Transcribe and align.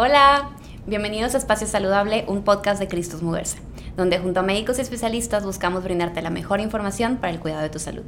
Hola, 0.00 0.50
bienvenidos 0.86 1.34
a 1.34 1.38
Espacio 1.38 1.66
Saludable, 1.66 2.24
un 2.28 2.44
podcast 2.44 2.78
de 2.78 2.86
Cristos 2.86 3.20
Moverse, 3.20 3.58
donde 3.96 4.20
junto 4.20 4.38
a 4.38 4.42
médicos 4.44 4.78
y 4.78 4.82
especialistas 4.82 5.44
buscamos 5.44 5.82
brindarte 5.82 6.22
la 6.22 6.30
mejor 6.30 6.60
información 6.60 7.16
para 7.16 7.32
el 7.32 7.40
cuidado 7.40 7.62
de 7.62 7.68
tu 7.68 7.80
salud. 7.80 8.04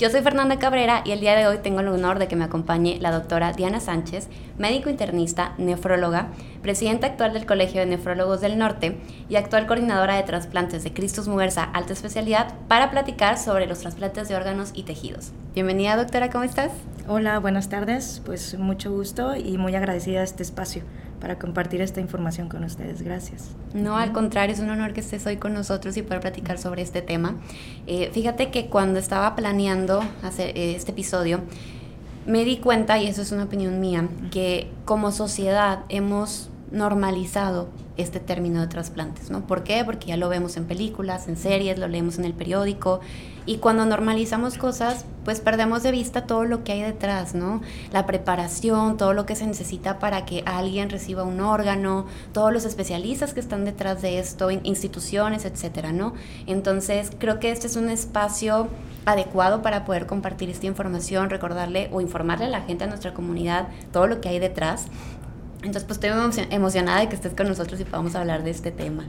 Yo 0.00 0.10
soy 0.10 0.22
Fernanda 0.22 0.58
Cabrera 0.58 1.02
y 1.04 1.12
el 1.12 1.20
día 1.20 1.36
de 1.36 1.46
hoy 1.46 1.58
tengo 1.58 1.78
el 1.78 1.86
honor 1.86 2.18
de 2.18 2.26
que 2.26 2.34
me 2.34 2.42
acompañe 2.42 2.98
la 3.00 3.12
doctora 3.12 3.52
Diana 3.52 3.78
Sánchez, 3.78 4.26
médico 4.58 4.90
internista, 4.90 5.54
nefróloga, 5.58 6.30
presidenta 6.60 7.06
actual 7.06 7.34
del 7.34 7.46
Colegio 7.46 7.82
de 7.82 7.86
Nefrólogos 7.86 8.40
del 8.40 8.58
Norte 8.58 8.98
y 9.28 9.36
actual 9.36 9.68
coordinadora 9.68 10.16
de 10.16 10.24
trasplantes 10.24 10.82
de 10.82 10.92
Cristos 10.92 11.28
Muguerza 11.28 11.62
Alta 11.62 11.92
Especialidad 11.92 12.52
para 12.66 12.90
platicar 12.90 13.38
sobre 13.38 13.66
los 13.68 13.78
trasplantes 13.78 14.28
de 14.28 14.34
órganos 14.34 14.72
y 14.74 14.82
tejidos. 14.82 15.30
Bienvenida 15.54 15.96
doctora, 15.96 16.30
¿cómo 16.30 16.42
estás? 16.42 16.72
Hola, 17.06 17.38
buenas 17.38 17.68
tardes, 17.68 18.22
pues 18.26 18.58
mucho 18.58 18.90
gusto 18.90 19.36
y 19.36 19.56
muy 19.56 19.76
agradecida 19.76 20.18
de 20.18 20.24
este 20.24 20.42
espacio 20.42 20.82
para 21.20 21.38
compartir 21.38 21.80
esta 21.80 22.00
información 22.00 22.48
con 22.48 22.64
ustedes. 22.64 23.02
Gracias. 23.02 23.50
No, 23.74 23.96
al 23.96 24.12
contrario, 24.12 24.54
es 24.54 24.60
un 24.60 24.70
honor 24.70 24.92
que 24.92 25.00
estés 25.00 25.26
hoy 25.26 25.36
con 25.36 25.54
nosotros 25.54 25.96
y 25.96 26.02
poder 26.02 26.20
platicar 26.20 26.58
sobre 26.58 26.82
este 26.82 27.02
tema. 27.02 27.36
Eh, 27.86 28.10
fíjate 28.12 28.50
que 28.50 28.66
cuando 28.66 28.98
estaba 28.98 29.34
planeando 29.34 30.02
hacer 30.22 30.56
eh, 30.56 30.74
este 30.74 30.92
episodio, 30.92 31.40
me 32.26 32.44
di 32.44 32.58
cuenta, 32.58 32.98
y 32.98 33.06
eso 33.06 33.22
es 33.22 33.32
una 33.32 33.44
opinión 33.44 33.80
mía, 33.80 34.06
que 34.30 34.70
como 34.84 35.12
sociedad 35.12 35.84
hemos 35.88 36.50
normalizado 36.70 37.68
este 37.96 38.20
término 38.20 38.60
de 38.60 38.68
trasplantes, 38.68 39.30
¿no? 39.30 39.46
¿Por 39.46 39.64
qué? 39.64 39.84
Porque 39.84 40.08
ya 40.08 40.16
lo 40.16 40.28
vemos 40.28 40.56
en 40.56 40.66
películas, 40.66 41.26
en 41.28 41.36
series, 41.36 41.78
lo 41.78 41.88
leemos 41.88 42.18
en 42.18 42.24
el 42.24 42.32
periódico 42.32 43.00
y 43.48 43.56
cuando 43.56 43.86
normalizamos 43.86 44.58
cosas, 44.58 45.06
pues 45.24 45.40
perdemos 45.40 45.82
de 45.82 45.90
vista 45.90 46.26
todo 46.26 46.44
lo 46.44 46.64
que 46.64 46.72
hay 46.72 46.82
detrás, 46.82 47.34
¿no? 47.34 47.62
La 47.92 48.04
preparación, 48.04 48.98
todo 48.98 49.14
lo 49.14 49.24
que 49.24 49.36
se 49.36 49.46
necesita 49.46 49.98
para 49.98 50.26
que 50.26 50.42
alguien 50.44 50.90
reciba 50.90 51.22
un 51.22 51.40
órgano, 51.40 52.04
todos 52.32 52.52
los 52.52 52.66
especialistas 52.66 53.32
que 53.32 53.40
están 53.40 53.64
detrás 53.64 54.02
de 54.02 54.18
esto, 54.18 54.50
instituciones, 54.50 55.46
etcétera, 55.46 55.92
¿no? 55.92 56.12
Entonces, 56.46 57.10
creo 57.18 57.40
que 57.40 57.50
este 57.50 57.68
es 57.68 57.76
un 57.76 57.88
espacio 57.88 58.68
adecuado 59.06 59.62
para 59.62 59.86
poder 59.86 60.06
compartir 60.06 60.50
esta 60.50 60.66
información, 60.66 61.30
recordarle 61.30 61.88
o 61.90 62.02
informarle 62.02 62.44
a 62.44 62.50
la 62.50 62.60
gente 62.60 62.84
de 62.84 62.90
nuestra 62.90 63.14
comunidad 63.14 63.68
todo 63.92 64.06
lo 64.06 64.20
que 64.20 64.28
hay 64.28 64.38
detrás 64.38 64.88
entonces, 65.62 65.84
pues 65.84 65.98
estoy 66.00 66.46
emocionada 66.50 67.00
de 67.00 67.08
que 67.08 67.16
estés 67.16 67.34
con 67.34 67.48
nosotros 67.48 67.80
y 67.80 67.84
podamos 67.84 68.14
hablar 68.14 68.44
de 68.44 68.50
este 68.50 68.70
tema. 68.70 69.04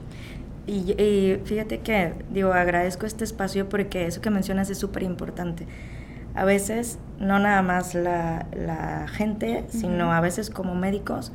Y, 0.65 1.39
fíjate 1.45 1.79
que, 1.79 2.13
digo, 2.31 2.53
agradezco 2.53 3.05
este 3.05 3.23
espacio 3.23 3.69
porque 3.69 4.05
eso 4.05 4.21
que 4.21 4.29
mencionas 4.29 4.69
es 4.69 4.77
súper 4.77 5.03
importante. 5.03 5.65
A 6.35 6.45
veces, 6.45 6.99
no 7.19 7.39
nada 7.39 7.61
más 7.61 7.95
la, 7.95 8.45
la 8.55 9.07
gente, 9.07 9.65
sino 9.69 10.11
a 10.11 10.21
veces 10.21 10.49
como 10.49 10.75
médicos, 10.75 11.31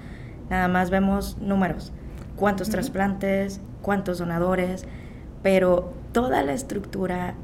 nada 0.50 0.68
más 0.68 0.90
vemos 0.90 1.36
números. 1.38 1.92
Cuántos 2.36 2.70
trasplantes, 2.70 3.60
cuántos 3.82 4.18
donadores, 4.18 4.84
pero 5.42 5.92
toda 6.12 6.42
la 6.42 6.52
estructura, 6.52 7.34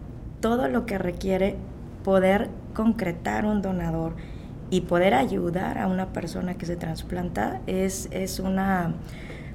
todo 0.40 0.68
lo 0.68 0.86
que 0.86 0.96
requiere 0.98 1.56
poder 2.04 2.50
concretar 2.72 3.44
un 3.44 3.62
donador 3.62 4.14
y 4.70 4.82
poder 4.82 5.14
ayudar 5.14 5.78
a 5.78 5.86
una 5.86 6.12
persona 6.12 6.54
que 6.54 6.64
se 6.66 6.76
trasplanta 6.76 7.60
es, 7.66 8.08
es 8.12 8.38
una 8.38 8.94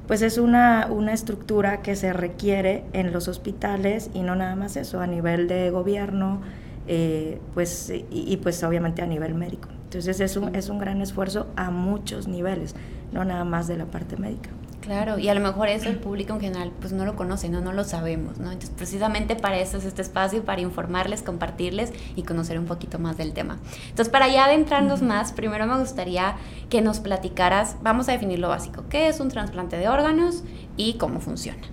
pues 0.08 0.22
es 0.22 0.38
una, 0.38 0.88
una 0.92 1.14
estructura 1.14 1.82
que 1.82 1.96
se 1.96 2.14
requiere 2.14 2.84
en 2.94 3.12
los 3.12 3.28
hospitales 3.28 4.12
y 4.14 4.22
no 4.22 4.36
nada 4.36 4.56
más 4.56 4.78
eso, 4.78 5.00
a 5.00 5.08
nivel 5.08 5.48
de 5.48 5.72
gobierno, 5.72 6.42
eh, 6.88 7.40
pues, 7.54 7.92
y, 8.12 8.38
pues 8.38 8.64
obviamente 8.64 9.02
a 9.02 9.08
nivel 9.08 9.34
médico. 9.34 9.70
Entonces 9.86 10.20
es 10.20 10.38
un, 10.38 10.56
es 10.56 10.70
un 10.70 10.78
gran 10.78 11.02
esfuerzo 11.02 11.48
a 11.56 11.72
muchos 11.72 12.28
niveles, 12.28 12.76
no 13.12 13.26
nada 13.26 13.44
más 13.46 13.68
de 13.68 13.78
la 13.78 13.86
parte 13.86 14.18
médica. 14.18 14.50
Claro, 14.86 15.18
y 15.18 15.30
a 15.30 15.34
lo 15.34 15.42
mejor 15.42 15.68
eso 15.68 15.90
el 15.90 15.98
público 15.98 16.36
en 16.36 16.42
general 16.42 16.72
pues 16.80 16.94
no 16.94 17.06
lo 17.06 17.16
conoce, 17.16 17.50
no, 17.50 17.60
no 17.60 17.74
lo 17.74 17.84
sabemos, 17.84 18.38
¿no? 18.38 18.52
Entonces 18.52 18.70
precisamente 18.70 19.36
para 19.36 19.58
eso 19.58 19.80
es 19.80 19.86
este 19.86 20.04
espacio, 20.04 20.46
para 20.46 20.62
informarles, 20.62 21.24
compartirles 21.24 21.92
y 22.16 22.22
conocer 22.22 22.60
un 22.60 22.66
poquito 22.66 23.00
más 23.00 23.18
del 23.18 23.34
tema. 23.34 23.58
Entonces 23.90 24.10
para 24.10 24.28
ya 24.28 24.46
adentrarnos 24.46 25.02
más, 25.02 25.32
primero 25.32 25.66
me 25.66 25.80
gustaría 25.80 26.36
que 26.70 26.84
nos 26.84 27.00
platicaras, 27.00 27.78
vamos 27.82 28.10
a 28.10 28.12
definir 28.12 28.38
lo 28.38 28.50
básico, 28.50 28.84
¿qué 28.88 29.08
es 29.08 29.20
un 29.20 29.30
trasplante 29.30 29.76
de 29.76 29.90
órganos 29.90 30.44
y 30.78 30.94
cómo 31.00 31.20
funciona? 31.20 31.64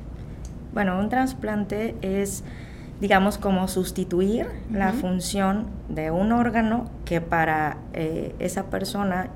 Bueno, 0.73 0.99
un 0.99 1.11
trasplante 1.11 1.95
es 2.01 2.45
digamos, 3.03 3.37
como 3.37 3.67
sustituir 3.69 4.47
la 4.71 4.93
función 4.93 5.67
de 5.89 6.13
un 6.13 6.31
órgano 6.31 6.89
que 7.05 7.21
para 7.21 7.79
eh, 7.95 8.35
esa 8.39 8.71
persona 8.71 9.29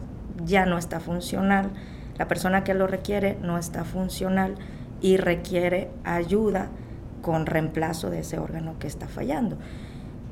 ya 0.45 0.65
no 0.67 0.79
está 0.79 1.01
funcional 1.01 1.73
la 2.19 2.29
persona 2.29 2.65
que 2.65 2.75
lo 2.75 2.87
requiere 2.87 3.37
no 3.43 3.59
está 3.59 3.85
funcional 3.85 4.55
y 5.01 5.17
requiere 5.17 5.91
ayuda 6.05 6.69
con 7.23 7.47
reemplazo 7.47 8.11
de 8.11 8.21
ese 8.21 8.39
órgano 8.39 8.79
que 8.79 8.87
está 8.87 9.09
fallando. 9.09 9.59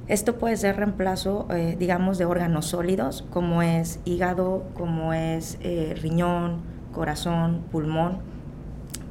Esto 0.06 0.36
puede 0.36 0.56
ser 0.56 0.76
reemplazo, 0.76 1.48
eh, 1.50 1.76
digamos, 1.78 2.18
de 2.18 2.26
órganos 2.26 2.66
sólidos, 2.66 3.24
como 3.30 3.62
es 3.62 4.00
hígado, 4.04 4.64
como 4.74 5.14
es 5.14 5.58
eh, 5.62 5.94
riñón, 6.00 6.60
corazón, 6.92 7.64
pulmón, 7.72 8.18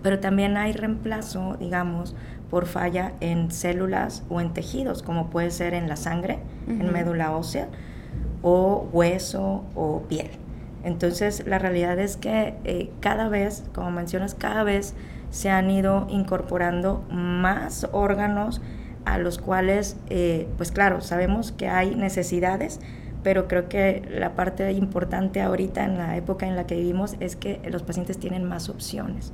pero 0.03 0.19
también 0.19 0.55
hay 0.55 0.73
reemplazo, 0.73 1.55
digamos, 1.59 2.15
por 2.49 2.67
falla 2.67 3.13
en 3.21 3.49
células 3.49 4.23
o 4.29 4.39
en 4.39 4.53
tejidos, 4.53 5.01
como 5.01 5.31
puede 5.31 5.49
ser 5.49 5.73
en 5.73 5.89
la 5.89 5.95
sangre, 5.95 6.39
en 6.67 6.91
médula 6.91 7.35
ósea, 7.35 7.69
o 8.43 8.87
hueso 8.91 9.63
o 9.73 10.03
piel. 10.03 10.29
Entonces, 10.83 11.45
la 11.47 11.59
realidad 11.59 11.97
es 11.99 12.17
que 12.17 12.55
eh, 12.65 12.91
cada 12.99 13.29
vez, 13.29 13.63
como 13.73 13.91
mencionas, 13.91 14.35
cada 14.35 14.63
vez 14.63 14.93
se 15.29 15.49
han 15.49 15.71
ido 15.71 16.07
incorporando 16.09 17.03
más 17.09 17.87
órganos 17.91 18.61
a 19.05 19.17
los 19.17 19.37
cuales, 19.37 19.97
eh, 20.09 20.47
pues 20.57 20.71
claro, 20.71 21.01
sabemos 21.01 21.51
que 21.51 21.67
hay 21.67 21.95
necesidades, 21.95 22.79
pero 23.23 23.47
creo 23.47 23.69
que 23.69 24.07
la 24.09 24.35
parte 24.35 24.71
importante 24.73 25.41
ahorita 25.41 25.85
en 25.85 25.97
la 25.97 26.17
época 26.17 26.45
en 26.45 26.55
la 26.55 26.67
que 26.67 26.75
vivimos 26.75 27.15
es 27.19 27.35
que 27.35 27.61
los 27.69 27.83
pacientes 27.83 28.17
tienen 28.17 28.43
más 28.43 28.69
opciones. 28.69 29.31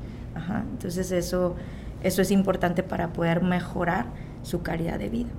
Entonces 0.71 1.11
eso, 1.11 1.55
eso 2.01 2.21
es 2.21 2.31
importante 2.31 2.81
para 2.81 3.11
poder 3.13 3.43
mejorar 3.43 4.05
su 4.41 4.61
calidad 4.61 4.97
de 4.97 5.09
vida. 5.09 5.29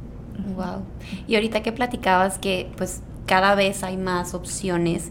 Wow. 0.54 0.82
Y 1.27 1.34
ahorita 1.37 1.62
que 1.62 1.72
platicabas 1.72 2.38
que 2.38 2.71
pues 2.77 3.03
cada 3.27 3.54
vez 3.54 3.82
hay 3.82 3.97
más 3.97 4.34
opciones, 4.34 5.10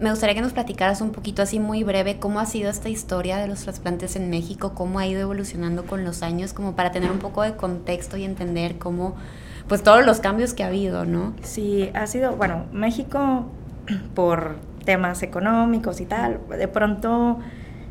me 0.00 0.10
gustaría 0.10 0.34
que 0.34 0.40
nos 0.40 0.54
platicaras 0.54 1.02
un 1.02 1.10
poquito 1.10 1.42
así 1.42 1.60
muy 1.60 1.84
breve 1.84 2.18
cómo 2.18 2.40
ha 2.40 2.46
sido 2.46 2.70
esta 2.70 2.88
historia 2.88 3.36
de 3.36 3.46
los 3.46 3.60
trasplantes 3.60 4.16
en 4.16 4.30
México, 4.30 4.72
cómo 4.74 4.98
ha 4.98 5.06
ido 5.06 5.20
evolucionando 5.20 5.84
con 5.84 6.04
los 6.04 6.22
años, 6.22 6.54
como 6.54 6.74
para 6.74 6.90
tener 6.90 7.10
un 7.10 7.18
poco 7.18 7.42
de 7.42 7.54
contexto 7.54 8.16
y 8.16 8.24
entender 8.24 8.78
cómo, 8.78 9.14
pues 9.68 9.82
todos 9.82 10.04
los 10.04 10.20
cambios 10.20 10.54
que 10.54 10.64
ha 10.64 10.68
habido, 10.68 11.04
¿no? 11.04 11.34
Sí, 11.42 11.90
ha 11.92 12.06
sido, 12.06 12.34
bueno, 12.34 12.64
México 12.72 13.44
por 14.14 14.56
temas 14.86 15.22
económicos 15.22 16.00
y 16.00 16.06
tal, 16.06 16.40
de 16.48 16.66
pronto 16.66 17.38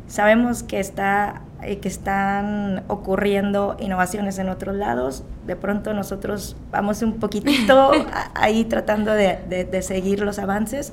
sabemos 0.08 0.64
que 0.64 0.80
está 0.80 1.42
eh, 1.62 1.78
que 1.78 1.88
están 1.88 2.82
ocurriendo 2.88 3.76
innovaciones 3.78 4.38
en 4.38 4.48
otros 4.48 4.74
lados. 4.74 5.22
De 5.46 5.54
pronto 5.54 5.92
nosotros 5.92 6.56
vamos 6.72 7.02
un 7.02 7.20
poquitito 7.20 7.92
ahí 8.34 8.64
tratando 8.64 9.12
de, 9.12 9.66
de 9.70 9.82
seguir 9.82 10.20
los 10.20 10.38
avances 10.40 10.92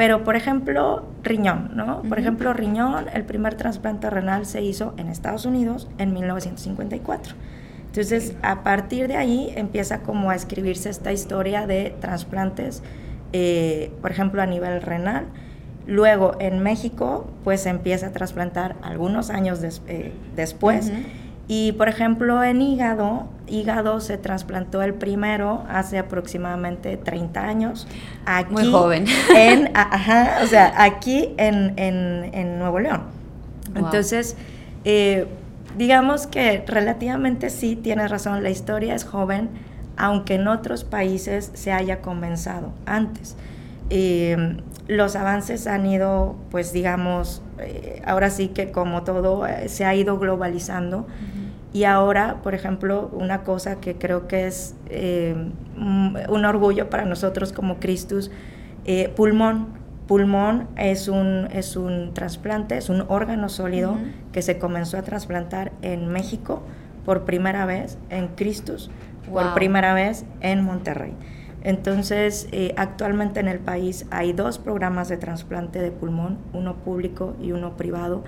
pero, 0.00 0.24
por 0.24 0.34
ejemplo, 0.34 1.04
riñón, 1.22 1.72
¿no? 1.74 2.00
Por 2.00 2.18
ejemplo, 2.18 2.54
riñón, 2.54 3.04
el 3.12 3.24
primer 3.24 3.56
trasplante 3.56 4.08
renal 4.08 4.46
se 4.46 4.62
hizo 4.62 4.94
en 4.96 5.08
Estados 5.08 5.44
Unidos 5.44 5.90
en 5.98 6.14
1954. 6.14 7.34
Entonces, 7.84 8.34
a 8.40 8.62
partir 8.62 9.08
de 9.08 9.16
ahí 9.16 9.52
empieza 9.56 10.00
como 10.00 10.30
a 10.30 10.34
escribirse 10.34 10.88
esta 10.88 11.12
historia 11.12 11.66
de 11.66 11.94
trasplantes, 12.00 12.82
eh, 13.34 13.92
por 14.00 14.10
ejemplo, 14.10 14.40
a 14.40 14.46
nivel 14.46 14.80
renal. 14.80 15.26
Luego, 15.86 16.34
en 16.40 16.62
México, 16.62 17.30
pues 17.44 17.60
se 17.60 17.68
empieza 17.68 18.06
a 18.06 18.12
trasplantar 18.12 18.76
algunos 18.80 19.28
años 19.28 19.60
eh, 19.86 20.14
después. 20.34 20.90
Y 21.52 21.72
por 21.72 21.88
ejemplo, 21.88 22.44
en 22.44 22.62
hígado, 22.62 23.26
hígado 23.48 23.98
se 23.98 24.16
trasplantó 24.18 24.82
el 24.82 24.94
primero 24.94 25.64
hace 25.68 25.98
aproximadamente 25.98 26.96
30 26.96 27.40
años. 27.42 27.88
Aquí, 28.24 28.52
Muy 28.52 28.70
joven. 28.70 29.06
En, 29.36 29.68
ajá, 29.74 30.42
o 30.44 30.46
sea, 30.46 30.72
aquí 30.80 31.34
en, 31.38 31.74
en, 31.76 32.58
Nuevo 32.60 32.78
León. 32.78 33.02
Entonces, 33.74 34.36
eh, 34.84 35.26
digamos 35.76 36.28
que 36.28 36.62
relativamente 36.68 37.50
sí, 37.50 37.74
tienes 37.74 38.12
razón, 38.12 38.44
la 38.44 38.50
historia 38.50 38.94
es 38.94 39.02
joven, 39.02 39.48
aunque 39.96 40.36
en 40.36 40.46
otros 40.46 40.84
países 40.84 41.50
se 41.54 41.72
haya 41.72 42.00
comenzado 42.00 42.72
antes. 42.86 43.34
Eh, 43.90 44.56
los 44.86 45.16
avances 45.16 45.66
han 45.66 45.84
ido, 45.84 46.36
pues 46.52 46.72
digamos, 46.72 47.42
eh, 47.58 48.02
ahora 48.06 48.30
sí 48.30 48.48
que 48.48 48.70
como 48.70 49.02
todo 49.02 49.44
se 49.66 49.84
ha 49.84 49.96
ido 49.96 50.16
globalizando. 50.16 51.08
Y 51.72 51.84
ahora, 51.84 52.40
por 52.42 52.54
ejemplo, 52.54 53.10
una 53.12 53.42
cosa 53.42 53.80
que 53.80 53.94
creo 53.96 54.26
que 54.26 54.46
es 54.46 54.74
eh, 54.88 55.36
un 55.76 56.44
orgullo 56.44 56.90
para 56.90 57.04
nosotros 57.04 57.52
como 57.52 57.78
Cristus, 57.78 58.30
eh, 58.84 59.12
pulmón. 59.14 59.68
pulmón 60.08 60.66
es 60.76 61.06
un, 61.06 61.48
es 61.52 61.76
un 61.76 62.12
trasplante, 62.14 62.76
es 62.76 62.88
un 62.88 63.04
órgano 63.08 63.48
sólido 63.48 63.96
que 64.32 64.42
se 64.42 64.58
comenzó 64.58 64.98
a 64.98 65.02
trasplantar 65.02 65.70
en 65.82 66.08
México 66.08 66.62
por 67.04 67.24
primera 67.24 67.66
vez, 67.66 67.98
en 68.08 68.28
Cristus, 68.28 68.90
por 69.30 69.54
primera 69.54 69.94
vez 69.94 70.24
en 70.40 70.64
Monterrey. 70.64 71.14
Entonces, 71.62 72.48
eh, 72.52 72.74
actualmente 72.76 73.38
en 73.38 73.48
el 73.48 73.58
país 73.58 74.06
hay 74.10 74.32
dos 74.32 74.58
programas 74.58 75.08
de 75.08 75.18
trasplante 75.18 75.80
de 75.80 75.90
pulmón, 75.90 76.38
uno 76.52 76.76
público 76.76 77.36
y 77.40 77.52
uno 77.52 77.76
privado, 77.76 78.24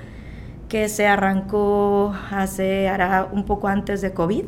que 0.72 0.88
se 0.88 1.06
arrancó 1.06 2.14
hace, 2.30 2.88
hará 2.88 3.28
un 3.30 3.44
poco 3.44 3.68
antes 3.68 4.00
de 4.00 4.14
COVID. 4.14 4.46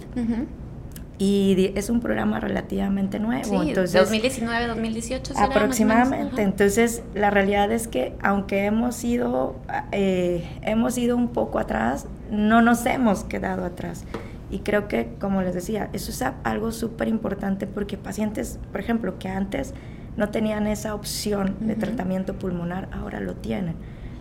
Y 1.18 1.70
es 1.74 1.90
un 1.90 2.00
programa 2.00 2.40
relativamente 2.40 3.20
nuevo. 3.20 3.44
Sí, 3.44 3.68
entonces, 3.68 4.00
2019, 4.00 4.68
2018. 4.68 5.34
Aproximadamente. 5.36 6.40
Entonces, 6.40 7.02
la 7.14 7.28
realidad 7.28 7.70
es 7.70 7.88
que 7.88 8.14
aunque 8.22 8.64
hemos 8.64 9.04
ido, 9.04 9.56
eh, 9.92 10.48
hemos 10.62 10.96
ido 10.96 11.14
un 11.14 11.28
poco 11.28 11.58
atrás, 11.58 12.06
no 12.30 12.62
nos 12.62 12.86
hemos 12.86 13.24
quedado 13.24 13.66
atrás. 13.66 14.06
Y 14.50 14.60
creo 14.60 14.88
que, 14.88 15.16
como 15.20 15.42
les 15.42 15.52
decía, 15.52 15.90
eso 15.92 16.10
es 16.10 16.24
algo 16.42 16.72
súper 16.72 17.08
importante 17.08 17.66
porque 17.66 17.98
pacientes, 17.98 18.58
por 18.72 18.80
ejemplo, 18.80 19.18
que 19.18 19.28
antes 19.28 19.74
no 20.16 20.30
tenían 20.30 20.68
esa 20.68 20.94
opción 20.94 21.56
de 21.60 21.74
tratamiento 21.74 22.38
pulmonar, 22.38 22.88
ahora 22.92 23.20
lo 23.20 23.34
tienen. 23.34 23.74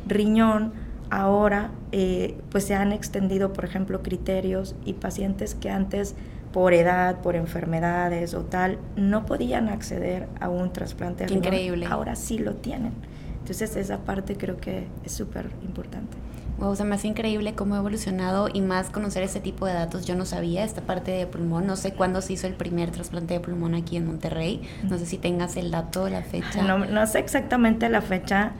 Riñón, 0.05 0.73
ahora 1.13 1.71
eh, 1.91 2.37
pues 2.49 2.65
se 2.65 2.75
han 2.75 2.91
extendido, 2.91 3.53
por 3.53 3.65
ejemplo, 3.65 4.01
criterios 4.01 4.75
y 4.83 4.93
pacientes 4.93 5.53
que 5.53 5.69
antes 5.69 6.15
por 6.51 6.73
edad, 6.73 7.21
por 7.21 7.35
enfermedades 7.35 8.33
o 8.33 8.41
tal, 8.41 8.79
no 8.95 9.25
podían 9.25 9.69
acceder 9.69 10.27
a 10.39 10.49
un 10.49 10.73
trasplante 10.73 11.25
de 11.25 11.33
Increíble. 11.33 11.85
Ahora 11.89 12.15
sí 12.15 12.39
lo 12.39 12.55
tienen. 12.55 12.93
Entonces 13.39 13.75
esa 13.75 13.99
parte 13.99 14.37
creo 14.37 14.57
que 14.57 14.87
es 15.03 15.11
súper 15.11 15.51
importante. 15.63 16.17
Wow, 16.59 16.75
se 16.75 16.83
me 16.83 16.95
hace 16.95 17.07
increíble 17.07 17.55
cómo 17.55 17.75
ha 17.75 17.79
evolucionado 17.79 18.47
y 18.51 18.61
más 18.61 18.89
conocer 18.89 19.23
este 19.23 19.39
tipo 19.39 19.65
de 19.65 19.73
datos. 19.73 20.05
Yo 20.05 20.15
no 20.15 20.25
sabía 20.25 20.63
esta 20.63 20.81
parte 20.81 21.11
de 21.11 21.27
pulmón. 21.27 21.67
No 21.67 21.75
sé 21.75 21.93
cuándo 21.93 22.21
se 22.21 22.33
hizo 22.33 22.47
el 22.47 22.53
primer 22.53 22.91
trasplante 22.91 23.33
de 23.33 23.39
pulmón 23.39 23.75
aquí 23.75 23.97
en 23.97 24.05
Monterrey. 24.05 24.61
No 24.83 24.97
sé 24.97 25.05
si 25.05 25.17
tengas 25.17 25.57
el 25.57 25.71
dato, 25.71 26.07
la 26.09 26.21
fecha. 26.21 26.61
No, 26.63 26.77
no 26.77 27.05
sé 27.07 27.19
exactamente 27.19 27.89
la 27.89 28.01
fecha. 28.01 28.53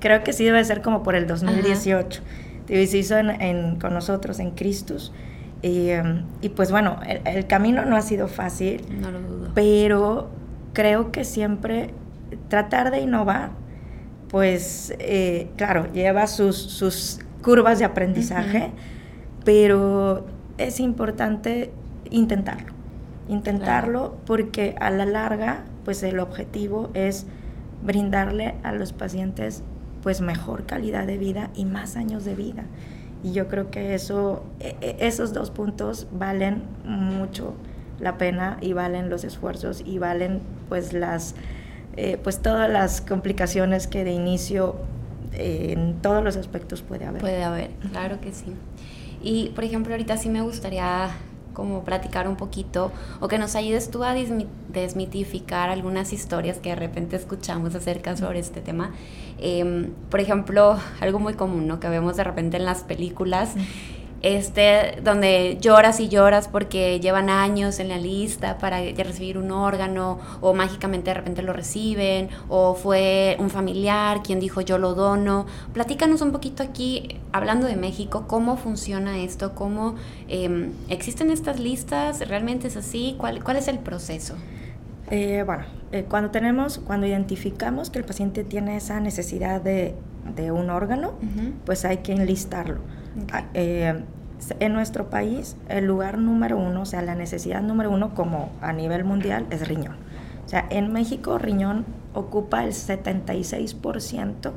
Creo 0.00 0.22
que 0.22 0.32
sí 0.32 0.44
debe 0.44 0.64
ser 0.64 0.82
como 0.82 1.02
por 1.02 1.14
el 1.14 1.26
2018. 1.26 2.22
Se 2.66 2.98
hizo 2.98 3.16
con 3.80 3.94
nosotros 3.94 4.38
en 4.40 4.52
Cristus. 4.52 5.12
Em, 5.62 6.24
y, 6.40 6.50
pues 6.50 6.70
bueno, 6.70 7.00
el, 7.24 7.46
camino 7.46 7.84
no 7.84 7.96
ha 7.96 8.02
sido 8.02 8.28
fácil, 8.28 8.84
no 9.00 9.10
lo 9.10 9.20
dudo. 9.20 9.50
pero 9.54 10.30
creo 10.72 11.10
que 11.10 11.24
siempre 11.24 11.90
tratar 12.48 12.92
de 12.92 13.00
innovar, 13.00 13.50
pues 14.28 14.94
eh, 15.00 15.50
claro, 15.56 15.92
lleva 15.92 16.26
sus, 16.28 16.56
sus, 16.56 17.20
curvas 17.42 17.78
de 17.78 17.84
aprendizaje, 17.84 18.70
pero 19.44 20.26
es 20.58 20.80
importante 20.80 21.72
intentarlo, 22.10 22.72
intentarlo 23.28 24.16
porque 24.26 24.74
a 24.80 24.90
la 24.90 25.06
larga, 25.06 25.64
pues 25.84 26.02
el 26.02 26.18
objetivo 26.18 26.90
es 26.94 27.26
brindarle 27.82 28.56
a 28.64 28.72
los 28.72 28.92
pacientes 28.92 29.62
pues 30.02 30.20
mejor 30.20 30.64
calidad 30.64 31.06
de 31.06 31.18
vida 31.18 31.50
y 31.54 31.64
más 31.64 31.96
años 31.96 32.24
de 32.24 32.34
vida. 32.34 32.64
Y 33.22 33.32
yo 33.32 33.48
creo 33.48 33.70
que 33.70 33.94
eso, 33.94 34.44
e, 34.60 34.76
e, 34.80 34.96
esos 35.06 35.32
dos 35.32 35.50
puntos 35.50 36.06
valen 36.12 36.62
mucho 36.84 37.54
la 37.98 38.16
pena 38.16 38.58
y 38.60 38.72
valen 38.72 39.10
los 39.10 39.24
esfuerzos 39.24 39.82
y 39.84 39.98
valen 39.98 40.40
pues 40.68 40.92
las 40.92 41.34
eh, 41.96 42.16
pues 42.22 42.40
todas 42.40 42.70
las 42.70 43.00
complicaciones 43.00 43.88
que 43.88 44.04
de 44.04 44.12
inicio 44.12 44.76
eh, 45.32 45.74
en 45.76 45.94
todos 46.00 46.22
los 46.22 46.36
aspectos 46.36 46.80
puede 46.82 47.04
haber. 47.04 47.20
Puede 47.20 47.42
haber, 47.42 47.70
claro 47.90 48.20
que 48.20 48.32
sí. 48.32 48.54
Y 49.20 49.48
por 49.50 49.64
ejemplo, 49.64 49.92
ahorita 49.94 50.16
sí 50.16 50.28
me 50.28 50.40
gustaría 50.40 51.10
como 51.58 51.82
platicar 51.82 52.28
un 52.28 52.36
poquito 52.36 52.92
o 53.18 53.26
que 53.26 53.36
nos 53.36 53.56
ayudes 53.56 53.90
tú 53.90 54.04
a 54.04 54.14
desmitificar 54.14 55.70
algunas 55.70 56.12
historias 56.12 56.58
que 56.58 56.68
de 56.68 56.76
repente 56.76 57.16
escuchamos 57.16 57.74
acerca 57.74 58.16
sobre 58.16 58.38
este 58.38 58.60
tema. 58.60 58.92
Em, 59.40 59.90
por 60.08 60.20
ejemplo, 60.20 60.78
algo 61.00 61.18
muy 61.18 61.34
común, 61.34 61.66
¿no? 61.66 61.80
Que 61.80 61.88
vemos 61.88 62.16
de 62.16 62.22
repente 62.22 62.58
en 62.58 62.64
las 62.64 62.84
películas 62.84 63.54
este, 64.22 65.00
donde 65.02 65.58
lloras 65.60 66.00
y 66.00 66.08
lloras 66.08 66.48
porque 66.48 67.00
llevan 67.00 67.30
años 67.30 67.78
en 67.78 67.88
la 67.88 67.98
lista 67.98 68.58
para 68.58 68.80
recibir 68.80 69.38
un 69.38 69.50
órgano 69.50 70.18
o 70.40 70.54
mágicamente 70.54 71.10
de 71.10 71.14
repente 71.14 71.42
lo 71.42 71.52
reciben 71.52 72.28
o 72.48 72.74
fue 72.74 73.36
un 73.38 73.50
familiar 73.50 74.22
quien 74.22 74.40
dijo 74.40 74.60
yo 74.60 74.78
lo 74.78 74.94
dono. 74.94 75.46
Platícanos 75.72 76.20
un 76.20 76.32
poquito 76.32 76.62
aquí, 76.62 77.20
hablando 77.32 77.66
de 77.66 77.76
México, 77.76 78.24
cómo 78.26 78.56
funciona 78.56 79.18
esto, 79.18 79.54
cómo 79.54 79.94
em, 80.28 80.72
existen 80.88 81.30
estas 81.30 81.60
listas, 81.60 82.26
realmente 82.28 82.68
es 82.68 82.76
así, 82.76 83.14
cuál, 83.18 83.42
cuál 83.44 83.56
es 83.56 83.68
el 83.68 83.78
proceso. 83.78 84.34
Eh, 85.10 85.42
bueno, 85.46 85.64
eh, 85.92 86.04
cuando 86.08 86.30
tenemos, 86.30 86.78
cuando 86.78 87.06
identificamos 87.06 87.90
que 87.90 87.98
el 87.98 88.04
paciente 88.04 88.44
tiene 88.44 88.76
esa 88.76 89.00
necesidad 89.00 89.60
de, 89.62 89.94
un 90.52 90.68
órgano, 90.68 91.14
pues 91.64 91.86
hay 91.86 91.98
que 91.98 92.12
enlistarlo. 92.12 92.80
Eh, 93.54 94.02
en 94.60 94.72
nuestro 94.72 95.10
país, 95.10 95.56
el 95.68 95.86
lugar 95.86 96.18
número 96.18 96.56
uno, 96.56 96.82
o 96.82 96.86
sea, 96.86 97.02
la 97.02 97.14
necesidad 97.14 97.62
número 97.62 97.90
uno 97.90 98.14
como 98.14 98.50
a 98.60 98.72
nivel 98.72 99.04
mundial 99.04 99.46
es 99.50 99.66
riñón. 99.66 99.96
O 100.44 100.48
sea, 100.48 100.66
en 100.70 100.92
México 100.92 101.38
riñón 101.38 101.84
ocupa 102.14 102.64
el 102.64 102.72
76% 102.72 104.52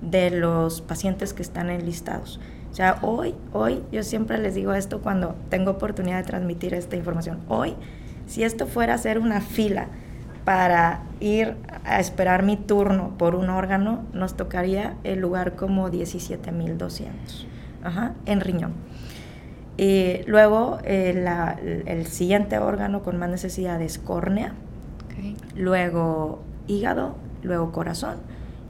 de 0.00 0.30
los 0.30 0.80
pacientes 0.80 1.32
que 1.32 1.42
están 1.42 1.70
enlistados. 1.70 2.40
O 2.70 2.74
sea, 2.74 2.98
hoy, 3.02 3.34
hoy, 3.52 3.82
yo 3.92 4.02
siempre 4.02 4.38
les 4.38 4.54
digo 4.54 4.72
esto 4.72 5.00
cuando 5.00 5.34
tengo 5.48 5.72
oportunidad 5.72 6.18
de 6.18 6.24
transmitir 6.24 6.74
esta 6.74 6.96
información. 6.96 7.40
Hoy, 7.48 7.74
si 8.26 8.44
esto 8.44 8.66
fuera 8.66 8.94
a 8.94 8.98
ser 8.98 9.18
una 9.18 9.40
fila 9.40 9.88
para 10.44 11.02
ir 11.20 11.56
a 11.84 12.00
esperar 12.00 12.42
mi 12.42 12.56
turno 12.56 13.14
por 13.18 13.34
un 13.34 13.50
órgano, 13.50 14.04
nos 14.12 14.36
tocaría 14.36 14.96
el 15.04 15.20
lugar 15.20 15.56
como 15.56 15.90
17.200 15.90 17.47
en 18.26 18.40
riñón. 18.40 18.72
Y 19.76 20.22
luego 20.26 20.78
eh, 20.82 21.84
el 21.86 22.06
siguiente 22.06 22.58
órgano 22.58 23.02
con 23.02 23.16
más 23.16 23.30
necesidad 23.30 23.80
es 23.80 23.98
córnea, 23.98 24.54
luego 25.54 26.42
hígado, 26.66 27.16
luego 27.42 27.70
corazón. 27.70 28.16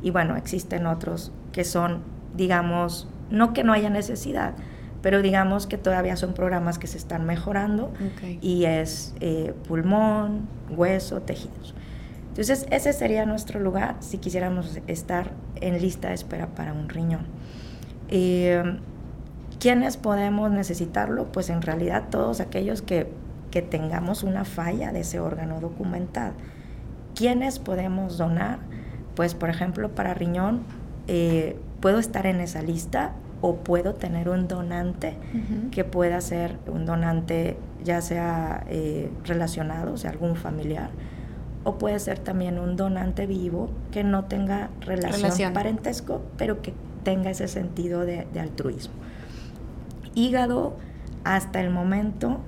Y 0.02 0.10
bueno, 0.10 0.36
existen 0.36 0.86
otros 0.86 1.32
que 1.52 1.64
son, 1.64 2.02
digamos, 2.36 3.08
no 3.30 3.54
que 3.54 3.64
no 3.64 3.72
haya 3.72 3.88
necesidad, 3.88 4.52
pero 5.00 5.22
digamos 5.22 5.66
que 5.66 5.78
todavía 5.78 6.16
son 6.16 6.34
programas 6.34 6.78
que 6.78 6.86
se 6.86 6.98
están 6.98 7.24
mejorando 7.24 7.90
y 8.42 8.64
es 8.66 9.14
eh, 9.20 9.54
pulmón, 9.66 10.46
hueso, 10.68 11.22
tejidos. 11.22 11.74
Entonces, 12.28 12.66
ese 12.70 12.92
sería 12.92 13.24
nuestro 13.24 13.60
lugar 13.60 13.96
si 14.00 14.18
quisiéramos 14.18 14.78
estar 14.86 15.32
en 15.56 15.80
lista 15.80 16.08
de 16.08 16.14
espera 16.14 16.48
para 16.48 16.72
un 16.72 16.88
riñón. 16.88 17.26
Eh, 18.08 18.78
¿Quiénes 19.58 19.96
podemos 19.96 20.50
necesitarlo? 20.50 21.26
Pues 21.32 21.50
en 21.50 21.62
realidad 21.62 22.04
todos 22.10 22.40
aquellos 22.40 22.82
que, 22.82 23.08
que 23.50 23.62
tengamos 23.62 24.22
una 24.22 24.44
falla 24.44 24.92
de 24.92 25.00
ese 25.00 25.18
órgano 25.18 25.60
documentado. 25.60 26.34
¿Quiénes 27.14 27.58
podemos 27.58 28.18
donar? 28.18 28.60
Pues 29.16 29.34
por 29.34 29.50
ejemplo 29.50 29.88
para 29.88 30.14
riñón 30.14 30.62
eh, 31.08 31.58
puedo 31.80 31.98
estar 31.98 32.26
en 32.26 32.40
esa 32.40 32.62
lista 32.62 33.12
o 33.40 33.56
puedo 33.56 33.94
tener 33.94 34.28
un 34.28 34.46
donante 34.48 35.16
que 35.70 35.84
pueda 35.84 36.20
ser 36.20 36.58
un 36.66 36.86
donante 36.86 37.56
ya 37.84 38.00
sea 38.00 38.64
eh, 38.68 39.10
relacionado, 39.24 39.92
o 39.92 39.96
sea, 39.96 40.10
algún 40.10 40.34
familiar, 40.34 40.90
o 41.62 41.78
puede 41.78 41.98
ser 42.00 42.18
también 42.18 42.58
un 42.58 42.76
donante 42.76 43.26
vivo 43.26 43.70
que 43.92 44.02
no 44.02 44.24
tenga 44.24 44.70
relación, 44.80 45.52
parentesco, 45.52 46.22
pero 46.36 46.62
que 46.62 46.74
tenga 47.04 47.30
ese 47.30 47.46
sentido 47.46 48.04
de 48.04 48.26
altruismo. 48.40 48.94
Hígado, 50.18 50.76
hasta 51.22 51.60
el 51.60 51.70
momento, 51.70 52.40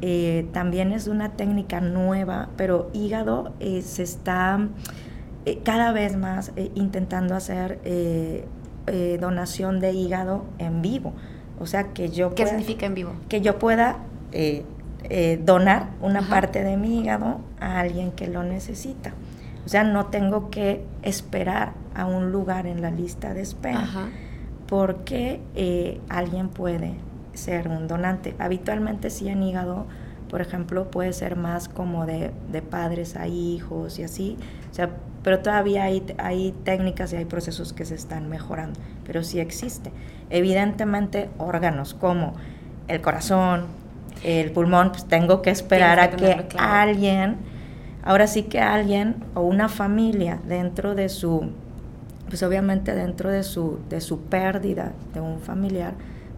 eh, 0.00 0.46
también 0.52 0.92
es 0.92 1.08
una 1.08 1.32
técnica 1.32 1.80
nueva, 1.80 2.50
pero 2.56 2.90
hígado 2.92 3.54
eh, 3.58 3.82
se 3.82 4.02
está 4.02 4.68
eh, 5.46 5.60
cada 5.64 5.90
vez 5.90 6.16
más 6.16 6.52
intentando 6.74 7.34
hacer 7.34 7.80
donación 9.20 9.80
de 9.80 9.92
hígado 9.92 10.44
en 10.58 10.82
vivo. 10.82 11.14
O 11.58 11.66
sea, 11.66 11.94
que 11.94 12.10
yo... 12.10 12.34
¿Qué 12.34 12.46
significa 12.46 12.86
en 12.86 12.94
vivo? 12.94 13.12
Que 13.28 13.40
yo 13.40 13.58
pueda 13.58 13.98
donar 15.44 15.88
una 16.00 16.20
parte 16.28 16.62
de 16.62 16.76
mi 16.76 17.00
hígado 17.00 17.40
a 17.58 17.80
alguien 17.80 18.12
que 18.12 18.28
lo 18.28 18.44
necesita. 18.44 19.14
O 19.64 19.68
sea, 19.68 19.82
no 19.82 20.06
tengo 20.06 20.50
que 20.50 20.84
esperar 21.02 21.72
a 21.96 22.06
un 22.06 22.30
lugar 22.30 22.68
en 22.68 22.82
la 22.82 22.92
lista 22.92 23.34
de 23.34 23.40
espera. 23.40 23.88
Porque 24.68 25.40
alguien 26.08 26.48
puede 26.48 26.94
ser 27.36 27.68
un 27.68 27.88
donante. 27.88 28.34
Habitualmente 28.38 29.10
sí 29.10 29.28
en 29.28 29.42
hígado, 29.42 29.86
por 30.28 30.40
ejemplo, 30.40 30.90
puede 30.90 31.12
ser 31.12 31.36
más 31.36 31.68
como 31.68 32.06
de, 32.06 32.32
padres 32.70 33.16
a 33.16 33.28
hijos 33.28 33.98
y 33.98 34.04
así. 34.04 34.36
O 34.70 34.74
sea, 34.74 34.90
pero 35.22 35.40
todavía 35.40 35.84
hay, 35.84 36.04
hay 36.18 36.54
técnicas 36.64 37.12
y 37.12 37.16
hay 37.16 37.24
procesos 37.24 37.72
que 37.72 37.84
se 37.84 37.94
están 37.94 38.28
mejorando, 38.28 38.78
pero 39.04 39.22
sí 39.22 39.40
existe. 39.40 39.90
Evidentemente 40.30 41.30
órganos 41.38 41.94
como 41.94 42.34
el 42.88 43.00
corazón, 43.00 43.66
el 44.22 44.50
pulmón, 44.52 44.90
pues 44.90 45.04
tengo 45.04 45.42
que 45.42 45.50
esperar 45.50 45.98
a 46.00 46.10
que 46.10 46.46
alguien, 46.58 47.36
ahora 48.02 48.26
sí 48.26 48.44
que 48.44 48.60
alguien 48.60 49.16
o 49.34 49.42
una 49.42 49.68
familia 49.68 50.40
dentro 50.46 50.94
de 50.94 51.08
su, 51.08 51.50
pues 52.28 52.42
obviamente 52.42 52.94
dentro 52.94 53.30
de 53.30 53.42
su, 53.42 53.78
de 53.88 54.00
su 54.00 54.22
pérdida 54.22 54.92
de 55.14 55.20
un 55.20 55.40
familiar, 55.40 55.94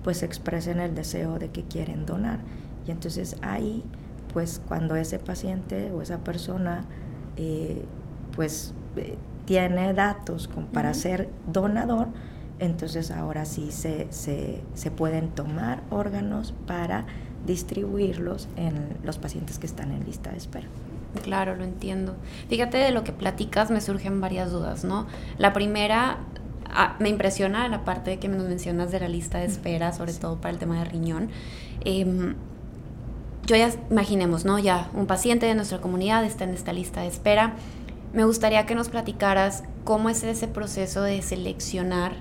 pues 0.09 0.23
expresen 0.23 0.81
el 0.81 0.95
deseo 0.95 1.39
de 1.39 1.51
que 1.51 1.65
quieren 1.65 2.07
donar. 2.07 2.39
Y 2.87 2.93
entonces 2.93 3.37
ahí, 3.43 3.85
pues 4.33 4.59
cuando 4.67 4.97
ese 4.97 5.19
paciente 5.19 5.93
o 5.93 6.01
esa 6.01 6.25
persona, 6.25 6.87
eh, 7.37 7.85
pues 8.35 8.73
eh, 8.97 9.19
tiene 9.45 9.93
datos 9.93 10.49
para 10.73 10.95
ser 10.95 11.29
donador, 11.53 12.09
entonces 12.59 13.11
ahora 13.11 13.45
sí 13.45 13.71
se, 13.71 14.07
se, 14.09 14.63
se 14.73 14.91
pueden 14.91 15.29
tomar 15.29 15.83
órganos 15.91 16.55
para 16.67 17.05
distribuirlos 17.47 18.49
en 18.57 18.97
los 19.05 19.19
pacientes 19.19 19.59
que 19.59 19.67
están 19.67 19.93
en 19.93 20.07
lista 20.07 20.31
de 20.31 20.39
espera. 20.39 20.69
Claro, 21.23 21.55
lo 21.55 21.65
entiendo. 21.65 22.17
Fíjate 22.49 22.79
de 22.79 22.93
lo 22.93 23.05
que 23.05 23.13
platicas, 23.13 23.71
me 23.71 23.83
surgen 23.83 24.23
varias 24.23 24.53
dudas, 24.53 24.85
¿no? 24.85 25.07
La 25.37 25.53
primera, 25.53 26.19
ah, 26.71 26.97
me 26.99 27.09
impresiona 27.09 27.69
la 27.69 27.85
parte 27.85 28.19
que 28.19 28.29
nos 28.29 28.47
mencionas 28.47 28.91
de 28.91 29.01
la 29.01 29.09
lista 29.09 29.39
de 29.39 29.47
espera, 29.47 29.93
sobre 29.93 30.13
todo 30.13 30.37
para 30.37 30.51
el 30.51 30.59
tema 30.59 30.79
de 30.79 30.85
riñón. 30.85 31.31
Em, 31.85 32.35
yo 33.47 33.57
ya 33.57 33.71
imaginemos, 33.91 34.45
¿no? 34.45 34.59
Ya 34.59 34.91
un 34.95 35.07
paciente 35.07 35.47
de 35.47 35.55
nuestra 35.55 35.81
comunidad 35.81 36.25
está 36.25 36.45
en 36.45 36.51
esta 36.51 36.73
lista 36.73 37.01
de 37.01 37.09
espera. 37.09 37.55
Me 38.13 38.25
gustaría 38.25 38.67
que 38.67 38.75
nos 38.75 38.89
platicaras 38.89 39.65
cómo 39.85 40.11
es 40.11 40.23
ese 40.23 40.49
proceso 40.49 41.03
de 41.03 41.23
seleccionar 41.23 42.13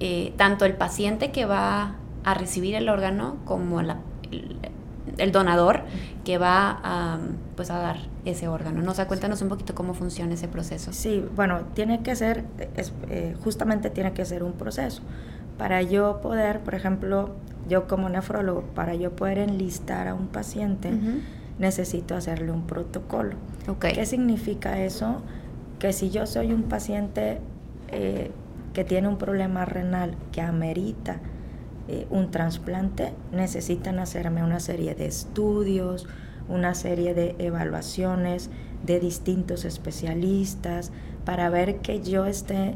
eh, 0.00 0.32
tanto 0.36 0.64
el 0.64 0.74
paciente 0.74 1.30
que 1.30 1.44
va 1.44 1.96
a 2.24 2.34
recibir 2.34 2.74
el 2.74 2.88
órgano 2.88 3.36
como 3.44 3.82
la 3.82 3.98
el, 5.16 5.32
donador 5.32 5.82
que 6.24 6.38
va 6.38 6.80
a, 6.82 7.18
pues, 7.56 7.70
a 7.70 7.78
dar 7.78 7.96
ese 8.30 8.48
órgano. 8.48 8.82
¿no? 8.82 8.92
O 8.92 9.06
cuéntanos 9.06 9.42
un 9.42 9.48
poquito 9.48 9.74
cómo 9.74 9.94
funciona 9.94 10.34
ese 10.34 10.48
proceso. 10.48 10.92
Sí, 10.92 11.24
bueno, 11.34 11.62
tiene 11.74 12.02
que 12.02 12.14
ser, 12.16 12.44
eh, 13.08 13.34
justamente 13.42 13.90
tiene 13.90 14.12
que 14.12 14.24
ser 14.24 14.42
un 14.42 14.52
proceso. 14.52 15.02
Para 15.56 15.82
yo 15.82 16.20
poder, 16.20 16.60
por 16.60 16.74
ejemplo, 16.74 17.34
yo 17.68 17.86
como 17.86 18.08
nefrólogo, 18.08 18.62
para 18.74 18.94
yo 18.94 19.14
poder 19.14 19.38
enlistar 19.38 20.08
a 20.08 20.14
un 20.14 20.28
paciente, 20.28 20.90
necesito 21.58 22.14
hacerle 22.14 22.52
un 22.52 22.66
protocolo. 22.66 23.36
¿Qué 23.80 24.06
significa 24.06 24.80
eso? 24.80 25.22
Que 25.78 25.92
si 25.92 26.10
yo 26.10 26.26
soy 26.26 26.52
un 26.52 26.64
paciente 26.64 27.40
eh, 27.88 28.30
que 28.72 28.84
tiene 28.84 29.08
un 29.08 29.18
problema 29.18 29.64
renal 29.64 30.14
que 30.30 30.40
amerita 30.40 31.20
eh, 31.88 32.06
un 32.10 32.30
trasplante, 32.30 33.12
necesitan 33.32 33.98
hacerme 33.98 34.44
una 34.44 34.60
serie 34.60 34.94
de 34.94 35.06
estudios, 35.06 36.06
una 36.48 36.74
serie 36.74 37.14
de 37.14 37.34
evaluaciones 37.38 38.50
de 38.84 39.00
distintos 39.00 39.64
especialistas 39.64 40.92
para 41.24 41.50
ver 41.50 41.78
que 41.78 42.00
yo 42.02 42.26
esté 42.26 42.74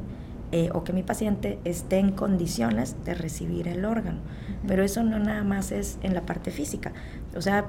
eh, 0.50 0.68
o 0.74 0.84
que 0.84 0.92
mi 0.92 1.02
paciente 1.02 1.58
esté 1.64 1.98
en 1.98 2.12
condiciones 2.12 2.96
de 3.04 3.14
recibir 3.14 3.68
el 3.68 3.84
órgano. 3.84 4.18
Pero 4.66 4.84
eso 4.84 5.02
no 5.02 5.18
nada 5.18 5.44
más 5.44 5.72
es 5.72 5.98
en 6.02 6.14
la 6.14 6.26
parte 6.26 6.50
física, 6.50 6.92
o 7.34 7.40
sea, 7.40 7.66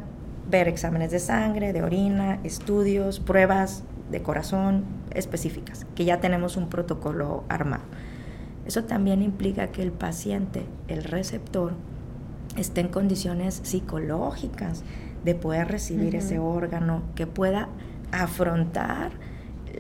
ver 0.49 0.67
exámenes 0.67 1.11
de 1.11 1.19
sangre, 1.19 1.71
de 1.71 1.83
orina, 1.83 2.39
estudios, 2.43 3.19
pruebas 3.19 3.83
de 4.11 4.21
corazón 4.21 4.83
específicas, 5.11 5.85
que 5.95 6.05
ya 6.05 6.19
tenemos 6.19 6.57
un 6.57 6.67
protocolo 6.67 7.45
armado. 7.47 7.83
Eso 8.65 8.83
también 8.83 9.21
implica 9.21 9.67
que 9.67 9.81
el 9.81 9.91
paciente, 9.91 10.65
el 10.87 11.03
receptor, 11.03 11.73
esté 12.57 12.81
en 12.81 12.89
condiciones 12.89 13.61
psicológicas 13.63 14.83
de 15.23 15.35
poder 15.35 15.69
recibir 15.69 16.15
ese 16.15 16.39
órgano, 16.39 17.03
que 17.15 17.27
pueda 17.27 17.69
afrontar 18.11 19.11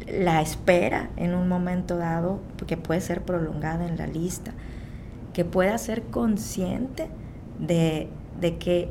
la 0.07 0.41
espera 0.41 1.09
en 1.17 1.35
un 1.35 1.47
momento 1.47 1.97
dado, 1.97 2.41
que 2.65 2.77
puede 2.77 3.01
ser 3.01 3.21
prolongada 3.23 3.87
en 3.87 3.97
la 3.97 4.07
lista, 4.07 4.53
que 5.33 5.45
pueda 5.45 5.77
ser 5.77 6.03
consciente 6.03 7.07
de, 7.59 8.09
que, 8.59 8.89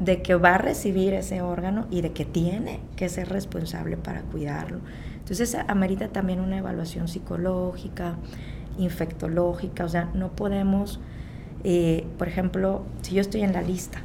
de 0.00 0.22
que 0.22 0.34
va 0.36 0.54
a 0.54 0.58
recibir 0.58 1.12
ese 1.12 1.42
órgano 1.42 1.86
y 1.90 2.00
de 2.00 2.12
que 2.12 2.24
tiene 2.24 2.80
que 2.96 3.08
ser 3.08 3.28
responsable 3.28 3.96
para 3.96 4.22
cuidarlo. 4.22 4.80
Entonces 5.18 5.56
amerita 5.68 6.08
también 6.08 6.40
una 6.40 6.58
evaluación 6.58 7.08
psicológica, 7.08 8.16
infectológica, 8.78 9.84
o 9.84 9.88
sea, 9.88 10.10
no 10.14 10.32
podemos, 10.32 11.00
eh, 11.64 12.06
por 12.18 12.28
ejemplo, 12.28 12.84
si 13.02 13.14
yo 13.14 13.20
estoy 13.20 13.42
en 13.42 13.52
la 13.52 13.62
lista 13.62 14.02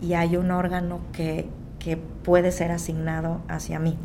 y 0.00 0.14
hay 0.14 0.36
un 0.36 0.50
órgano 0.50 1.00
que, 1.12 1.48
que 1.78 1.96
puede 1.96 2.52
ser 2.52 2.70
asignado 2.70 3.42
hacia 3.48 3.78
mí, 3.78 3.96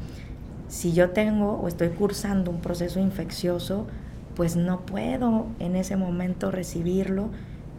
si 0.68 0.94
yo 0.94 1.12
tengo 1.12 1.54
o 1.54 1.68
estoy 1.68 1.90
cursando 1.90 2.52
un 2.52 2.60
proceso 2.60 3.00
infeccioso, 3.00 3.88
pues 4.36 4.56
no 4.56 4.82
puedo 4.82 5.48
en 5.60 5.76
ese 5.76 5.96
momento 5.96 6.52
recibirlo 6.52 7.30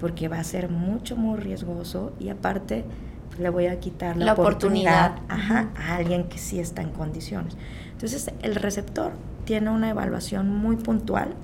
porque 0.00 0.28
va 0.28 0.38
a 0.38 0.44
ser 0.44 0.70
mucho, 0.70 1.16
muy 1.16 1.38
riesgoso 1.38 2.12
y 2.20 2.28
aparte 2.28 2.84
pues, 3.28 3.40
le 3.40 3.50
voy 3.50 3.66
a 3.66 3.80
quitar 3.80 4.16
la, 4.16 4.32
oportunidad, 4.32 5.16
a 5.28 5.96
alguien 5.96 6.24
que 6.24 6.38
sí 6.38 6.60
está 6.60 6.82
en 6.82 6.90
condiciones. 6.90 7.56
Entonces 7.92 8.30
el 8.42 8.54
receptor 8.54 9.12
tiene 9.44 9.70
una 9.70 9.90
evaluación 9.90 10.54
muy 10.54 10.76
puntual 10.76 11.34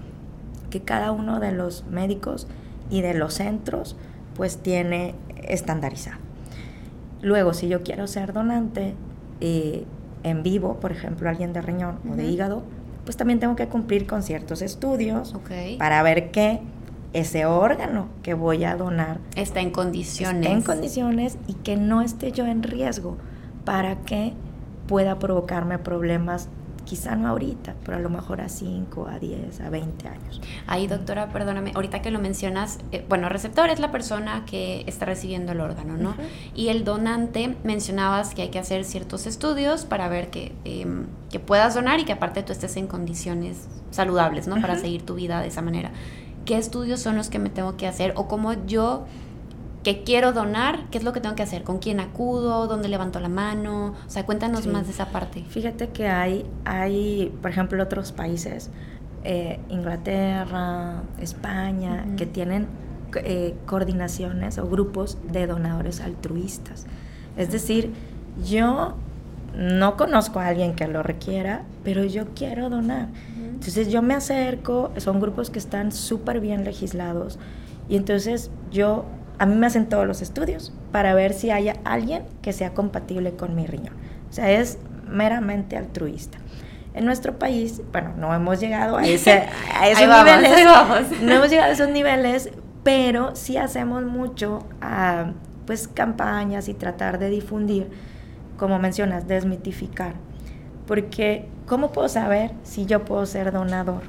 que 0.71 0.81
cada 0.81 1.13
uno 1.13 1.41
de 1.41 1.53
los 1.53 1.85
médicos 1.87 2.47
y 2.89 3.03
de 3.03 3.15
los 3.15 3.35
centros 3.35 3.97
pues 4.35 4.59
tiene 4.59 5.15
estandarizado. 5.43 6.22
Luego, 7.23 7.55
si 7.55 7.69
yo 7.69 7.83
quiero 7.83 8.07
ser 8.07 8.33
donante 8.33 8.95
eh, 9.41 9.85
en 10.25 10.43
vivo, 10.43 10.79
por 10.81 10.93
ejemplo, 10.93 11.29
alguien 11.29 11.53
de 11.53 11.63
riñón 11.63 11.99
o 12.11 12.17
de 12.17 12.27
hígado, 12.27 12.63
pues 13.05 13.17
también 13.17 13.41
tengo 13.41 13.57
que 13.57 13.69
cumplir 13.69 14.07
con 14.07 14.23
ciertos 14.23 14.63
estudios 14.63 15.35
para 15.79 16.03
ver 16.03 16.31
que 16.31 16.61
ese 17.13 17.47
órgano 17.47 18.09
que 18.23 18.35
voy 18.35 18.65
a 18.65 18.77
donar 18.77 19.19
está 19.37 19.61
en 19.61 19.71
condiciones. 19.71 20.51
en 20.51 20.63
condiciones 20.63 21.37
y 21.47 21.55
que 21.55 21.77
no 21.77 22.03
esté 22.03 22.33
yo 22.33 22.47
en 22.47 22.63
riesgo 22.63 23.17
para 23.65 23.97
que 23.97 24.33
pueda 24.87 25.19
provocarme 25.19 25.79
problemas 25.79 26.49
quizá 26.85 27.17
no 27.17 27.29
ahorita, 27.29 27.75
pero 27.85 27.97
a 27.97 28.01
lo 28.01 28.11
mejor 28.11 28.41
a 28.41 28.49
5, 28.49 29.09
a 29.09 29.19
10, 29.19 29.61
a 29.61 29.71
20 29.71 30.09
años. 30.09 30.41
Ahí, 30.67 30.87
doctora, 30.87 31.29
perdóname, 31.29 31.73
ahorita 31.75 32.03
que 32.03 32.11
lo 32.11 32.19
mencionas, 32.19 32.79
eh, 32.93 33.05
bueno, 33.09 33.29
receptor 33.29 33.71
es 33.71 33.81
la 33.81 33.91
persona 33.91 34.45
que 34.47 34.85
está 34.87 35.07
recibiendo 35.07 35.53
el 35.53 35.61
órgano, 35.61 35.97
¿no? 35.97 36.15
Y 36.55 36.69
el 36.69 36.85
donante, 36.85 37.57
mencionabas 37.65 38.35
que 38.35 38.43
hay 38.43 38.49
que 38.49 38.59
hacer 38.59 38.85
ciertos 38.85 39.27
estudios 39.27 39.85
para 39.85 40.09
ver 40.09 40.31
que, 40.31 40.53
em, 40.65 41.07
que 41.31 41.41
puedas 41.41 41.75
donar 41.75 42.01
y 42.01 42.05
que 42.05 42.13
aparte 42.13 42.43
tú 42.43 42.53
estés 42.53 42.77
en 42.77 42.87
condiciones 42.87 43.69
saludables, 43.91 44.49
¿no? 44.49 44.61
Para 44.61 44.79
seguir 44.79 45.05
tu 45.05 45.15
vida 45.15 45.41
de 45.41 45.49
esa 45.49 45.63
manera. 45.63 45.93
¿Qué 46.45 46.57
estudios 46.57 47.01
son 47.01 47.17
los 47.17 47.31
que 47.31 47.39
me 47.39 47.51
tengo 47.51 47.77
que 47.77 47.87
hacer 47.87 48.13
o 48.17 48.27
cómo 48.27 48.53
yo 48.67 49.07
que 49.83 50.05
quiero 50.05 50.33
donar, 50.33 50.89
¿qué 50.91 50.99
es 50.99 51.05
lo 51.05 51.13
que 51.13 51.21
tengo 51.21 51.35
que 51.35 51.43
hacer? 51.43 51.65
¿Con 51.65 51.79
quién 51.79 52.01
acudo? 52.01 52.67
¿Dónde 52.67 52.89
levanto 52.89 53.19
la 53.21 53.29
mano? 53.29 53.95
O 54.07 54.11
sea, 54.11 54.25
cuéntanos 54.25 54.67
más 54.67 54.87
de 54.87 54.93
esa 54.93 55.07
parte. 55.07 55.45
Fíjate 55.49 55.89
que 55.89 56.09
hay, 56.09 56.47
hay 56.65 57.33
por 57.43 57.51
ejemplo, 57.51 57.83
otros 57.83 58.13
países, 58.13 58.71
eh, 59.25 59.59
Inglaterra, 59.69 61.03
España, 61.21 62.07
que 62.17 62.27
tienen 62.27 62.69
eh, 63.17 63.55
coordinaciones 63.67 64.59
o 64.59 64.69
grupos 64.69 65.19
de 65.31 65.47
donadores 65.47 66.01
altruistas. 66.01 66.87
Es 67.37 67.51
decir, 67.51 67.93
yo 68.45 68.95
no 69.57 69.97
conozco 69.97 70.39
a 70.39 70.47
alguien 70.47 70.75
que 70.75 70.87
lo 70.87 71.03
requiera, 71.03 71.65
pero 71.83 72.05
yo 72.05 72.27
quiero 72.35 72.71
donar. 72.71 73.09
Entonces 73.37 73.91
yo 73.91 74.01
me 74.03 74.15
acerco, 74.15 74.93
son 74.97 75.21
grupos 75.21 75.51
que 75.51 75.59
están 75.59 75.93
súper 75.93 76.41
bien 76.41 76.65
legislados, 76.65 77.39
y 77.89 77.97
entonces 77.97 78.51
yo 78.71 79.05
a 79.43 79.47
mí 79.47 79.57
me 79.57 79.67
hacen 79.67 79.89
todos 79.89 80.07
los 80.07 80.23
estudios 80.23 80.73
para 80.93 81.15
ver 81.15 81.33
si 81.33 81.51
hay 81.51 81.73
alguien 81.83 82.23
que 82.43 82.53
sea 82.53 82.75
compatible 82.75 83.33
con 83.33 83.57
mi 83.57 83.67
riñón. 83.67 83.97
O 84.31 84.33
sea, 84.33 84.53
es 84.53 84.79
meramente 85.11 85.77
altruista. 85.77 86.39
En 86.95 87.07
nuestro 87.07 87.41
país, 87.41 87.83
bueno, 87.91 88.15
no 88.17 88.33
hemos 88.33 88.61
llegado 88.61 88.99
a, 88.99 89.03
ese, 89.05 89.49
esos 89.85 90.09
niveles. 90.09 91.21
No 91.23 91.33
hemos 91.33 91.51
llegado 91.51 91.71
a 91.71 91.73
esos 91.73 91.89
niveles, 91.89 92.51
pero 92.85 93.35
sí 93.35 93.57
hacemos 93.57 94.05
mucho 94.05 94.65
a, 94.81 95.33
pues 95.67 95.89
campañas 95.89 96.69
y 96.69 96.75
tratar 96.75 97.19
de 97.19 97.29
difundir, 97.29 97.91
como 98.57 98.79
mencionas, 98.79 99.27
desmitificar. 99.27 100.15
Porque, 100.87 101.49
¿cómo 101.67 101.91
puedo 101.91 102.09
saber 102.09 102.53
si 102.63 102.87
yo 102.87 103.05
puedo 103.05 103.27
ser 103.27 103.51
donador? 103.51 104.03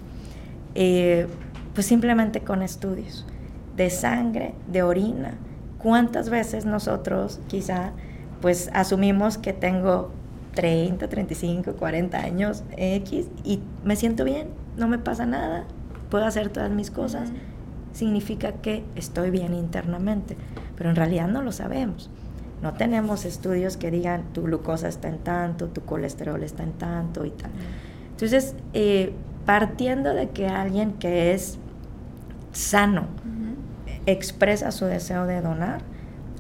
Eh, 0.76 1.26
pues 1.74 1.88
simplemente 1.88 2.42
con 2.42 2.62
estudios 2.62 3.26
de 3.76 3.90
sangre, 3.90 4.54
de 4.68 4.84
orina. 4.84 5.36
¿Cuántas 5.78 6.30
veces 6.30 6.66
nosotros 6.66 7.40
quizá 7.48 7.92
pues 8.42 8.70
asumimos 8.74 9.38
que 9.38 9.54
tengo 9.54 10.12
30, 10.56 11.08
35, 11.08 11.74
40 11.74 12.18
años 12.18 12.64
X 12.78 13.28
y 13.44 13.62
me 13.84 13.96
siento 13.96 14.24
bien, 14.24 14.50
no 14.78 14.88
me 14.88 14.98
pasa 14.98 15.26
nada, 15.26 15.66
puedo 16.10 16.26
hacer 16.26 16.50
todas 16.50 16.72
mis 16.72 16.92
cosas, 16.92 17.32
significa 17.92 18.54
que 18.54 18.84
estoy 18.96 19.30
bien 19.30 19.54
internamente, 19.54 20.36
pero 20.76 20.90
en 20.90 20.96
realidad 20.96 21.28
no 21.28 21.42
lo 21.42 21.52
sabemos. 21.52 22.10
No 22.62 22.74
tenemos 22.74 23.26
estudios 23.26 23.78
que 23.78 23.92
digan 23.92 24.32
tu 24.34 24.44
glucosa 24.44 24.88
está 24.88 25.10
en 25.10 25.20
tanto, 25.20 25.68
tu 25.68 25.82
colesterol 25.82 26.44
está 26.44 26.64
en 26.64 26.74
tanto 26.74 27.26
y 27.26 27.32
tal. 27.32 27.52
Entonces, 28.12 28.56
eh, 28.74 29.14
partiendo 29.46 30.14
de 30.14 30.30
que 30.30 30.48
alguien 30.48 30.94
que 30.94 31.34
es 31.34 31.58
sano 32.52 33.08
expresa 34.06 34.72
su 34.72 34.86
deseo 34.86 35.26
de 35.26 35.42
donar, 35.42 35.82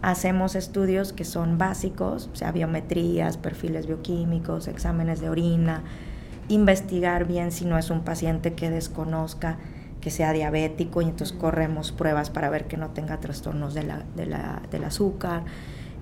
hacemos 0.01 0.55
estudios 0.55 1.13
que 1.13 1.23
son 1.23 1.57
básicos, 1.57 2.29
o 2.33 2.35
sea, 2.35 2.51
biometrías, 2.51 3.37
perfiles 3.37 3.87
bioquímicos, 3.87 4.67
exámenes 4.67 5.21
de 5.21 5.29
orina, 5.29 5.83
investigar 6.49 7.25
bien 7.25 7.51
si 7.51 7.65
no 7.65 7.77
es 7.77 7.89
un 7.89 8.01
paciente 8.01 8.53
que 8.53 8.69
desconozca 8.69 9.57
que 10.01 10.11
sea 10.11 10.33
diabético 10.33 11.01
y 11.01 11.05
entonces 11.05 11.35
corremos 11.37 11.93
pruebas 11.93 12.29
para 12.29 12.49
ver 12.49 12.67
que 12.67 12.75
no 12.75 12.89
tenga 12.89 13.21
trastornos 13.21 13.73
de 13.73 13.83
la, 13.83 14.03
del 14.69 14.83
azúcar. 14.83 15.43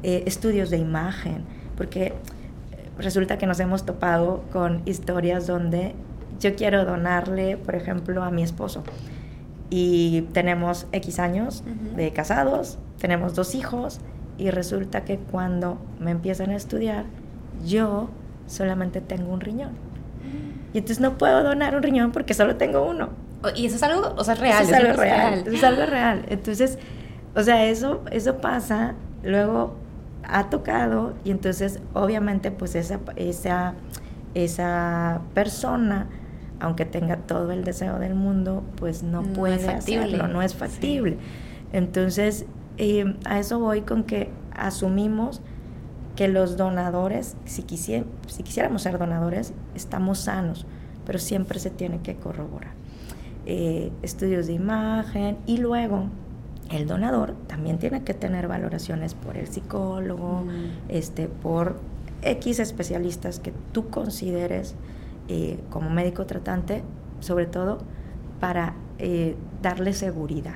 Eh, 0.01 0.24
estudios 0.25 0.72
de 0.72 0.77
imagen, 0.77 1.44
porque 1.77 2.13
resulta 2.98 3.38
que 3.38 3.46
nos 3.46 3.60
hemos 3.60 3.86
topado 3.86 4.44
con 4.51 4.82
historias 4.86 5.46
donde 5.46 5.94
yo 6.39 6.56
quiero 6.56 6.86
donarle, 6.86 7.58
por 7.58 7.75
ejemplo, 7.75 8.24
a 8.24 8.32
mi 8.32 8.41
esposo 8.41 8.84
y 9.72 10.28
tenemos 10.34 10.86
X 10.92 11.18
años 11.18 11.63
de 11.96 12.12
casados, 12.12 12.78
tenemos 13.00 13.34
dos 13.34 13.56
hijos 13.56 14.00
y 14.38 14.51
resulta 14.51 15.04
que 15.06 15.18
cuando 15.18 15.80
me 16.00 16.12
empiezan 16.12 16.51
a 16.51 16.56
estudiar, 16.56 17.06
yo 17.66 18.10
solamente 18.48 19.01
tengo 19.01 19.34
un 19.34 19.42
riñón. 19.42 19.72
Y 20.74 20.78
entonces 20.78 21.00
no 21.00 21.18
puedo 21.18 21.44
donar 21.44 21.75
un 21.75 21.82
riñón 21.82 22.12
porque 22.12 22.34
solo 22.34 22.58
tengo 22.58 22.88
uno. 22.88 23.10
Y 23.56 23.66
eso 23.66 23.78
es 23.78 23.84
algo, 23.84 24.13
o 24.16 24.24
sea, 24.24 24.36
real. 24.36 24.63
Eso 24.63 24.72
es 24.72 24.78
algo 24.78 25.01
real. 25.01 25.34
Eso 25.40 25.51
es 25.51 25.63
algo 25.63 25.86
real. 25.86 26.25
Entonces, 26.30 26.78
o 27.36 27.42
sea, 27.42 27.66
eso, 27.66 28.01
eso 28.12 28.38
pasa. 28.38 28.94
Luego 29.24 29.75
ha 30.24 30.50
tocado 30.50 31.13
y 31.24 31.32
entonces 31.32 31.80
obviamente 31.94 32.51
pues 32.51 32.75
esa, 32.75 33.00
esa, 33.16 33.74
esa 34.34 35.22
persona, 35.34 36.08
aunque 36.62 36.86
tenga 36.86 37.18
todo 37.18 37.51
el 37.51 37.63
deseo 37.63 37.98
del 37.98 38.13
mundo, 38.13 38.63
pues 38.75 39.01
no, 39.01 39.24
puede 39.24 39.68
hacerlo, 39.68 40.27
no 40.27 40.44
es 40.44 40.53
factible. 40.53 41.18
Entonces, 41.74 42.46
eh, 42.77 43.15
a 43.25 43.39
eso 43.39 43.60
voy 43.60 43.82
con 43.82 44.03
que 44.03 44.30
asumimos 44.56 45.41
que 46.15 46.27
los 46.27 46.58
donadores, 46.58 47.36
si, 47.46 47.63
si 47.63 48.44
quisiéramos 48.44 48.84
ser 48.84 49.00
donadores, 49.00 49.53
estamos 49.74 50.20
sanos, 50.20 50.68
pero 51.06 51.18
siempre 51.18 51.60
se 51.60 51.72
tiene 51.72 52.00
que 52.01 52.15
corroborar. 52.15 52.74
Eh, 53.48 53.91
estudios 54.03 54.46
de 54.46 54.53
imagen 54.53 55.38
y 55.48 55.58
luego 55.58 56.10
el 56.70 56.86
donador 56.86 57.34
también 57.48 57.80
tiene 57.80 58.03
que 58.03 58.13
tener 58.13 58.48
valoraciones 58.48 59.15
por 59.15 59.36
el 59.36 59.48
psicólogo, 59.48 60.44
este, 60.89 61.27
por 61.27 61.80
X 62.22 62.60
especialistas 62.60 63.39
que 63.39 63.51
tú 63.72 63.89
consideres 63.89 64.75
eh, 65.33 65.57
como 65.69 65.89
médico 65.89 66.25
tratante, 66.25 66.83
sobre 67.21 67.45
todo 67.45 67.77
para 68.41 68.73
eh, 69.00 69.38
darle 69.61 69.93
seguridad. 69.93 70.55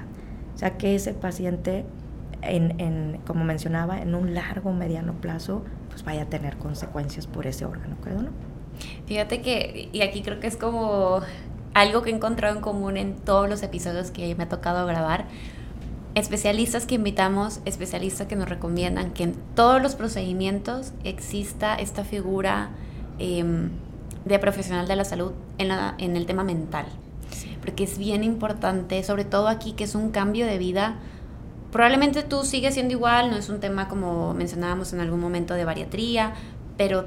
O 0.53 0.57
sea, 0.57 0.77
que 0.77 0.95
ese 0.95 1.13
paciente, 1.13 1.85
en, 2.41 3.21
como 3.25 3.45
mencionaba, 3.45 4.01
en 4.01 4.15
un 4.15 4.33
largo 4.33 4.73
mediano 4.73 5.13
plazo, 5.13 5.63
pues 5.87 6.03
vaya 6.03 6.23
a 6.23 6.25
tener 6.25 6.57
consecuencias 6.57 7.25
por 7.25 7.47
ese 7.47 7.63
órgano, 7.63 7.95
creo, 8.03 8.21
¿no? 8.21 8.31
Fíjate 9.05 9.41
que, 9.41 9.87
y 9.93 10.01
aquí 10.01 10.21
creo 10.21 10.41
que 10.41 10.47
es 10.47 10.57
como 10.57 11.21
algo 11.73 12.01
que 12.01 12.09
he 12.09 12.13
encontrado 12.13 12.53
en 12.53 12.61
común 12.61 12.97
en 12.97 13.15
todos 13.15 13.47
los 13.47 13.63
episodios 13.63 14.11
que 14.11 14.35
me 14.35 14.43
ha 14.43 14.49
tocado 14.49 14.85
grabar, 14.85 15.23
especialistas 16.15 16.85
que 16.85 16.95
invitamos, 16.95 17.61
especialistas 17.63 18.27
que 18.27 18.35
nos 18.35 18.49
recomiendan 18.49 19.11
que 19.11 19.23
en 19.23 19.35
todos 19.55 19.81
los 19.81 19.95
procedimientos 19.95 20.91
exista 21.05 21.75
esta 21.75 22.03
figura 22.03 22.71
em, 23.19 23.69
de 24.25 24.39
profesional 24.39 24.87
de 24.87 24.95
la 24.95 25.05
salud 25.05 25.31
en, 25.57 25.69
la, 25.69 25.95
en 25.97 26.17
el 26.17 26.25
tema 26.25 26.43
mental. 26.43 26.85
Porque 27.61 27.83
es 27.83 27.97
bien 27.97 28.23
importante, 28.23 29.01
sobre 29.03 29.25
todo 29.25 29.47
aquí 29.47 29.73
que 29.73 29.85
es 29.85 29.95
un 29.95 30.11
cambio 30.11 30.45
de 30.45 30.57
vida. 30.57 30.97
Probablemente 31.71 32.23
tú 32.23 32.43
sigues 32.43 32.73
siendo 32.73 32.93
igual, 32.93 33.29
no 33.29 33.37
es 33.37 33.49
un 33.49 33.59
tema 33.59 33.87
como 33.87 34.33
mencionábamos 34.33 34.93
en 34.93 34.99
algún 34.99 35.19
momento 35.19 35.53
de 35.53 35.65
bariatría, 35.65 36.33
pero 36.77 37.05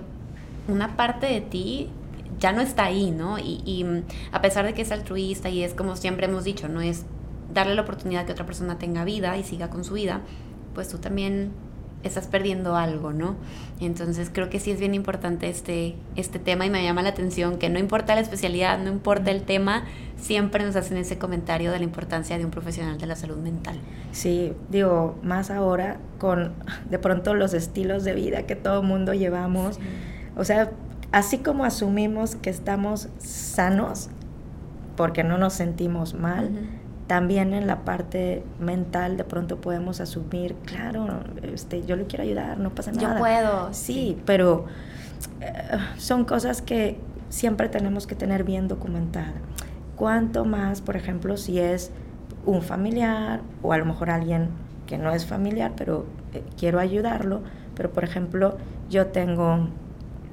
una 0.69 0.97
parte 0.97 1.27
de 1.27 1.41
ti 1.41 1.91
ya 2.39 2.53
no 2.53 2.61
está 2.61 2.85
ahí, 2.85 3.11
¿no? 3.11 3.39
Y, 3.39 3.63
y 3.65 3.85
a 4.33 4.41
pesar 4.41 4.65
de 4.65 4.75
que 4.75 4.83
es 4.83 4.93
altruista 4.93 5.49
y 5.49 5.63
es 5.63 5.75
como 5.75 5.97
siempre 5.97 6.27
hemos 6.27 6.45
dicho, 6.45 6.69
no 6.69 6.81
es 6.81 7.05
darle 7.53 7.75
la 7.75 7.83
oportunidad 7.83 8.27
que 8.27 8.33
otra 8.33 8.47
persona 8.47 8.79
tenga 8.79 9.05
vida 9.05 9.37
y 9.39 9.45
siga 9.45 9.71
con 9.71 9.85
su 9.85 9.95
vida, 9.95 10.21
pues 10.75 10.89
tú 10.89 10.99
también 10.99 11.51
estás 12.03 12.27
perdiendo 12.29 12.77
algo, 12.77 13.13
¿no? 13.13 13.37
Entonces 13.81 14.31
creo 14.33 14.51
que 14.51 14.61
sí 14.61 14.71
es 14.71 14.81
bien 14.81 14.95
importante 14.95 15.49
este, 15.49 15.97
este 16.17 16.39
tema 16.39 16.65
y 16.67 16.71
me 16.71 16.83
llama 16.83 17.03
la 17.03 17.11
atención 17.11 17.59
que 17.59 17.69
no 17.69 17.79
importa 17.79 18.15
la 18.15 18.21
especialidad, 18.21 18.79
no 18.79 18.91
importa 18.91 19.31
el 19.31 19.43
tema, 19.43 19.85
siempre 20.17 20.65
nos 20.65 20.77
hacen 20.77 20.97
ese 20.97 21.19
comentario 21.19 21.73
de 21.73 21.79
la 21.79 21.85
importancia 21.85 22.39
de 22.39 22.45
un 22.45 22.51
profesional 22.51 22.99
de 22.99 23.07
la 23.07 23.17
salud 23.17 23.39
mental. 23.39 23.79
Sí, 24.13 24.53
digo, 24.69 25.17
más 25.23 25.51
ahora 25.51 25.99
con 26.19 26.53
de 26.89 26.99
pronto 26.99 27.35
los 27.35 27.55
estilos 27.55 28.05
de 28.05 28.15
vida 28.15 28.45
que 28.45 28.57
todo 28.57 28.83
mundo 28.83 29.15
llevamos, 29.15 29.79
o 30.37 30.45
sea, 30.45 30.71
así 31.13 31.39
como 31.39 31.65
asumimos 31.65 32.37
que 32.37 32.51
estamos 32.51 33.09
sanos 33.19 34.11
porque 34.97 35.23
no 35.23 35.39
nos 35.39 35.53
sentimos 35.53 36.15
mal, 36.15 36.51
también 37.09 37.55
en 37.55 37.67
la 37.67 37.85
parte 37.85 38.45
mental 38.61 39.17
de 39.17 39.25
pronto 39.25 39.57
podemos 39.57 40.01
asumir, 40.01 40.55
claro, 40.67 41.07
este, 41.43 41.85
yo 41.85 41.97
le 41.97 42.05
quiero 42.05 42.23
ayudar, 42.23 42.59
no 42.59 42.75
pasa 42.75 42.93
nada. 42.93 43.15
Yo 43.15 43.19
puedo. 43.19 43.73
Sí, 43.73 44.19
pero 44.27 44.67
eh, 45.41 45.53
son 45.97 46.27
cosas 46.27 46.61
que 46.61 47.01
siempre 47.31 47.71
tenemos 47.71 48.07
que 48.07 48.15
tener 48.15 48.45
bien 48.45 48.69
documentadas. 48.69 49.33
Cuanto 49.97 50.45
más, 50.45 50.83
por 50.83 50.97
ejemplo, 50.97 51.39
si 51.39 51.59
es 51.59 51.91
un 52.45 52.61
familiar 52.61 53.41
o 53.63 53.73
a 53.73 53.79
lo 53.79 53.87
mejor 53.87 54.11
alguien 54.11 54.51
que 54.87 54.99
no 54.99 55.11
es 55.11 55.25
familiar, 55.25 55.73
pero 55.77 56.05
eh, 56.35 56.45
quiero 56.59 56.79
ayudarlo, 56.79 57.41
pero 57.75 57.91
por 57.91 58.05
ejemplo, 58.05 58.59
yo 58.91 59.07
tengo 59.07 59.69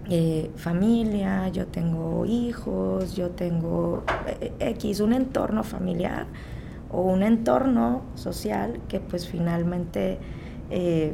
eh, 0.10 0.52
familia, 0.58 1.48
yo 1.48 1.68
tengo 1.68 2.26
hijos, 2.26 3.16
yo 3.16 3.30
tengo 3.30 4.04
X, 4.60 5.00
un 5.00 5.14
entorno 5.14 5.64
familiar 5.64 6.26
o 6.96 7.02
un 7.02 7.24
entorno 7.24 8.02
social 8.16 8.80
que 8.88 9.00
pues 9.00 9.28
finalmente 9.28 10.18
eh, 10.70 11.14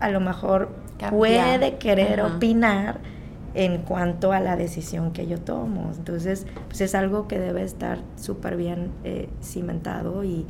a, 0.00 0.10
lo 0.10 0.20
mejor 0.20 0.70
puede 1.10 1.78
querer 1.78 2.20
opinar 2.20 2.98
en 3.54 3.78
cuanto 3.78 4.32
a 4.32 4.40
la 4.40 4.56
decisión 4.56 5.12
que 5.12 5.26
yo 5.26 5.40
tomo. 5.40 5.90
Entonces, 5.96 6.46
pues 6.66 6.80
es 6.80 6.94
algo 6.94 7.28
que 7.28 7.38
debe 7.38 7.62
estar 7.62 7.98
súper 8.16 8.56
bien 8.56 8.90
eh, 9.04 9.28
cimentado 9.42 10.24
y, 10.24 10.46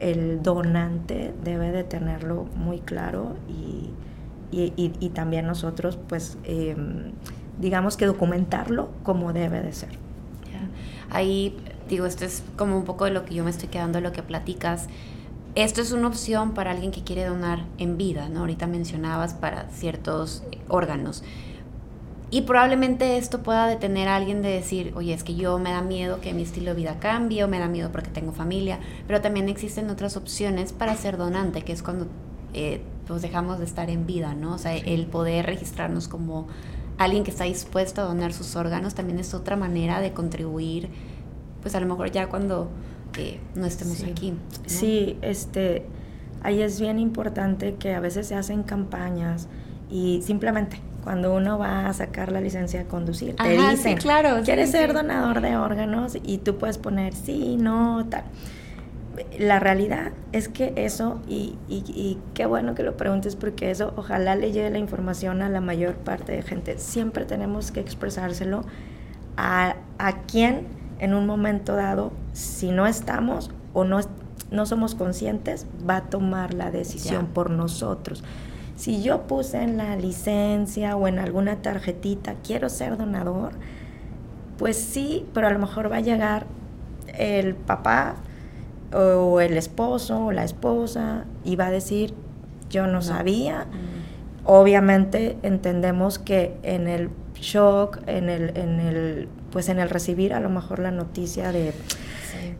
el, 0.00 0.42
donante 0.42 1.32
debe 1.44 1.70
de 1.70 1.84
tenerlo 1.84 2.46
muy 2.56 2.80
claro 2.80 3.36
y, 3.48 3.90
también 5.10 5.46
nosotros, 5.46 5.98
pues, 6.08 6.36
em, 6.44 7.12
digamos 7.60 7.96
que 7.96 8.06
documentarlo 8.06 8.88
como 9.04 9.32
debe 9.32 9.62
de 9.62 9.72
ser. 9.72 9.90
Ahí 11.10 11.56
digo, 11.88 12.06
esto 12.06 12.24
es 12.24 12.42
como 12.56 12.76
un 12.76 12.84
poco 12.84 13.04
de 13.04 13.10
lo 13.10 13.24
que 13.24 13.34
yo 13.34 13.44
me 13.44 13.50
estoy 13.50 13.68
quedando, 13.68 14.00
lo 14.00 14.12
que 14.12 14.22
platicas. 14.22 14.88
Esto 15.54 15.82
es 15.82 15.92
una 15.92 16.08
opción 16.08 16.52
para 16.52 16.72
alguien 16.72 16.90
que 16.90 17.04
quiere 17.04 17.24
donar 17.24 17.64
en 17.78 17.96
vida, 17.96 18.28
¿no? 18.28 18.40
Ahorita 18.40 18.66
mencionabas 18.66 19.34
para 19.34 19.68
ciertos 19.70 20.42
órganos. 20.68 21.22
Y 22.30 22.42
probablemente 22.42 23.16
esto 23.16 23.44
pueda 23.44 23.68
detener 23.68 24.08
a 24.08 24.16
alguien 24.16 24.42
de 24.42 24.48
decir, 24.48 24.92
oye, 24.96 25.14
es 25.14 25.22
que 25.22 25.36
yo 25.36 25.58
me 25.60 25.70
da 25.70 25.82
miedo 25.82 26.20
que 26.20 26.34
mi 26.34 26.42
estilo 26.42 26.70
de 26.70 26.76
vida 26.76 26.98
cambie 26.98 27.44
o 27.44 27.48
me 27.48 27.60
da 27.60 27.68
miedo 27.68 27.92
porque 27.92 28.10
tengo 28.10 28.32
familia, 28.32 28.80
pero 29.06 29.20
también 29.20 29.48
existen 29.48 29.88
otras 29.88 30.16
opciones 30.16 30.72
para 30.72 30.96
ser 30.96 31.16
donante, 31.16 31.62
que 31.62 31.72
es 31.72 31.84
cuando 31.84 32.08
eh, 32.52 32.80
pues 33.06 33.22
dejamos 33.22 33.60
de 33.60 33.64
estar 33.64 33.88
en 33.88 34.06
vida, 34.06 34.34
¿no? 34.34 34.54
O 34.54 34.58
sea, 34.58 34.74
el 34.74 35.06
poder 35.06 35.46
registrarnos 35.46 36.08
como 36.08 36.48
alguien 36.98 37.22
que 37.22 37.30
está 37.30 37.44
dispuesto 37.44 38.00
a 38.00 38.04
donar 38.04 38.32
sus 38.32 38.56
órganos 38.56 38.94
también 38.94 39.18
es 39.18 39.34
otra 39.34 39.54
manera 39.54 40.00
de 40.00 40.12
contribuir 40.12 40.88
pues 41.64 41.74
a 41.74 41.80
lo 41.80 41.86
mejor 41.86 42.10
ya 42.10 42.28
cuando 42.28 42.68
eh, 43.16 43.40
no 43.54 43.64
estemos 43.64 44.02
aquí. 44.02 44.34
Sí, 44.66 45.16
este, 45.22 45.86
ahí 46.42 46.60
es 46.60 46.78
bien 46.78 46.98
importante 46.98 47.76
que 47.76 47.94
a 47.94 48.00
veces 48.00 48.28
se 48.28 48.34
hacen 48.34 48.62
campañas 48.62 49.48
y 49.90 50.20
simplemente 50.22 50.78
cuando 51.02 51.34
uno 51.34 51.58
va 51.58 51.88
a 51.88 51.92
sacar 51.94 52.30
la 52.30 52.42
licencia 52.42 52.80
de 52.80 52.86
conducir, 52.86 53.36
te 53.36 53.48
dicen, 53.48 53.96
claro, 53.96 54.42
¿quieres 54.44 54.70
ser 54.70 54.92
donador 54.92 55.40
de 55.40 55.56
órganos? 55.56 56.18
Y 56.22 56.38
tú 56.38 56.56
puedes 56.58 56.76
poner 56.76 57.14
sí, 57.14 57.56
no, 57.58 58.06
tal. 58.10 58.24
la 59.38 59.58
realidad 59.58 60.12
es 60.32 60.48
que 60.48 60.74
eso, 60.76 61.22
y, 61.26 61.56
y, 61.68 62.18
qué 62.34 62.44
bueno 62.44 62.74
que 62.74 62.82
lo 62.82 62.96
preguntes 62.96 63.36
porque 63.36 63.70
eso 63.70 63.94
ojalá 63.96 64.36
le 64.36 64.52
llegue 64.52 64.68
la 64.68 64.78
información 64.78 65.40
a 65.40 65.48
la 65.48 65.62
mayor 65.62 65.94
parte 65.94 66.32
de 66.32 66.42
gente. 66.42 66.78
Siempre 66.78 67.24
tenemos 67.24 67.70
que 67.70 67.80
expresárselo 67.80 68.64
a, 69.36 69.76
a 69.98 70.22
quien 70.22 70.66
en 71.04 71.14
un 71.14 71.26
momento 71.26 71.76
dado, 71.76 72.12
si 72.32 72.70
no 72.70 72.86
estamos 72.86 73.50
o 73.72 73.84
no, 73.84 74.00
no 74.50 74.66
somos 74.66 74.94
conscientes, 74.94 75.66
va 75.88 75.96
a 75.96 76.02
tomar 76.02 76.54
la 76.54 76.70
decisión 76.70 77.26
por 77.26 77.50
nosotros. 77.50 78.24
Si 78.76 79.02
yo 79.02 79.22
puse 79.22 79.62
en 79.62 79.76
la 79.76 79.96
licencia 79.96 80.96
o 80.96 81.06
en 81.06 81.18
alguna 81.18 81.56
tarjetita, 81.62 82.34
quiero 82.42 82.68
ser 82.68 82.96
donador, 82.96 83.52
pues 84.58 84.76
sí, 84.76 85.26
pero 85.32 85.46
a 85.46 85.50
lo 85.50 85.58
mejor 85.58 85.90
va 85.90 85.96
a 85.96 86.00
llegar 86.00 86.46
el 87.18 87.54
papá 87.54 88.16
o 88.92 89.40
el 89.40 89.56
esposo 89.56 90.26
o 90.26 90.32
la 90.32 90.44
esposa 90.44 91.24
y 91.44 91.56
va 91.56 91.66
a 91.66 91.70
decir, 91.70 92.14
yo 92.70 92.86
no, 92.86 93.02
sabía. 93.02 93.66
Mm. 93.66 94.46
Obviamente 94.46 95.38
entendemos 95.42 96.18
que 96.18 96.56
en 96.62 96.86
el 96.88 97.10
shock, 97.34 98.00
en 98.06 98.28
el, 98.28 98.56
en 98.56 98.80
el, 98.80 99.28
pues 99.50 99.68
en 99.68 99.78
el 99.78 99.90
recibir 99.90 100.34
a 100.34 100.40
lo 100.40 100.50
mejor 100.50 100.78
la 100.78 100.90
noticia 100.90 101.52
de, 101.52 101.72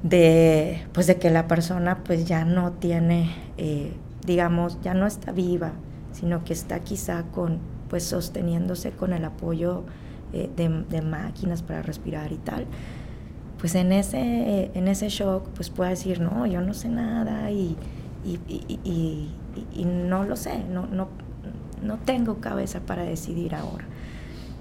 de, 0.02 0.86
pues 0.92 1.06
de 1.06 1.16
que 1.16 1.30
la 1.30 1.48
persona 1.48 2.04
pues 2.04 2.26
ya 2.26 2.44
no 2.44 2.72
tiene, 2.72 3.34
eh, 3.56 3.92
digamos, 4.26 4.80
ya 4.82 4.94
no 4.94 5.06
está 5.06 5.32
viva, 5.32 5.72
sino 6.12 6.44
que 6.44 6.52
está 6.52 6.80
quizá 6.80 7.24
con, 7.32 7.58
pues 7.88 8.04
sosteniéndose 8.04 8.92
con 8.92 9.12
el 9.12 9.24
apoyo 9.24 9.84
eh, 10.32 10.50
de, 10.56 11.02
máquinas 11.02 11.62
para 11.62 11.82
respirar 11.82 12.32
y 12.32 12.38
tal, 12.38 12.66
pues 13.58 13.74
en 13.74 13.92
ese, 13.92 14.70
en 14.74 14.88
ese 14.88 15.08
shock 15.08 15.48
pues 15.54 15.70
puede 15.70 15.90
decir, 15.90 16.20
no, 16.20 16.46
yo 16.46 16.60
no 16.60 16.74
sé 16.74 16.88
nada 16.88 17.50
y, 17.50 17.76
y, 18.24 19.30
no 19.84 20.24
lo 20.24 20.36
sé, 20.36 20.64
no, 20.64 20.86
no, 20.86 21.08
no 21.82 21.98
tengo 21.98 22.40
cabeza 22.40 22.80
para 22.80 23.04
decidir 23.04 23.54
ahora. 23.54 23.84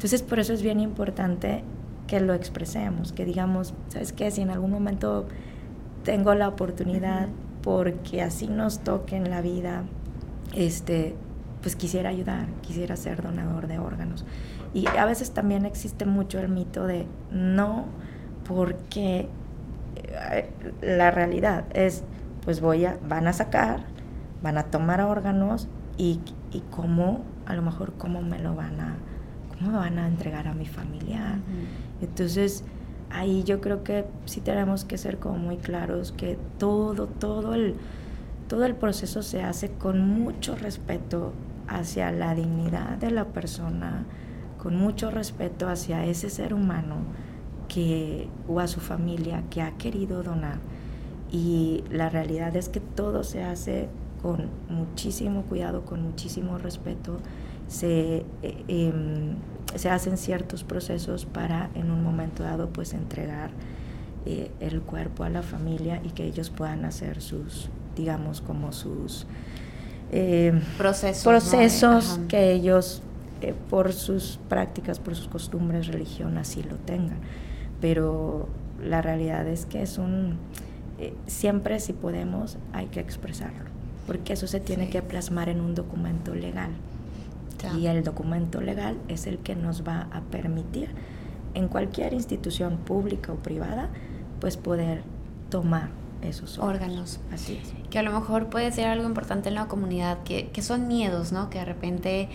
Entonces 0.04 0.22
por 0.22 0.38
eso 0.40 0.52
es 0.52 0.62
bien 0.62 0.82
importante 0.82 1.64
que 2.08 2.20
lo 2.20 2.34
expresemos, 2.34 3.14
que 3.14 3.24
digamos, 3.24 3.74
¿sabes 3.88 4.12
qué? 4.12 4.32
Si 4.32 4.42
en 4.42 4.50
algún 4.50 4.70
momento 4.70 5.28
tengo 6.04 6.36
la 6.36 6.50
oportunidad, 6.50 7.30
porque 7.62 8.22
así 8.22 8.50
nos 8.50 8.80
toque 8.80 9.16
en 9.16 9.30
la 9.30 9.40
vida, 9.40 9.84
este, 10.54 11.16
pues 11.62 11.78
quisiera 11.78 12.10
ayudar, 12.10 12.48
quisiera 12.60 12.98
ser 12.98 13.22
donador 13.22 13.68
de 13.68 13.80
órganos. 13.80 14.26
Y 14.74 14.88
a 14.88 15.06
veces 15.06 15.32
también 15.32 15.66
existe 15.66 16.06
mucho 16.06 16.38
el 16.38 16.50
mito 16.50 16.86
de 16.86 17.08
no, 17.32 17.86
porque 18.46 19.30
eh, 19.96 20.50
la 20.82 21.12
realidad 21.12 21.64
es, 21.74 22.04
pues 22.44 22.60
voy 22.60 22.84
a, 22.84 22.98
van 23.08 23.26
a 23.28 23.32
sacar, 23.32 23.86
van 24.42 24.58
a 24.58 24.64
tomar 24.64 25.00
órganos 25.00 25.70
y, 25.98 26.20
y 26.52 26.60
cómo, 26.72 27.22
a 27.46 27.54
lo 27.54 27.62
mejor 27.62 27.94
cómo 27.94 28.22
me 28.22 28.40
lo 28.40 28.54
van 28.54 28.82
a, 28.82 28.98
cómo 29.64 29.78
me 29.78 29.78
van 29.78 30.00
a 30.00 30.08
entregar 30.08 30.48
a 30.48 30.54
mi 30.54 30.66
familia. 30.66 31.40
Entonces, 32.02 32.64
ahí 33.10 33.44
yo 33.44 33.62
creo 33.62 33.84
que 33.84 34.06
sí 34.26 34.42
tenemos 34.42 34.86
que 34.86 34.98
ser 34.98 35.20
como 35.20 35.38
muy 35.38 35.58
claros 35.58 36.12
que 36.12 36.38
todo, 36.58 37.08
todo 37.08 37.54
el, 37.54 37.76
todo 38.48 38.66
el 38.66 38.76
proceso 38.76 39.22
se 39.24 39.42
hace 39.42 39.72
con 39.72 40.08
mucho 40.08 40.56
respeto 40.56 41.34
hacia 41.68 42.12
la 42.12 42.36
dignidad 42.36 42.98
de 42.98 43.12
la 43.12 43.26
persona, 43.26 44.06
con 44.62 44.76
mucho 44.76 45.12
respeto 45.12 45.70
hacia 45.70 46.06
ese 46.06 46.30
ser 46.30 46.54
humano 46.54 46.98
que, 47.68 48.28
o 48.48 48.60
a 48.60 48.68
su 48.68 48.80
familia 48.80 49.44
que 49.50 49.62
ha 49.62 49.72
querido 49.78 50.24
donar. 50.24 50.60
Y 51.32 51.84
la 51.90 52.10
realidad 52.10 52.56
es 52.56 52.70
que 52.70 52.80
todo 52.80 53.24
se 53.24 53.44
hace 53.44 53.90
con 54.22 54.50
muchísimo 54.70 55.44
cuidado, 55.44 55.84
con 55.84 56.04
muchísimo 56.04 56.58
respeto. 56.58 57.18
Se, 57.68 58.26
eh, 58.42 58.64
em, 58.68 59.36
se 59.76 59.90
hacen 59.90 60.18
ciertos 60.18 60.64
procesos 60.64 61.26
para 61.26 61.70
en 61.76 61.92
un 61.92 62.04
momento 62.04 62.44
dado 62.44 62.70
pues 62.70 62.94
entregar 62.94 63.52
eh, 64.26 64.52
el 64.62 64.82
cuerpo 64.82 65.26
a 65.26 65.30
la 65.30 65.42
familia 65.42 66.00
y 66.02 66.12
que 66.12 66.24
ellos 66.24 66.50
puedan 66.50 66.86
hacer 66.86 67.22
sus, 67.22 67.70
digamos, 67.98 68.40
como 68.40 68.72
sus 68.72 69.28
eh, 70.14 70.62
procesos, 70.78 71.24
procesos 71.24 72.20
que 72.30 72.54
ellos 72.54 73.02
eh, 73.42 73.54
por 73.70 73.92
sus 73.92 74.40
prácticas, 74.48 75.00
por 75.00 75.16
sus 75.16 75.28
costumbres, 75.28 75.88
religión, 75.88 76.38
así 76.38 76.64
lo 76.64 76.78
tengan. 76.78 77.18
Pero 77.82 78.48
la 78.82 79.02
realidad 79.02 79.46
es 79.46 79.66
que 79.66 79.82
es 79.82 79.98
un, 79.98 80.38
siempre 81.28 81.82
si 81.82 81.92
podemos 81.92 82.58
hay 82.72 82.86
que 82.86 83.02
expresarlo, 83.02 83.66
porque 84.08 84.32
eso 84.32 84.48
se 84.48 84.62
tiene 84.62 84.90
que 84.90 85.02
plasmar 85.02 85.50
en 85.50 85.60
un 85.60 85.76
documento 85.76 86.34
legal. 86.34 86.72
Y 87.78 87.88
el 87.88 88.04
documento 88.04 88.62
legal 88.62 88.98
es 89.08 89.28
el 89.28 89.40
que 89.40 89.56
nos 89.56 89.88
va 89.88 90.08
a 90.12 90.22
permitir 90.22 90.90
en 91.54 91.68
cualquier 91.68 92.14
institución 92.14 92.78
pública 92.78 93.32
o 93.32 93.36
privada, 93.36 93.90
pues 94.40 94.58
poder 94.58 95.04
tomar 95.50 95.90
esos 96.22 96.58
órganos. 96.58 97.20
Así 97.32 97.60
es. 97.62 97.74
Que 97.90 98.00
a 98.00 98.04
lo 98.04 98.12
mejor 98.12 98.48
puede 98.48 98.72
ser 98.72 98.88
algo 98.88 99.06
importante 99.06 99.50
en 99.50 99.56
la 99.56 99.68
comunidad, 99.68 100.24
que, 100.24 100.50
que 100.50 100.62
son 100.62 100.88
miedos, 100.88 101.32
¿no? 101.32 101.50
Que 101.50 101.60
de 101.60 101.66
repente 101.66 102.30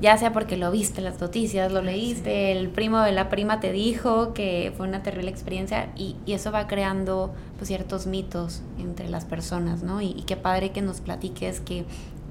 ya 0.00 0.16
sea 0.18 0.32
porque 0.32 0.56
lo 0.56 0.70
viste 0.70 0.98
en 0.98 1.04
las 1.04 1.20
noticias, 1.20 1.70
lo 1.70 1.80
leíste, 1.80 2.52
el 2.52 2.68
primo 2.68 3.00
de 3.00 3.12
la 3.12 3.28
prima 3.28 3.60
te 3.60 3.70
dijo 3.70 4.34
que 4.34 4.72
fue 4.76 4.88
una 4.88 5.02
terrible 5.02 5.30
experiencia 5.30 5.92
y, 5.96 6.16
y 6.26 6.32
eso 6.32 6.50
va 6.50 6.66
creando 6.66 7.32
pues, 7.56 7.68
ciertos 7.68 8.06
mitos 8.06 8.62
entre 8.78 9.08
las 9.08 9.24
personas, 9.24 9.82
¿no? 9.82 10.00
Y, 10.02 10.24
qué 10.26 10.36
padre 10.36 10.70
que 10.72 10.82
nos 10.82 11.00
platiques 11.00 11.60
que 11.60 11.84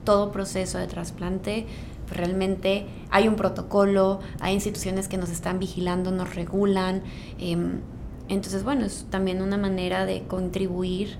todo 0.03 0.32
proceso 0.32 0.77
de 0.77 0.88
trasplante 0.88 1.65
realmente 2.13 2.86
hay 3.10 3.28
un 3.28 3.36
protocolo, 3.36 4.19
hay 4.39 4.54
instituciones 4.54 5.08
que 5.08 5.17
nos 5.17 5.30
están 5.30 5.60
vigilando, 5.60 6.12
nos 6.12 6.36
regulan. 6.36 7.04
Em, 7.39 7.82
entonces, 8.30 8.63
bueno, 8.63 8.86
es 8.86 9.06
también 9.10 9.41
una 9.41 9.58
manera 9.58 10.06
de 10.06 10.23
contribuir 10.23 11.17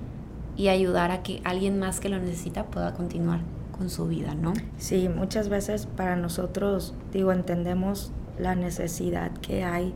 y 0.56 0.68
ayudar 0.68 1.12
a 1.12 1.24
que 1.24 1.42
alguien 1.44 1.80
más 1.80 2.00
que 2.00 2.10
lo 2.10 2.20
necesita 2.20 2.66
pueda 2.66 2.94
continuar 2.94 3.42
con 3.78 3.90
su 3.90 4.08
vida, 4.08 4.36
¿no? 4.36 4.54
Sí, 4.78 5.10
muchas 5.10 5.50
veces 5.50 5.88
para 5.88 6.16
nosotros, 6.16 6.94
digo, 7.12 7.32
entendemos 7.32 8.12
la 8.40 8.56
necesidad 8.56 9.32
que 9.38 9.64
hay 9.64 9.94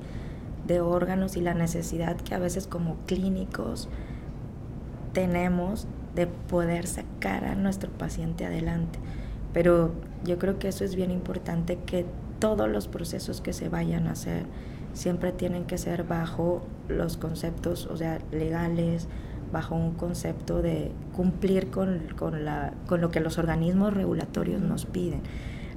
de 0.66 0.82
órganos 0.82 1.38
y 1.38 1.42
la 1.42 1.54
necesidad 1.54 2.18
que 2.18 2.36
a 2.36 2.40
veces 2.40 2.68
como 2.68 2.98
clínicos 3.06 3.88
tenemos 5.14 5.88
de 6.14 6.28
poder 6.28 6.88
sacar 6.88 7.46
a 7.46 7.56
nuestro 7.56 7.90
paciente 7.92 8.46
adelante. 8.46 9.00
Pero 9.58 9.90
yo 10.24 10.38
creo 10.38 10.60
que 10.60 10.68
eso 10.68 10.86
es 10.86 10.96
bien 10.96 11.10
importante, 11.10 11.80
que 11.84 12.06
todos 12.38 12.70
los 12.70 12.88
procesos 12.88 13.42
que 13.42 13.54
se 13.54 13.70
vayan 13.70 14.06
a 14.06 14.12
hacer 14.12 14.44
siempre 14.94 15.32
tienen 15.32 15.64
que 15.64 15.80
ser 15.80 16.04
bajo 16.04 16.62
los 16.88 17.18
conceptos, 17.18 17.88
o 17.88 17.98
sea, 17.98 18.20
legales, 18.32 19.08
bajo 19.52 19.74
un 19.74 19.96
concepto 19.96 20.62
de 20.62 20.92
cumplir 21.12 21.72
con, 21.72 22.02
con, 22.16 22.46
la, 22.46 22.76
con 22.86 23.02
lo 23.02 23.10
que 23.10 23.20
los 23.20 23.40
organismos 23.40 23.96
regulatorios 23.96 24.62
nos 24.62 24.86
piden. 24.86 25.22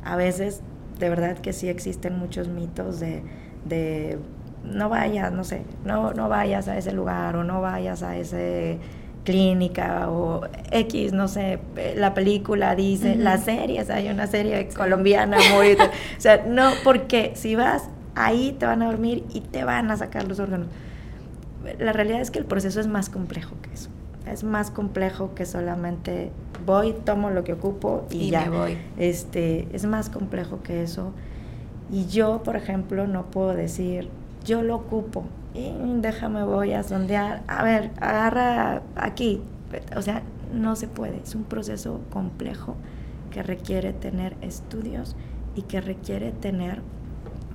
A 0.04 0.14
veces, 0.14 0.60
de 0.98 1.08
verdad 1.08 1.38
que 1.38 1.54
sí 1.54 1.70
existen 1.70 2.18
muchos 2.18 2.48
mitos 2.48 3.00
de, 3.00 3.22
de 3.64 4.18
no 4.62 4.90
vayas, 4.90 5.32
no 5.32 5.42
sé, 5.42 5.64
no, 5.86 6.12
no 6.12 6.28
vayas 6.28 6.68
a 6.68 6.76
ese 6.76 6.92
lugar 6.92 7.34
o 7.34 7.44
no 7.44 7.62
vayas 7.62 8.02
a 8.02 8.18
ese 8.18 8.78
clínica 9.24 10.10
o 10.10 10.42
X, 10.70 11.12
no 11.12 11.28
sé, 11.28 11.58
la 11.96 12.14
película 12.14 12.74
dice, 12.74 13.16
las 13.16 13.44
series, 13.44 13.90
hay 13.90 14.08
una 14.08 14.26
serie 14.26 14.68
colombiana 14.68 15.36
muy... 15.54 15.72
o 15.74 15.78
sea, 16.18 16.44
no, 16.46 16.70
porque 16.84 17.32
si 17.34 17.54
vas 17.54 17.84
ahí 18.14 18.56
te 18.58 18.66
van 18.66 18.82
a 18.82 18.86
dormir 18.86 19.24
y 19.32 19.40
te 19.40 19.64
van 19.64 19.90
a 19.90 19.96
sacar 19.96 20.26
los 20.26 20.40
órganos 20.40 20.68
la 21.78 21.92
realidad 21.92 22.20
es 22.20 22.30
que 22.30 22.38
el 22.38 22.44
proceso 22.44 22.80
es 22.80 22.86
más 22.86 23.10
complejo 23.10 23.54
que 23.62 23.72
eso. 23.72 23.90
Es 24.26 24.44
más 24.44 24.70
complejo 24.70 25.34
que 25.34 25.44
solamente 25.46 26.30
voy, 26.64 26.94
tomo 27.04 27.30
lo 27.30 27.44
que 27.44 27.54
ocupo 27.54 28.06
y, 28.10 28.30
ya. 28.30 28.48
voy. 28.48 28.76
Este, 28.96 29.68
es 29.72 29.84
más 29.86 30.10
complejo 30.10 30.62
que 30.62 30.82
eso. 30.82 31.12
Y 31.90 32.06
yo, 32.06 32.42
por 32.42 32.56
ejemplo, 32.56 33.06
no 33.06 33.26
puedo 33.26 33.54
decir, 33.54 34.08
yo 34.44 34.62
lo 34.62 34.76
ocupo 34.76 35.24
y 35.54 35.72
déjame 36.00 36.44
voy 36.44 36.72
a 36.72 36.82
sondear. 36.82 37.42
A 37.46 37.62
ver, 37.62 37.90
agarra 38.00 38.82
aquí. 38.96 39.42
O 39.96 40.02
sea, 40.02 40.22
no 40.52 40.76
se 40.76 40.88
puede. 40.88 41.20
Es 41.22 41.34
un 41.34 41.44
proceso 41.44 42.00
complejo 42.10 42.76
que 43.30 43.42
requiere 43.42 43.92
tener 43.92 44.36
estudios 44.40 45.16
y 45.54 45.62
que 45.62 45.80
requiere 45.80 46.32
tener 46.32 46.82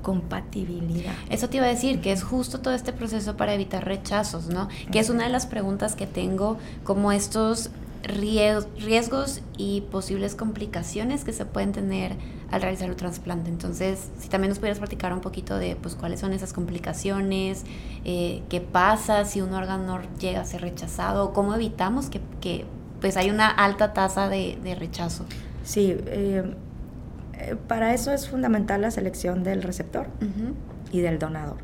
compatibilidad. 0.01 1.13
Eso 1.29 1.49
te 1.49 1.57
iba 1.57 1.65
a 1.65 1.69
decir, 1.69 1.99
que 1.99 2.11
es 2.11 2.23
justo 2.23 2.59
todo 2.59 2.73
este 2.73 2.93
proceso 2.93 3.37
para 3.37 3.53
evitar 3.53 3.85
rechazos, 3.85 4.47
¿no? 4.47 4.69
Que 4.91 4.99
es 4.99 5.09
una 5.09 5.23
de 5.23 5.31
las 5.31 5.47
preguntas 5.47 5.95
que 5.95 6.05
tengo, 6.05 6.57
como 6.83 7.11
estos 7.11 7.71
riesgos 8.03 9.41
y 9.57 9.81
posibles 9.81 10.35
complicaciones 10.35 11.23
que 11.23 11.33
se 11.33 11.45
pueden 11.45 11.71
tener 11.71 12.15
al 12.55 12.61
realizar 12.61 12.89
el 12.89 12.95
trasplante. 12.95 13.49
Entonces, 13.49 14.09
si 14.17 14.29
también 14.29 14.49
nos 14.49 14.59
pudieras 14.59 14.79
platicar 14.79 15.11
un 15.13 15.19
poquito 15.19 15.57
de 15.57 15.75
pues 15.75 15.95
cuáles 15.95 16.21
son 16.21 16.31
esas 16.31 16.53
complicaciones, 16.53 17.65
eh, 18.05 18.43
qué 18.49 18.61
pasa 18.61 19.25
si 19.25 19.41
un 19.41 19.53
órgano 19.53 19.99
llega 20.19 20.39
a 20.39 20.45
ser 20.45 20.61
rechazado, 20.61 21.33
cómo 21.33 21.53
evitamos 21.53 22.09
que, 22.09 22.21
que 22.39 22.65
pues 23.01 23.17
hay 23.17 23.29
una 23.29 23.49
alta 23.49 23.91
tasa 23.91 24.29
de, 24.29 24.77
rechazo. 24.79 25.25
Sí, 25.65 25.97
eh, 26.05 26.55
eh, 27.33 27.55
para 27.67 27.93
eso 27.93 28.13
es 28.13 28.29
fundamental 28.29 28.81
la 28.81 28.91
selección 28.91 29.43
del 29.43 29.61
receptor 29.61 30.07
y 30.93 31.01
del 31.01 31.19
donador. 31.19 31.57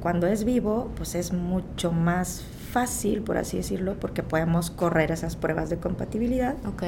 cuando 0.00 0.26
es 0.26 0.44
vivo, 0.44 0.90
pues 0.96 1.14
es 1.14 1.32
mucho 1.32 1.92
más 1.92 2.42
fácil, 2.72 3.22
por 3.22 3.36
así 3.36 3.58
decirlo, 3.58 3.94
porque 4.00 4.24
podemos 4.24 4.70
correr 4.70 5.12
esas 5.12 5.36
pruebas 5.36 5.70
de 5.70 5.76
compatibilidad. 5.76 6.56
Ok. 6.66 6.82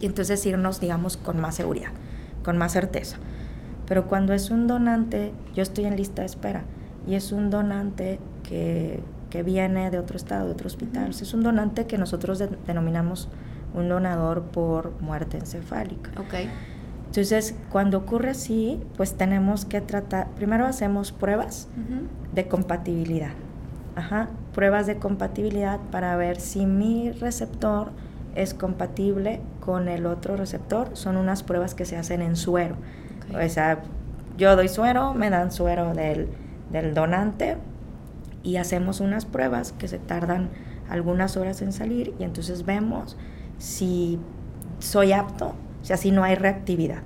Y 0.00 0.06
entonces 0.06 0.44
irnos, 0.44 0.80
digamos, 0.80 1.16
con 1.16 1.40
más 1.40 1.54
seguridad 1.54 1.92
con 2.44 2.58
más 2.58 2.72
certeza. 2.72 3.16
Pero 3.86 4.06
cuando 4.06 4.32
es 4.32 4.50
un 4.50 4.66
donante, 4.66 5.32
yo 5.54 5.62
estoy 5.62 5.84
en 5.84 5.96
lista 5.96 6.22
de 6.22 6.26
espera 6.26 6.62
y 7.06 7.14
es 7.14 7.32
un 7.32 7.50
donante 7.50 8.20
que, 8.42 9.02
que 9.30 9.42
viene 9.42 9.90
de 9.90 9.98
otro 9.98 10.16
estado, 10.16 10.46
de 10.46 10.52
otro 10.52 10.66
hospital. 10.66 11.10
Es 11.10 11.34
un 11.34 11.42
donante 11.42 11.86
que 11.86 11.98
nosotros 11.98 12.42
denominamos 12.66 13.28
un 13.74 13.88
donador 13.88 14.42
por 14.42 15.00
muerte 15.00 15.38
encefálica. 15.38 16.10
Okay. 16.20 16.50
Entonces, 17.06 17.54
cuando 17.70 17.98
ocurre 17.98 18.30
así, 18.30 18.80
pues 18.96 19.14
tenemos 19.14 19.66
que 19.66 19.82
tratar, 19.82 20.28
primero 20.30 20.64
hacemos 20.64 21.12
pruebas 21.12 21.68
de 22.34 22.48
compatibilidad. 22.48 23.32
Ajá, 23.96 24.30
pruebas 24.54 24.86
de 24.86 24.96
compatibilidad 24.96 25.78
para 25.90 26.16
ver 26.16 26.40
si 26.40 26.64
mi 26.64 27.10
receptor 27.10 27.92
es 28.34 28.54
compatible 28.54 29.40
con 29.60 29.88
el 29.88 30.06
otro 30.06 30.36
receptor. 30.36 30.90
Son 30.94 31.16
unas 31.16 31.42
pruebas 31.42 31.74
que 31.74 31.84
se 31.84 31.96
hacen 31.96 32.22
en 32.22 32.36
suero. 32.36 32.76
O 33.34 33.48
sea, 33.48 33.82
yo 34.36 34.56
doy 34.56 34.68
suero, 34.68 35.14
me 35.14 35.30
dan 35.30 35.52
suero 35.52 35.94
del, 35.94 36.28
del 36.70 36.94
donante 36.94 37.56
y 38.42 38.56
hacemos 38.56 39.00
unas 39.00 39.24
pruebas 39.24 39.72
que 39.72 39.88
se 39.88 39.98
tardan 39.98 40.50
algunas 40.88 41.36
horas 41.36 41.62
en 41.62 41.72
salir 41.72 42.14
y 42.18 42.24
entonces 42.24 42.64
vemos 42.64 43.16
si 43.58 44.18
soy 44.78 45.12
apto, 45.12 45.54
o 45.80 45.84
sea, 45.84 45.96
si 45.96 46.10
no 46.10 46.24
hay 46.24 46.34
reactividad. 46.34 47.02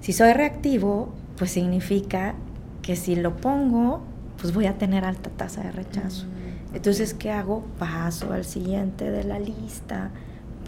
Si 0.00 0.12
soy 0.12 0.32
reactivo, 0.32 1.12
pues 1.36 1.52
significa 1.52 2.34
que 2.82 2.96
si 2.96 3.14
lo 3.16 3.36
pongo, 3.36 4.02
pues 4.40 4.52
voy 4.52 4.66
a 4.66 4.78
tener 4.78 5.04
alta 5.04 5.30
tasa 5.30 5.62
de 5.62 5.72
rechazo. 5.72 6.26
Mm, 6.26 6.76
entonces, 6.76 7.14
¿qué 7.14 7.30
hago? 7.30 7.64
Paso 7.78 8.32
al 8.32 8.44
siguiente 8.44 9.10
de 9.10 9.24
la 9.24 9.38
lista 9.38 10.10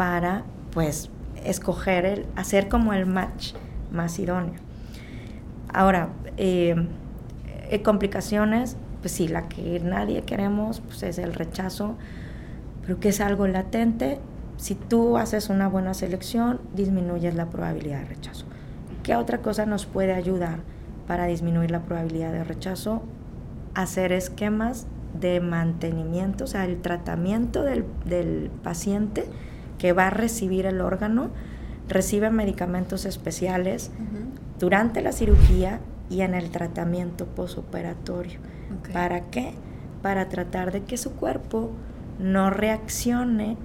para 0.00 0.44
pues 0.72 1.10
escoger 1.44 2.06
el, 2.06 2.26
hacer 2.34 2.70
como 2.70 2.94
el 2.94 3.04
match 3.04 3.52
más 3.92 4.18
idóneo. 4.18 4.54
Ahora, 5.74 6.08
eh, 6.38 6.74
eh, 7.68 7.82
complicaciones, 7.82 8.78
pues 9.02 9.12
sí, 9.12 9.28
la 9.28 9.50
que 9.50 9.78
nadie 9.80 10.22
queremos 10.22 10.80
pues 10.80 11.02
es 11.02 11.18
el 11.18 11.34
rechazo, 11.34 11.96
pero 12.80 12.98
que 12.98 13.10
es 13.10 13.20
algo 13.20 13.46
latente. 13.46 14.20
Si 14.56 14.74
tú 14.74 15.18
haces 15.18 15.50
una 15.50 15.68
buena 15.68 15.92
selección, 15.92 16.62
disminuyes 16.74 17.34
la 17.34 17.50
probabilidad 17.50 17.98
de 17.98 18.06
rechazo. 18.06 18.46
¿Qué 19.02 19.16
otra 19.16 19.42
cosa 19.42 19.66
nos 19.66 19.84
puede 19.84 20.14
ayudar 20.14 20.60
para 21.06 21.26
disminuir 21.26 21.70
la 21.70 21.82
probabilidad 21.82 22.32
de 22.32 22.42
rechazo? 22.42 23.02
Hacer 23.74 24.12
esquemas 24.12 24.86
de 25.20 25.40
mantenimiento, 25.40 26.44
o 26.44 26.46
sea, 26.46 26.64
el 26.64 26.80
tratamiento 26.80 27.64
del, 27.64 27.84
del 28.06 28.50
paciente 28.62 29.28
que 29.80 29.94
va 29.94 30.08
a 30.08 30.10
recibir 30.10 30.66
el 30.66 30.80
órgano 30.82 31.30
recibe 31.88 32.30
medicamentos 32.30 33.06
especiales 33.06 33.90
durante 34.58 35.00
la 35.00 35.10
cirugía 35.10 35.80
y 36.10 36.20
en 36.20 36.34
el 36.34 36.50
tratamiento 36.50 37.24
posoperatorio. 37.24 38.38
¿Para 38.92 39.22
qué? 39.30 39.54
Para 40.02 40.28
tratar 40.28 40.70
de 40.70 40.82
que 40.82 40.98
su 40.98 41.12
cuerpo 41.12 41.70
no 42.18 42.50
reaccione 42.50 43.56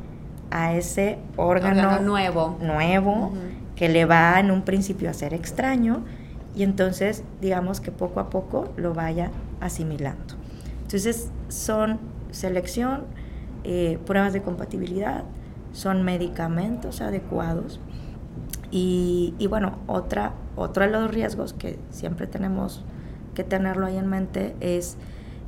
a 0.52 0.74
ese 0.74 1.20
órgano, 1.36 2.00
nuevo, 2.00 2.58
nuevo 2.62 3.34
que 3.76 3.90
le 3.90 4.06
va 4.06 4.40
en 4.40 4.52
un 4.52 4.62
principio 4.62 5.10
a 5.10 5.14
ser 5.14 5.34
extraño 5.34 6.06
y 6.56 6.64
entonces 6.64 7.24
digamos 7.42 7.82
que 7.82 7.92
poco 7.92 8.22
a 8.22 8.30
poco 8.30 8.74
lo 8.78 8.94
vaya 8.94 9.32
asimilando. 9.60 10.36
Entonces 10.84 11.30
son 11.50 12.00
selección, 12.32 13.04
eh, 13.66 14.00
pruebas 14.06 14.32
de 14.32 14.42
compatibilidad, 14.42 15.26
son 15.76 16.04
medicamentos 16.04 17.02
adecuados. 17.02 17.82
Y, 18.72 19.34
bueno, 19.50 19.78
otra, 19.88 20.34
otro 20.56 20.86
de 20.86 20.92
los 20.92 21.12
riesgos 21.12 21.54
que 21.54 21.78
siempre 21.92 22.28
tenemos 22.28 22.84
que 23.34 23.44
tenerlo 23.44 23.86
ahí 23.86 23.98
en 23.98 24.08
mente 24.08 24.56
es 24.62 24.98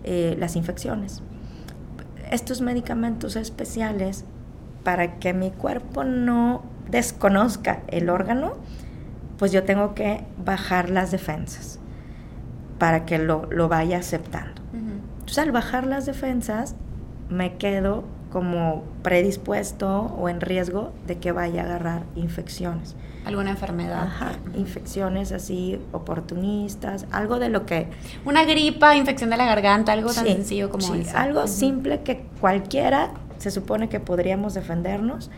eh, 0.04 0.36
las 0.38 0.56
infecciones. 0.56 1.24
Estos 2.30 2.62
medicamentos 2.62 3.38
especiales, 3.38 4.26
para 4.84 5.18
que 5.20 5.34
mi 5.34 5.52
cuerpo 5.52 6.04
no 6.04 6.62
desconozca 6.90 7.82
el 7.88 8.10
órgano, 8.10 8.54
pues 9.38 9.54
yo 9.54 9.64
tengo 9.64 9.96
que 9.96 10.26
bajar 10.44 10.90
las 10.90 11.12
defensas 11.12 11.80
para 12.80 13.06
que 13.06 13.18
lo, 13.18 13.48
vaya 13.70 13.98
aceptando. 13.98 14.62
Entonces 14.74 15.38
al 15.40 15.52
bajar 15.52 15.86
las 15.86 16.06
defensas, 16.06 16.76
me 17.30 17.56
quedo 17.58 18.04
como 18.38 18.84
predispuesto 19.02 20.16
o 20.16 20.30
en 20.30 20.42
riesgo 20.42 20.94
de 21.08 21.18
que 21.18 21.32
vaya 21.32 21.64
a 21.64 21.66
agarrar 21.66 22.04
infecciones. 22.16 22.96
¿Alguna 23.26 23.50
enfermedad? 23.50 24.04
Ajá, 24.04 24.34
infecciones 24.56 25.32
así 25.32 25.82
oportunistas, 25.92 27.08
algo 27.10 27.40
de 27.40 27.50
lo 27.50 27.66
que... 27.66 27.88
Una 28.26 28.46
gripa, 28.46 28.96
infección 28.96 29.32
de 29.32 29.38
la 29.38 29.48
garganta, 29.48 29.92
algo 29.92 30.14
tan 30.14 30.28
sencillo 30.28 30.70
como 30.70 30.86
sí, 30.86 31.04
Algo 31.16 31.48
simple 31.48 32.04
que 32.04 32.28
cualquiera 32.40 33.10
se 33.40 33.50
supone 33.50 33.90
que 33.90 34.00
podríamos 34.00 34.54
defendernos, 34.54 35.32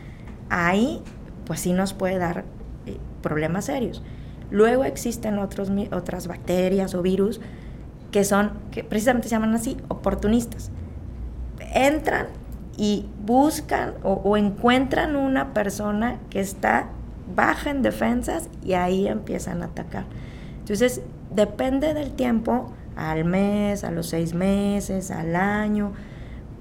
ahí 0.49 1.01
pues 1.45 1.61
sí 1.61 1.71
nos 1.71 1.93
puede 1.93 2.17
dar 2.17 2.43
eh, 2.85 2.97
problemas 3.21 3.63
serios. 3.63 4.03
Luego 4.51 4.83
existen 4.83 5.39
otros, 5.39 5.71
otras 5.93 6.27
bacterias 6.27 6.93
o 6.95 7.01
virus 7.01 7.39
que 8.11 8.25
son, 8.25 8.51
que 8.71 8.83
precisamente 8.83 9.29
se 9.29 9.35
llaman 9.35 9.55
así, 9.55 9.77
oportunistas. 9.87 10.69
Entran 11.73 12.27
y 12.79 13.05
buscan 13.25 13.95
o, 14.03 14.37
encuentran 14.37 15.17
una 15.17 15.53
persona 15.53 16.17
que 16.29 16.39
está 16.39 16.87
baja 17.35 17.71
en 17.71 17.81
defensas 17.81 18.49
y 18.63 18.71
ahí 18.71 19.05
empiezan 19.05 19.61
a 19.61 19.65
atacar. 19.65 20.05
Entonces, 20.59 21.01
depende 21.35 21.93
del 21.93 22.13
tiempo, 22.13 22.71
al 22.95 23.25
mes, 23.25 23.83
a 23.83 23.91
los 23.91 24.07
seis 24.07 24.33
meses, 24.33 25.11
al 25.11 25.35
año. 25.35 25.91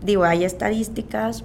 Digo, 0.02 0.24
hay 0.24 0.42
estadísticas 0.42 1.44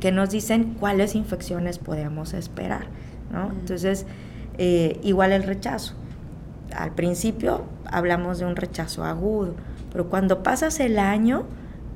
que 0.00 0.12
nos 0.12 0.28
dicen 0.28 0.76
cuáles 0.78 1.14
infecciones 1.14 1.78
podemos 1.78 2.34
esperar, 2.34 2.84
¿no? 3.32 3.52
Entonces, 3.52 4.04
eh, 4.58 5.00
igual 5.02 5.32
el 5.32 5.44
rechazo. 5.44 5.94
Al 6.76 6.94
principio 6.94 7.64
hablamos 7.86 8.38
de 8.38 8.44
un 8.44 8.56
rechazo 8.56 9.02
agudo, 9.02 9.54
pero 9.90 10.10
cuando 10.10 10.42
pasas 10.42 10.78
el 10.80 10.98
año 10.98 11.44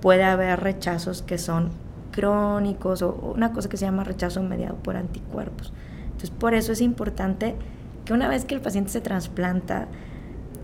puede 0.01 0.25
haber 0.25 0.61
rechazos 0.61 1.21
que 1.21 1.37
son 1.37 1.71
crónicos 2.18 3.00
o 3.02 3.33
una 3.37 3.52
cosa 3.52 3.68
que 3.68 3.76
se 3.76 3.85
llama 3.85 4.02
rechazo 4.02 4.42
mediado 4.42 4.74
por 4.74 4.96
anticuerpos. 4.96 5.72
Entonces, 6.07 6.31
por 6.31 6.52
eso 6.52 6.72
es 6.72 6.81
importante 6.81 7.54
que 8.04 8.12
una 8.12 8.26
vez 8.28 8.44
que 8.44 8.57
el 8.57 8.61
paciente 8.61 8.90
se 8.90 9.00
trasplanta, 9.00 9.87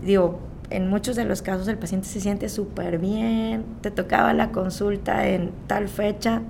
digo, 0.03 0.39
en 0.69 0.89
muchos 0.89 1.15
de 1.15 1.23
los 1.23 1.41
casos 1.41 1.69
el 1.69 1.77
paciente 1.77 2.09
se 2.09 2.19
siente 2.19 2.49
súper 2.49 2.97
bien, 2.97 3.63
te 3.79 3.89
tocaba 3.89 4.33
la 4.33 4.51
consulta 4.51 5.29
en 5.29 5.51
tal 5.67 5.87
fecha, 5.87 6.41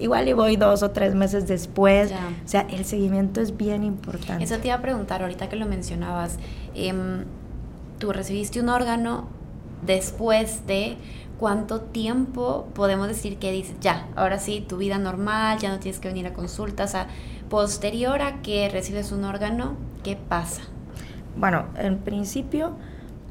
igual 0.00 0.26
y 0.26 0.32
voy 0.32 0.56
dos 0.56 0.82
o 0.82 0.90
tres 0.90 1.14
meses 1.14 1.46
después. 1.46 2.10
O 2.10 2.48
sea, 2.48 2.62
el 2.62 2.84
seguimiento 2.84 3.40
es 3.40 3.56
bien 3.56 3.84
importante. 3.84 4.42
Eso 4.42 4.58
te 4.58 4.66
iba 4.66 4.74
a 4.74 4.82
preguntar 4.82 5.22
ahorita 5.22 5.48
que 5.48 5.54
lo 5.54 5.66
mencionabas. 5.66 6.38
Em, 6.74 7.24
tú 8.00 8.12
recibiste 8.12 8.60
un 8.60 8.68
órgano 8.68 9.28
después 9.86 10.66
de 10.66 10.96
cuánto 11.42 11.80
tiempo 11.80 12.68
podemos 12.72 13.08
decir 13.08 13.36
que 13.38 13.50
dices, 13.50 13.74
ya, 13.80 14.06
ahora 14.14 14.38
sí, 14.38 14.64
tu 14.68 14.76
vida 14.76 14.98
normal, 14.98 15.58
ya 15.58 15.70
no 15.70 15.80
tienes 15.80 15.98
que 15.98 16.06
venir 16.06 16.24
a 16.28 16.32
consultas, 16.32 16.90
o 16.90 16.92
sea, 16.92 17.08
posterior 17.50 18.22
a 18.22 18.42
que 18.42 18.68
recibes 18.68 19.10
un 19.10 19.24
órgano, 19.24 19.74
¿qué 20.04 20.16
pasa? 20.16 20.62
Bueno, 21.36 21.64
en 21.76 21.98
principio, 21.98 22.76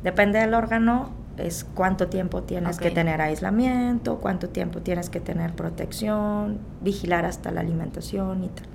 depende 0.04 0.39
del 0.39 0.56
órgano, 0.56 1.12
es 1.38 1.63
cuánto 1.63 2.10
tiempo 2.10 2.43
tienes 2.43 2.80
que 2.80 2.91
tener 2.91 3.21
aislamiento, 3.21 4.17
cuánto 4.17 4.50
tiempo 4.50 4.82
tienes 4.82 5.10
que 5.10 5.21
tener 5.21 5.54
protección, 5.54 6.60
vigilar 6.82 7.24
hasta 7.24 7.50
la 7.50 7.62
alimentación 7.62 8.43
y 8.43 8.47
tal. 8.50 8.65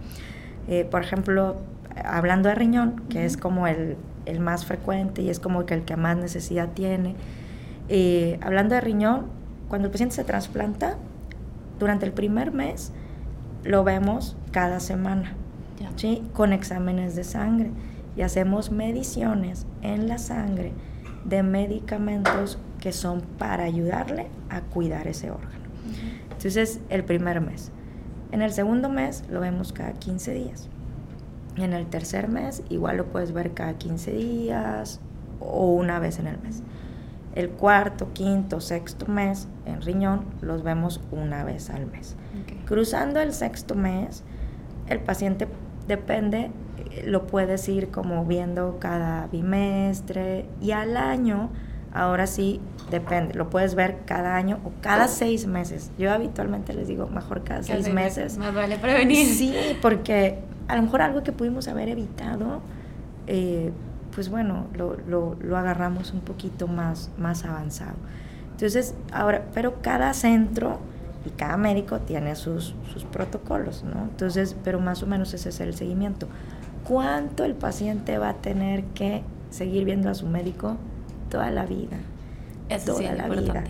Eh, 0.69 0.89
por 0.91 1.03
ejemplo, 1.03 1.57
hablando 2.07 2.49
de 2.49 2.55
riñón, 2.55 3.03
que 3.11 3.27
es 3.27 3.37
como 3.37 3.67
el, 3.67 3.99
el, 4.25 4.41
más 4.41 4.65
frecuente 4.65 5.21
y 5.21 5.29
es 5.29 5.41
como 5.41 5.67
que 5.67 5.75
el 5.75 5.85
que 5.85 5.97
más 5.97 6.17
necesidad 6.17 6.71
tiene, 6.73 7.17
eh, 7.89 8.39
hablando 8.43 8.75
de 8.75 8.81
riñón, 8.81 9.27
cuando 9.69 9.87
el 9.87 9.93
paciente 9.93 10.15
se 10.15 10.25
trasplanta, 10.25 10.97
durante 11.79 12.07
el 12.07 12.13
primer 12.13 12.53
mes 12.53 12.93
lo 13.65 13.85
vemos 13.85 14.37
cada 14.53 14.81
semana, 14.81 15.35
¿sí? 15.97 16.23
con 16.33 16.53
exámenes 16.53 17.17
de 17.17 17.25
sangre. 17.25 17.71
y 18.17 18.23
hacemos 18.23 18.71
mediciones 18.71 19.67
en 19.83 20.09
la 20.09 20.17
sangre 20.17 20.73
de 21.27 21.43
medicamentos 21.43 22.59
que 22.81 22.91
son 22.93 23.21
para 23.21 23.65
ayudarle 23.65 24.29
a 24.49 24.63
cuidar 24.63 25.07
ese 25.07 25.31
órgano. 25.31 25.67
Entonces, 26.31 26.81
el 26.89 27.05
primer 27.05 27.43
mes. 27.43 27.73
En 28.33 28.41
el 28.41 28.53
segundo 28.53 28.89
mes 28.89 29.25
lo 29.31 29.41
vemos 29.41 29.73
cada 29.73 29.93
15 29.93 30.33
días. 30.33 30.69
En 31.57 31.73
el 31.73 31.87
tercer 31.87 32.29
mes 32.29 32.63
igual 32.69 32.99
lo 32.99 33.07
puedes 33.07 33.33
ver 33.33 33.53
cada 33.53 33.75
15 33.75 34.13
días 34.13 35.01
o 35.41 35.73
una 35.73 35.99
vez 35.99 36.19
en 36.19 36.27
el 36.27 36.39
mes. 36.41 36.63
El 37.37 37.51
cuarto, 37.51 38.15
quinto, 38.15 38.63
sexto 38.63 39.07
mes 39.07 39.47
en 39.67 39.83
riñón 39.83 40.25
los 40.41 40.63
vemos 40.63 41.03
una 41.13 41.45
vez 41.45 41.69
al 41.69 41.85
mes. 41.87 42.17
Cruzando 42.65 43.21
el 43.21 43.35
sexto 43.35 43.75
mes, 43.75 44.25
el 44.89 45.01
paciente 45.01 45.47
depende, 45.87 46.51
eh, 46.79 47.05
lo 47.07 47.27
puedes 47.27 47.69
ir 47.69 47.91
como 47.91 48.25
viendo 48.25 48.79
cada 48.81 49.27
bimestre 49.27 50.47
y 50.63 50.71
al 50.71 50.97
año, 50.97 51.51
ahora 51.93 52.27
sí, 52.27 52.59
depende, 52.91 53.35
lo 53.35 53.51
puedes 53.51 53.75
ver 53.75 53.99
cada 54.07 54.35
año 54.35 54.59
o 54.65 54.73
cada 54.81 55.07
seis 55.07 55.47
meses. 55.47 55.93
Yo 55.99 56.13
habitualmente 56.13 56.73
les 56.73 56.89
digo 56.89 57.07
mejor 57.07 57.45
cada, 57.45 57.63
seis, 57.63 57.93
meses. 57.93 58.39
Más 58.39 58.55
vale 58.55 58.79
prevenir. 58.79 59.27
Sí, 59.27 59.55
porque 59.83 60.39
a 60.69 60.77
lo 60.77 60.83
mejor 60.83 61.03
algo 61.03 61.23
que 61.23 61.33
pudimos 61.33 61.69
haber 61.69 61.91
evitado, 61.91 62.63
eh, 63.27 63.73
pues 64.17 64.31
bueno, 64.31 64.67
lo, 64.73 64.97
lo, 65.07 65.37
lo, 65.41 65.59
agarramos 65.59 66.15
un 66.15 66.21
poquito 66.21 66.69
más, 66.69 67.11
más 67.19 67.45
avanzado. 67.45 67.97
Entonces, 68.53 68.95
ahora, 69.13 69.45
pero 69.53 69.83
cada 69.83 70.15
centro 70.15 70.79
y 71.27 71.31
cada 71.31 71.59
médico 71.59 71.99
tiene 72.01 72.35
sus, 72.35 72.75
sus 72.95 73.05
protocolos, 73.05 73.85
¿no? 73.85 74.05
Entonces, 74.05 74.57
pero 74.65 74.81
más 74.81 75.03
o 75.03 75.07
menos 75.07 75.35
ese 75.35 75.51
es 75.51 75.61
el 75.61 75.75
seguimiento. 75.75 76.29
¿Cuánto 76.85 77.45
el 77.45 77.55
paciente 77.55 78.17
va 78.17 78.31
a 78.31 78.35
tener 78.37 78.85
que 78.85 79.23
seguir 79.51 79.85
viendo 79.85 80.09
a 80.09 80.15
su 80.15 80.27
médico? 80.27 80.79
Toda 81.29 81.51
la 81.51 81.67
vida. 81.67 81.99
Eso 82.71 82.95
toda 82.95 83.11
sí, 83.11 83.17
la 83.19 83.29
vida. 83.29 83.65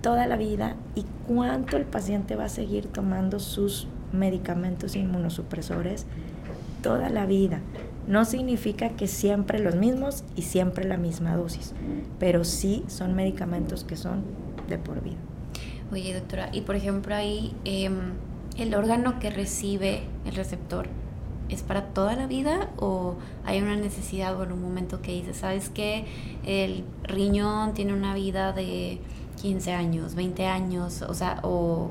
Toda 0.00 0.26
la 0.28 0.36
vida. 0.36 0.76
¿Y 0.94 1.06
cuánto 1.26 1.76
el 1.76 1.86
paciente 1.86 2.36
va 2.36 2.44
a 2.44 2.48
seguir 2.48 2.86
tomando 2.86 3.40
sus 3.40 3.88
medicamentos 4.12 4.94
inmunosupresores? 4.94 6.06
Toda 6.82 7.10
la 7.10 7.26
vida. 7.26 7.58
No 8.08 8.24
significa 8.24 8.90
que 8.90 9.06
siempre 9.06 9.58
los 9.58 9.76
mismos 9.76 10.24
y 10.34 10.42
siempre 10.42 10.84
la 10.84 10.96
misma 10.96 11.36
dosis, 11.36 11.74
pero 12.18 12.42
sí 12.42 12.84
son 12.88 13.14
medicamentos 13.14 13.84
que 13.84 13.96
son 13.96 14.24
de 14.68 14.78
por 14.78 15.02
vida. 15.02 15.18
Oye, 15.92 16.14
doctora, 16.14 16.48
y 16.52 16.62
por 16.62 16.74
ejemplo 16.74 17.14
ahí, 17.14 17.54
eh, 17.64 17.90
¿el 18.56 18.74
órgano 18.74 19.18
que 19.20 19.30
recibe 19.30 20.02
el 20.26 20.34
receptor 20.34 20.88
es 21.48 21.62
para 21.62 21.82
toda 21.82 22.14
la 22.14 22.26
vida 22.26 22.68
o 22.76 23.16
hay 23.44 23.60
una 23.60 23.76
necesidad 23.76 24.38
o 24.38 24.44
en 24.44 24.52
un 24.52 24.62
momento 24.62 25.00
que 25.00 25.12
dice, 25.12 25.34
¿sabes 25.34 25.70
qué? 25.70 26.06
El 26.44 26.84
riñón 27.04 27.74
tiene 27.74 27.94
una 27.94 28.14
vida 28.14 28.52
de 28.52 29.00
15 29.40 29.72
años, 29.72 30.14
20 30.14 30.46
años, 30.46 31.02
o 31.02 31.14
sea, 31.14 31.40
¿o 31.42 31.90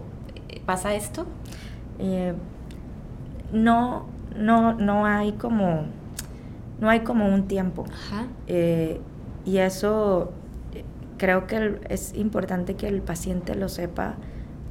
pasa 0.65 0.93
esto? 0.95 1.25
Eh, 1.97 2.33
no, 3.51 4.05
no, 4.35 4.73
no 4.73 5.05
hay 5.05 5.31
como, 5.33 5.85
no 6.79 6.89
hay 6.89 7.01
como 7.01 7.27
un 7.27 7.47
tiempo. 7.47 7.85
Ajá. 7.91 8.27
Eh, 8.47 8.99
y 9.45 9.57
eso 9.57 10.31
creo 11.17 11.47
que 11.47 11.79
es 11.89 12.13
importante 12.15 12.75
que 12.75 12.87
el 12.87 13.01
paciente 13.01 13.55
lo 13.55 13.69
sepa. 13.69 14.15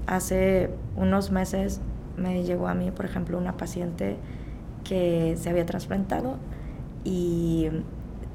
Hace 0.07 0.71
unos 0.97 1.31
meses 1.31 1.81
me 2.16 2.42
llegó 2.45 2.69
a 2.69 2.75
mí, 2.75 2.90
por 2.90 3.05
ejemplo, 3.05 3.38
una 3.38 3.57
paciente 3.57 4.16
que 4.85 5.37
se 5.37 5.51
había 5.51 5.66
trasplantado 5.66 6.38
y 7.05 7.69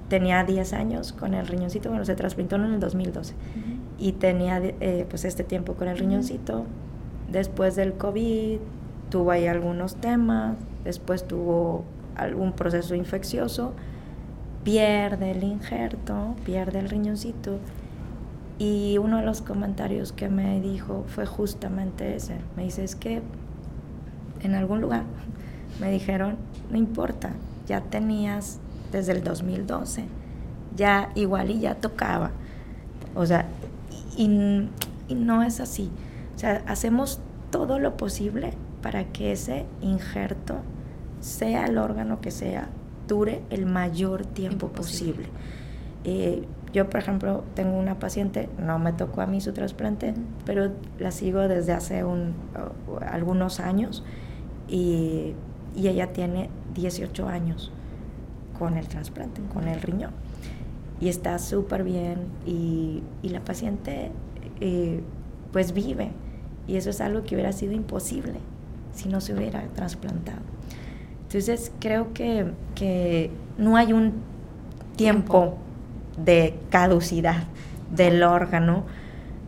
tenía 0.09 0.43
10 0.43 0.73
años 0.73 1.13
con 1.13 1.33
el 1.33 1.47
riñoncito, 1.47 1.89
bueno, 1.89 2.03
se 2.03 2.15
trasplantó 2.15 2.57
en 2.57 2.65
el 2.65 2.79
2012 2.81 3.33
y 3.97 4.11
tenía 4.13 4.59
eh, 4.61 5.05
pues 5.09 5.23
este 5.23 5.43
tiempo 5.45 5.75
con 5.75 5.87
el 5.87 5.97
riñoncito. 5.97 6.65
Después 7.31 7.77
del 7.77 7.93
COVID 7.93 8.59
tuvo 9.09 9.31
ahí 9.31 9.47
algunos 9.47 9.95
temas, 9.95 10.57
después 10.83 11.25
tuvo 11.25 11.85
algún 12.21 12.53
proceso 12.53 12.95
infeccioso, 12.95 13.73
pierde 14.63 15.31
el 15.31 15.43
injerto, 15.43 16.35
pierde 16.45 16.79
el 16.79 16.89
riñoncito 16.89 17.59
y 18.59 18.99
uno 18.99 19.17
de 19.17 19.23
los 19.23 19.41
comentarios 19.41 20.11
que 20.11 20.29
me 20.29 20.61
dijo 20.61 21.03
fue 21.07 21.25
justamente 21.25 22.15
ese. 22.15 22.37
Me 22.55 22.63
dice, 22.63 22.83
es 22.83 22.95
que 22.95 23.21
en 24.43 24.53
algún 24.53 24.81
lugar 24.81 25.03
me 25.81 25.91
dijeron, 25.91 26.37
no 26.69 26.77
importa, 26.77 27.31
ya 27.67 27.81
tenías 27.81 28.59
desde 28.91 29.13
el 29.13 29.23
2012, 29.23 30.05
ya 30.75 31.09
igual 31.15 31.49
y 31.49 31.59
ya 31.59 31.75
tocaba. 31.75 32.31
O 33.15 33.25
sea, 33.25 33.47
y, 34.15 34.69
y 35.07 35.15
no 35.15 35.41
es 35.41 35.59
así. 35.59 35.89
O 36.35 36.39
sea, 36.39 36.63
hacemos 36.67 37.19
todo 37.49 37.79
lo 37.79 37.97
posible 37.97 38.53
para 38.81 39.05
que 39.05 39.31
ese 39.31 39.65
injerto, 39.81 40.57
sea 41.21 41.65
el 41.65 41.77
órgano 41.77 42.19
que 42.19 42.31
sea, 42.31 42.69
dure 43.07 43.41
el 43.49 43.65
mayor 43.65 44.25
tiempo 44.25 44.67
posible. 44.69 45.27
Eh, 46.03 46.43
yo, 46.73 46.89
por 46.89 46.99
ejemplo, 46.99 47.43
tengo 47.53 47.77
una 47.77 47.99
paciente, 47.99 48.49
no 48.57 48.79
me 48.79 48.93
tocó 48.93 49.21
a 49.21 49.27
mí 49.27 49.41
su 49.41 49.53
trasplante, 49.53 50.13
pero 50.45 50.71
la 50.99 51.11
sigo 51.11 51.39
desde 51.47 51.73
hace 51.73 52.03
un, 52.03 52.33
algunos 53.05 53.59
años 53.59 54.03
y, 54.67 55.33
y, 55.75 55.87
ella 55.87 56.13
tiene 56.13 56.49
18 56.73 57.27
años 57.27 57.71
con 58.57 58.77
el 58.77 58.87
trasplante, 58.87 59.41
con 59.53 59.67
el 59.67 59.81
riñón. 59.81 60.11
Y 61.01 61.09
está 61.09 61.39
súper 61.39 61.83
bien 61.83 62.27
y, 62.45 63.03
y, 63.21 63.29
la 63.29 63.41
paciente 63.41 64.11
eh, 64.61 65.01
pues 65.51 65.73
vive. 65.73 66.11
Y 66.67 66.77
eso 66.77 66.89
es 66.89 67.01
algo 67.01 67.23
que 67.23 67.35
hubiera 67.35 67.51
sido 67.51 67.73
imposible 67.73 68.39
si 68.93 69.09
no 69.09 69.19
se 69.19 69.33
hubiera 69.33 69.61
trasplantado. 69.73 70.50
Entonces 71.31 71.71
creo 71.79 72.11
que, 72.13 72.51
que 72.75 73.31
no 73.57 73.77
hay 73.77 73.93
un 73.93 74.15
tiempo 74.97 75.55
de 76.17 76.59
caducidad 76.69 77.45
del 77.95 78.21
órgano, 78.23 78.83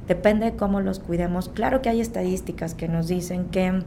depende 0.07 0.45
de 0.45 0.55
cómo 0.55 0.79
los 0.79 0.99
cuidemos. 0.99 1.49
Claro 1.49 1.81
que 1.81 1.89
hay 1.89 1.99
estadísticas 1.99 2.73
que 2.73 2.87
nos 2.87 3.09
dicen 3.09 3.47
que 3.49 3.83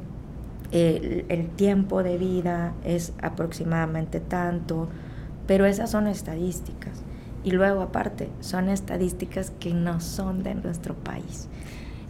el, 0.72 1.24
el, 1.30 1.48
tiempo 1.56 2.02
de 2.02 2.18
vida 2.18 2.74
es 2.84 3.14
aproximadamente 3.22 4.20
tanto, 4.20 4.90
pero 5.46 5.64
esas 5.64 5.90
son 5.90 6.06
estadísticas. 6.06 7.02
Y 7.44 7.52
luego 7.52 7.80
aparte, 7.80 8.28
son 8.40 8.68
estadísticas 8.68 9.52
que 9.58 9.72
no 9.72 10.00
son 10.00 10.42
de 10.42 10.54
nuestro 10.54 10.94
país. 10.96 11.48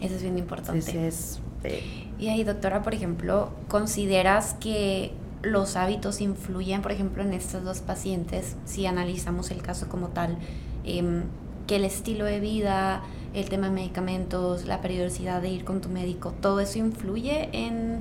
Eso 0.00 0.16
es 0.16 0.22
bien 0.22 0.36
importante. 0.36 0.80
Entonces, 0.80 1.40
eh, 1.62 2.08
y 2.18 2.26
ahí, 2.26 2.42
doctora, 2.42 2.82
por 2.82 2.92
ejemplo, 2.92 3.50
¿consideras 3.68 4.54
que 4.54 5.12
los 5.46 5.76
hábitos 5.76 6.20
influyen, 6.20 6.82
por 6.82 6.92
ejemplo, 6.92 7.22
en 7.22 7.32
estos 7.32 7.64
dos 7.64 7.80
pacientes, 7.80 8.56
si 8.64 8.86
analizamos 8.86 9.50
el 9.50 9.62
caso 9.62 9.88
como 9.88 10.08
tal, 10.08 10.36
eh, 10.84 11.22
que 11.66 11.76
el 11.76 11.84
estilo 11.84 12.24
de 12.24 12.40
vida, 12.40 13.02
el 13.34 13.48
tema 13.48 13.68
de 13.68 13.74
medicamentos, 13.74 14.66
la 14.66 14.80
periodicidad 14.80 15.42
de 15.42 15.48
ir 15.48 15.64
con 15.64 15.80
tu 15.80 15.88
médico, 15.88 16.32
todo 16.40 16.60
eso 16.60 16.78
influye 16.78 17.48
en, 17.52 18.00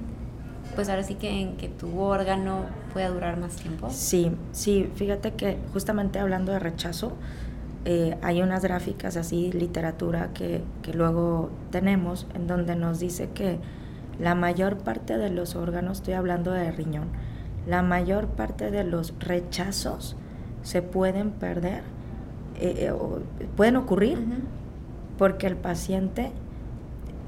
pues 0.76 0.90
ahora 0.90 1.04
sí 1.04 1.16
que 1.16 1.42
en 1.42 1.58
que 1.58 1.68
tu 1.68 2.00
órgano 2.00 2.66
pueda 2.94 3.10
durar 3.10 3.38
más 3.38 3.56
tiempo. 3.56 3.90
Sí, 3.90 4.32
sí, 4.52 4.90
fíjate 4.96 5.34
que 5.34 5.58
justamente 5.74 6.20
hablando 6.20 6.52
de 6.52 6.60
rechazo, 6.60 7.14
eh, 7.86 8.18
hay 8.24 8.42
unas 8.42 8.64
gráficas 8.64 9.18
así, 9.18 9.52
literatura 9.52 10.32
que, 10.34 10.64
que 10.82 10.94
luego 10.94 11.52
tenemos, 11.70 12.26
en 12.34 12.48
donde 12.48 12.76
nos 12.76 13.00
dice 13.00 13.30
que 13.34 13.60
la 14.20 14.34
mayor 14.34 14.78
parte 14.78 15.18
de 15.18 15.30
los 15.30 15.56
órganos, 15.56 16.00
estoy 16.00 16.14
hablando 16.14 16.52
de 16.52 16.72
riñón, 16.72 17.10
la 17.68 17.82
mayor 17.82 18.28
parte 18.28 18.72
de 18.72 18.84
los 18.84 19.14
rechazos 19.20 20.16
se 20.64 20.82
pueden 20.82 21.32
perder, 21.32 21.84
eh, 22.60 22.90
eh, 22.90 22.94
pueden 23.56 23.76
ocurrir 23.76 24.20
porque 25.18 25.48
el 25.48 25.56
paciente 25.56 26.32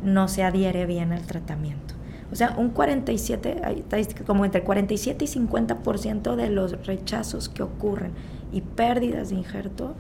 no 0.04 0.28
se 0.28 0.44
adhiere 0.44 0.86
bien 0.86 1.12
al 1.12 1.26
tratamiento. 1.26 1.96
O 2.32 2.36
sea, 2.36 2.56
un 2.58 2.70
47, 2.70 3.62
hay 3.64 3.80
estadísticas 3.80 4.26
como 4.26 4.44
entre 4.44 4.64
47 4.64 5.26
y 5.26 5.28
50% 5.28 6.36
de 6.36 6.50
los 6.50 6.86
rechazos 6.86 7.48
que 7.48 7.64
ocurren 7.64 8.12
y 8.52 8.62
pérdidas 8.62 9.30
de 9.30 9.36
injerto 9.36 9.96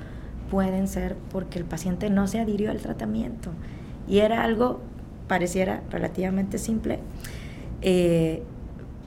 pueden 0.52 0.88
ser 0.88 1.16
porque 1.32 1.60
el 1.60 1.66
paciente 1.66 2.10
no 2.10 2.28
se 2.28 2.40
adhirió 2.40 2.72
al 2.72 2.80
tratamiento. 2.80 3.52
Y 4.08 4.20
era 4.20 4.44
algo, 4.44 4.82
pareciera 5.28 5.84
relativamente 5.90 6.58
simple, 6.58 7.00
eh, 7.82 8.44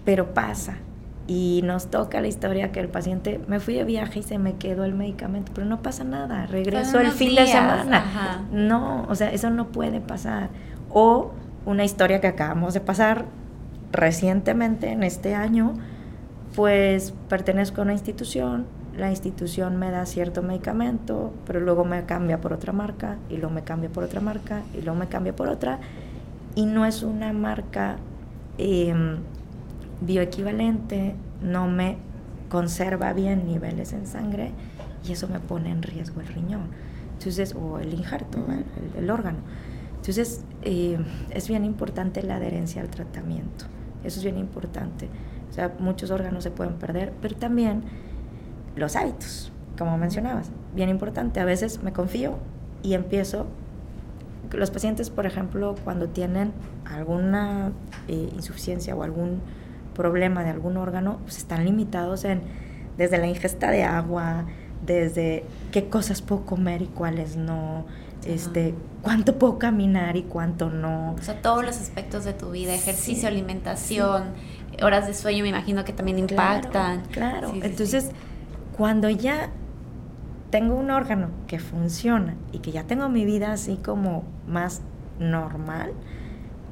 pero 0.05 0.33
pasa 0.35 0.79
y 1.31 1.63
nos 1.63 1.87
toca 1.93 2.21
la 2.21 2.27
historia 2.27 2.73
que 2.73 2.81
el 2.81 2.89
paciente, 2.89 3.41
me 3.47 3.61
fui 3.61 3.75
de 3.75 3.85
viaje 3.85 4.19
y 4.19 4.23
se 4.25 4.37
me 4.37 4.57
quedó 4.57 4.83
el 4.85 4.95
medicamento, 4.95 5.53
pero 5.55 5.65
no 5.65 5.81
pasa 5.81 6.03
nada, 6.03 6.47
regreso 6.47 6.99
el 6.99 7.13
fin 7.13 7.37
de 7.37 7.47
semana. 7.47 8.49
No, 8.51 9.07
o 9.09 9.15
sea, 9.15 9.31
eso 9.31 9.49
no 9.49 9.69
puede 9.69 10.01
pasar. 10.01 10.49
O 10.89 11.31
una 11.67 11.85
historia 11.85 12.21
que 12.21 12.27
acabamos 12.27 12.75
de 12.75 12.81
pasar 12.81 13.27
recientemente 13.93 14.91
en 14.91 15.05
este 15.05 15.37
año, 15.37 15.75
pues 16.57 17.15
pertenezco 17.29 17.81
a 17.81 17.85
una 17.85 17.93
institución, 17.93 18.67
la 18.97 19.09
institución 19.09 19.77
me 19.77 19.93
da 19.93 20.07
cierto 20.07 20.43
medicamento, 20.43 21.33
pero 21.47 21.61
luego 21.61 21.85
me 21.85 22.07
cambia 22.07 22.41
por 22.41 22.53
otra 22.53 22.73
marca, 22.73 23.19
y 23.29 23.37
luego 23.37 23.55
me 23.55 23.63
cambia 23.63 23.89
por 23.89 24.03
otra 24.03 24.21
marca, 24.21 24.63
y 24.75 24.83
luego 24.83 24.99
me 24.99 25.07
cambia 25.07 25.37
por 25.37 25.47
otra, 25.47 25.79
y 26.57 26.67
no 26.67 26.87
es 26.87 27.05
una 27.05 27.33
marca 27.33 27.99
em, 28.59 29.19
bioequivalente, 30.01 31.15
no 31.43 31.69
me 31.69 31.99
conserva 32.49 33.13
bien 33.13 33.47
niveles 33.47 33.93
en 33.93 34.07
sangre, 34.07 34.53
y 35.07 35.13
eso 35.13 35.29
me 35.29 35.41
pone 35.41 35.71
en 35.71 35.83
riesgo 35.83 36.21
el 36.21 36.29
riñón, 36.29 36.69
entonces, 37.13 37.55
o 37.55 37.79
el 37.79 37.95
injerto, 37.95 38.45
el, 38.97 39.11
órgano. 39.11 39.39
Entonces, 39.97 40.45
eh, 40.63 40.99
es 41.31 41.49
bien 41.49 41.65
importante 41.65 42.23
la 42.23 42.37
adherencia 42.37 42.83
al 42.83 42.89
tratamiento, 42.89 43.67
eso 44.05 44.19
es 44.19 44.25
bien 44.25 44.39
importante. 44.39 45.09
O 45.51 45.53
sea, 45.53 45.75
muchos 45.79 46.11
órganos 46.11 46.45
se 46.45 46.51
pueden 46.51 46.75
perder, 46.75 47.13
pero 47.21 47.35
también 47.37 47.83
los 48.77 48.97
hábitos, 48.97 49.53
como 49.77 49.99
mencionabas, 49.99 50.51
bien 50.75 50.89
importante. 50.89 51.41
A 51.41 51.45
veces 51.45 51.83
me 51.83 51.93
confío 51.93 52.39
y 52.83 52.95
empiezo. 52.95 53.47
Los 54.53 54.71
pacientes, 54.71 55.11
por 55.11 55.27
ejemplo, 55.27 55.75
cuando 55.85 56.09
tienen 56.09 56.53
alguna 56.85 57.73
eh, 58.09 58.31
insuficiencia 58.35 58.95
o 58.95 59.03
algún 59.03 59.41
problema 60.01 60.43
de 60.43 60.51
algún 60.51 60.79
órgano, 60.79 61.19
pues 61.25 61.37
están 61.37 61.67
limitados 61.67 62.25
en 62.25 62.41
desde 62.97 63.19
la 63.19 63.27
ingesta 63.27 63.71
de 63.71 63.85
agua, 63.85 64.47
desde 64.85 65.45
qué 65.73 65.89
cosas 65.89 66.23
puedo 66.23 66.47
comer 66.47 66.81
y 66.81 66.87
cuáles 66.87 67.37
no, 67.37 67.85
este, 68.25 68.75
cuánto 69.03 69.39
puedo 69.39 69.59
caminar 69.59 70.17
y 70.17 70.23
cuánto 70.23 70.71
no. 70.71 71.13
O 71.13 71.23
sea, 71.23 71.43
todos 71.43 71.65
los 71.65 71.79
aspectos 71.79 72.25
de 72.25 72.33
tu 72.33 72.51
vida, 72.51 72.75
ejercicio, 72.75 73.29
alimentación, 73.29 74.25
horas 74.83 75.07
de 75.07 75.13
sueño, 75.13 75.43
me 75.43 75.51
imagino 75.51 75.85
que 75.85 75.93
también 75.93 76.19
impactan. 76.19 77.03
Claro, 77.11 77.53
entonces 77.63 78.11
cuando 78.77 79.11
ya 79.11 79.51
tengo 80.51 80.75
un 80.75 80.91
órgano 80.91 81.29
que 81.47 81.59
funciona 81.59 82.35
y 82.53 82.61
que 82.61 82.73
ya 82.73 82.85
tengo 82.85 83.09
mi 83.11 83.27
vida 83.27 83.53
así 83.53 83.77
como 83.77 84.25
más 84.47 84.81
normal, 85.19 85.93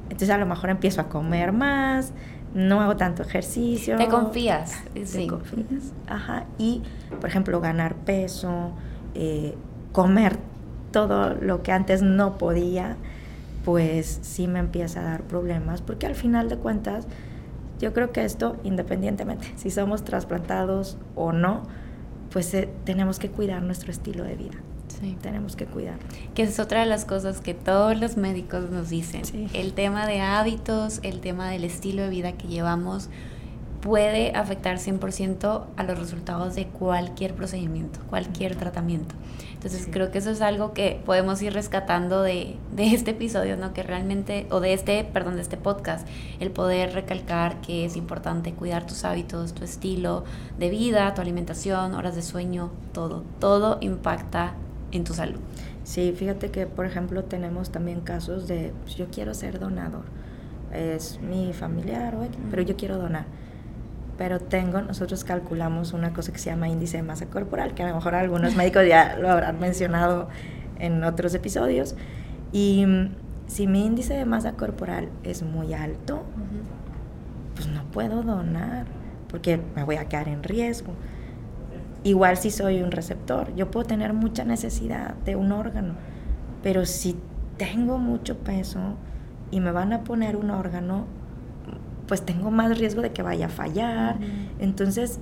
entonces 0.03 0.31
a 0.31 0.37
lo 0.37 0.47
mejor 0.47 0.71
empiezo 0.71 1.01
a 1.01 1.09
comer 1.09 1.51
más, 1.51 2.13
no 2.53 2.81
hago 2.81 2.97
tanto 2.97 3.23
ejercicio. 3.23 3.97
Te 3.97 4.07
confías. 4.07 4.83
Te 4.93 5.27
confías. 5.27 5.93
Ajá. 6.07 6.45
Y, 6.57 6.81
por 7.19 7.29
ejemplo, 7.29 7.59
ganar 7.61 7.95
peso, 7.95 8.71
eh, 9.13 9.55
comer 9.91 10.37
todo 10.91 11.35
lo 11.35 11.61
que 11.61 11.71
antes 11.71 12.01
no 12.01 12.37
podía, 12.37 12.97
pues 13.65 14.19
sí 14.21 14.47
me 14.47 14.59
empieza 14.59 15.01
a 15.01 15.03
dar 15.03 15.23
problemas, 15.23 15.81
porque 15.81 16.07
al 16.07 16.15
final 16.15 16.49
de 16.49 16.57
cuentas, 16.57 17.07
yo 17.79 17.93
creo 17.93 18.11
que 18.11 18.25
esto, 18.25 18.57
independientemente 18.63 19.53
si 19.55 19.69
somos 19.69 20.03
trasplantados 20.03 20.97
o 21.15 21.31
no, 21.31 21.63
pues 22.31 22.53
eh, 22.53 22.69
tenemos 22.83 23.19
que 23.19 23.29
cuidar 23.29 23.61
nuestro 23.61 23.91
estilo 23.91 24.23
de 24.23 24.35
vida. 24.35 24.57
Sí. 24.89 25.17
Tenemos 25.21 25.55
que 25.55 25.65
cuidar. 25.65 25.97
Que 26.35 26.43
es 26.43 26.59
otra 26.59 26.81
de 26.81 26.85
las 26.85 27.05
cosas 27.05 27.41
que 27.41 27.53
todos 27.53 27.99
los 27.99 28.17
médicos 28.17 28.69
nos 28.69 28.89
dicen. 28.89 29.21
El 29.53 29.73
tema 29.73 30.05
de 30.07 30.21
hábitos, 30.21 30.99
el 31.03 31.19
tema 31.19 31.49
del 31.49 31.63
estilo 31.63 32.03
de 32.03 32.09
vida 32.09 32.33
que 32.33 32.47
llevamos 32.47 33.09
puede 33.81 34.35
afectar 34.35 34.77
100% 34.77 35.65
a 35.75 35.83
los 35.83 35.97
resultados 35.97 36.55
de 36.55 36.67
cualquier 36.67 37.33
procedimiento, 37.33 37.99
cualquier 38.09 38.55
tratamiento. 38.55 39.15
Entonces 39.53 39.87
creo 39.91 40.11
que 40.11 40.19
eso 40.19 40.31
es 40.31 40.41
algo 40.41 40.73
que 40.73 41.01
podemos 41.05 41.41
ir 41.41 41.53
rescatando 41.53 42.21
de, 42.21 42.57
de, 42.75 42.93
este 42.93 43.11
episodio, 43.11 43.57
¿no? 43.57 43.73
Que 43.73 43.83
realmente, 43.83 44.47
o 44.51 44.59
de 44.59 44.73
este, 44.73 45.03
perdón, 45.03 45.35
de 45.35 45.41
este 45.41 45.57
podcast, 45.57 46.07
el 46.39 46.51
poder 46.51 46.93
recalcar 46.93 47.61
que 47.61 47.85
es 47.85 47.95
importante 47.95 48.53
cuidar 48.53 48.85
tus 48.85 49.03
hábitos, 49.03 49.53
tu 49.53 49.63
estilo 49.63 50.23
de 50.57 50.69
vida, 50.69 51.13
tu 51.13 51.21
alimentación, 51.21 51.93
horas 51.93 52.15
de 52.15 52.21
sueño, 52.21 52.71
todo, 52.93 53.23
todo 53.39 53.77
impacta 53.81 54.53
en 54.91 55.03
tu 55.03 55.13
salud. 55.13 55.39
Sí, 55.83 56.13
fíjate 56.15 56.51
que, 56.51 56.65
por 56.65 56.85
ejemplo, 56.85 57.23
tenemos 57.23 57.71
también 57.71 58.01
casos 58.01 58.47
de, 58.47 58.73
pues, 58.83 58.95
yo 58.95 59.07
quiero 59.11 59.33
ser 59.33 59.59
donador, 59.59 60.03
es 60.73 61.19
mi 61.21 61.53
familiar, 61.53 62.15
pero 62.49 62.61
yo 62.61 62.75
quiero 62.75 62.97
donar 62.97 63.25
pero 64.19 64.41
tengo, 64.41 64.81
nosotros 64.81 65.23
calculamos 65.23 65.93
una 65.93 66.11
cosa 66.11 66.33
que 66.33 66.39
se 66.39 66.49
llama 66.49 66.67
índice 66.67 66.97
de 66.97 67.03
masa 67.03 67.27
corporal, 67.27 67.73
que 67.73 67.83
a 67.83 67.87
lo 67.87 67.95
mejor 67.95 68.15
algunos 68.15 68.53
médicos 68.57 68.85
ya 68.85 69.15
lo 69.17 69.29
habrán 69.29 69.61
mencionado 69.61 70.27
en 70.77 71.05
otros 71.05 71.33
episodios. 71.33 71.95
Y 72.51 72.85
mm, 72.85 73.15
si 73.47 73.65
mi 73.65 73.85
índice 73.85 74.15
de 74.15 74.25
masa 74.25 74.57
corporal 74.57 75.07
es 75.23 75.41
muy 75.41 75.73
alto, 75.73 76.23
pues 77.55 77.69
no 77.69 77.85
puedo 77.91 78.21
donar, 78.21 78.87
porque 79.29 79.61
me 79.73 79.85
voy 79.85 79.95
a 79.95 80.09
quedar 80.09 80.27
en 80.27 80.43
riesgo. 80.43 80.91
Igual 82.03 82.37
si 82.37 82.49
soy 82.49 82.81
un 82.81 82.91
receptor, 82.91 83.53
yo 83.55 83.69
puedo 83.69 83.85
tener 83.85 84.13
mucha 84.13 84.45
necesidad 84.45 85.15
de 85.25 85.35
un 85.35 85.51
órgano, 85.51 85.95
pero 86.63 86.85
si 86.85 87.17
tengo 87.57 87.97
mucho 87.97 88.37
peso 88.37 88.79
y 89.51 89.59
me 89.59 89.71
van 89.71 89.91
a 89.91 90.03
poner 90.03 90.37
un 90.37 90.49
órgano, 90.49 91.05
pues 92.07 92.25
tengo 92.25 92.51
más 92.51 92.77
riesgo 92.77 93.01
de 93.01 93.11
que 93.11 93.21
vaya 93.21 93.47
a 93.47 93.49
fallar. 93.49 94.17
Entonces, 94.59 95.19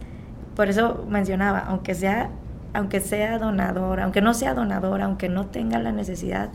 por 0.55 0.69
eso 0.69 1.05
mencionaba, 1.09 1.59
aunque 1.59 1.95
sea, 1.95 2.29
aunque 2.73 2.99
sea 2.99 3.39
donador, 3.39 3.99
aunque 3.99 4.21
no 4.21 4.33
sea 4.33 4.53
donador, 4.53 5.01
aunque 5.01 5.29
no 5.29 5.47
tenga 5.47 5.79
la 5.79 5.91
necesidad 5.91 6.49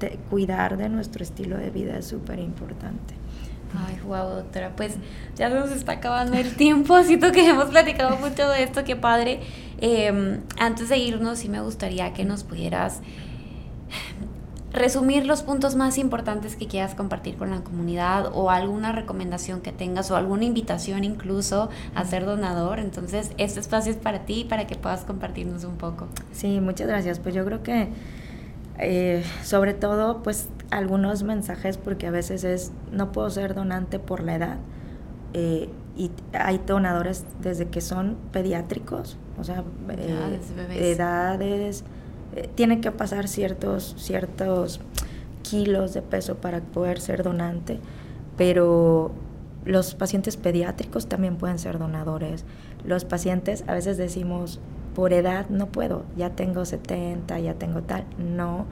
de 0.00 0.18
cuidar 0.30 0.76
de 0.76 0.88
nuestro 0.88 1.22
estilo 1.22 1.56
de 1.56 1.70
vida 1.70 1.98
es 1.98 2.06
súper 2.06 2.38
importante. 2.38 3.14
Ay, 3.86 3.98
wow, 4.06 4.28
doctora, 4.30 4.72
pues 4.76 4.96
ya 5.36 5.48
nos 5.50 5.70
está 5.70 5.92
acabando 5.92 6.36
el 6.36 6.56
tiempo, 6.56 7.02
siento 7.02 7.32
que 7.32 7.48
hemos 7.48 7.66
platicado 7.66 8.16
mucho 8.16 8.48
de 8.48 8.62
esto, 8.62 8.84
qué 8.84 8.96
padre. 8.96 9.40
Em, 9.80 10.40
antes 10.58 10.88
de 10.88 10.98
irnos, 10.98 11.38
sí 11.38 11.48
me 11.48 11.60
gustaría 11.60 12.12
que 12.12 12.24
nos 12.24 12.44
pudieras 12.44 13.00
resumir 14.72 15.24
los 15.24 15.42
puntos 15.42 15.76
más 15.76 15.96
importantes 15.96 16.56
que 16.56 16.66
quieras 16.66 16.94
compartir 16.94 17.36
con 17.36 17.50
la 17.50 17.62
comunidad 17.62 18.30
o 18.34 18.50
alguna 18.50 18.92
recomendación 18.92 19.60
que 19.60 19.72
tengas 19.72 20.10
o 20.10 20.16
alguna 20.16 20.44
invitación 20.44 21.04
incluso 21.04 21.70
a 21.94 22.04
ser 22.04 22.26
donador. 22.26 22.78
Entonces, 22.78 23.32
este 23.38 23.60
espacio 23.60 23.92
es 23.92 23.98
para 23.98 24.26
ti, 24.26 24.44
para 24.48 24.66
que 24.66 24.76
puedas 24.76 25.04
compartirnos 25.04 25.64
un 25.64 25.76
poco. 25.76 26.08
Sí, 26.32 26.60
muchas 26.60 26.86
gracias. 26.86 27.18
Pues 27.18 27.34
yo 27.34 27.44
creo 27.44 27.62
que 27.62 27.88
eh, 28.78 29.24
sobre 29.42 29.74
todo, 29.74 30.22
pues 30.22 30.48
algunos 30.70 31.22
mensajes, 31.24 31.76
porque 31.76 32.06
a 32.06 32.10
veces 32.10 32.44
es, 32.44 32.72
no 32.92 33.10
puedo 33.10 33.28
ser 33.30 33.54
donante 33.54 33.98
por 33.98 34.22
la 34.22 34.36
edad. 34.36 34.56
Eh, 35.34 35.68
y 35.96 36.10
hay 36.32 36.58
donadores 36.64 37.24
desde 37.42 37.66
que 37.68 37.80
son 37.80 38.16
pediátricos, 38.32 39.16
o 39.38 39.44
sea, 39.44 39.64
eh, 39.90 40.92
edades 40.92 41.84
eh, 42.36 42.48
tiene 42.54 42.80
que 42.80 42.90
pasar 42.92 43.28
ciertos, 43.28 43.94
ciertos 43.98 44.80
kilos 45.42 45.94
de 45.94 46.02
peso 46.02 46.36
para 46.36 46.60
poder 46.60 47.00
ser 47.00 47.22
donante, 47.22 47.80
pero 48.36 49.12
los 49.64 49.94
pacientes 49.94 50.36
pediátricos 50.36 51.08
también 51.08 51.36
pueden 51.36 51.58
ser 51.58 51.78
donadores. 51.78 52.44
Los 52.84 53.04
pacientes, 53.04 53.64
a 53.66 53.74
veces 53.74 53.96
decimos, 53.96 54.60
por 54.94 55.12
edad 55.12 55.48
no 55.48 55.66
puedo, 55.66 56.04
ya 56.16 56.30
tengo 56.30 56.64
70, 56.64 57.38
ya 57.38 57.54
tengo 57.54 57.82
tal. 57.82 58.04
No, 58.18 58.66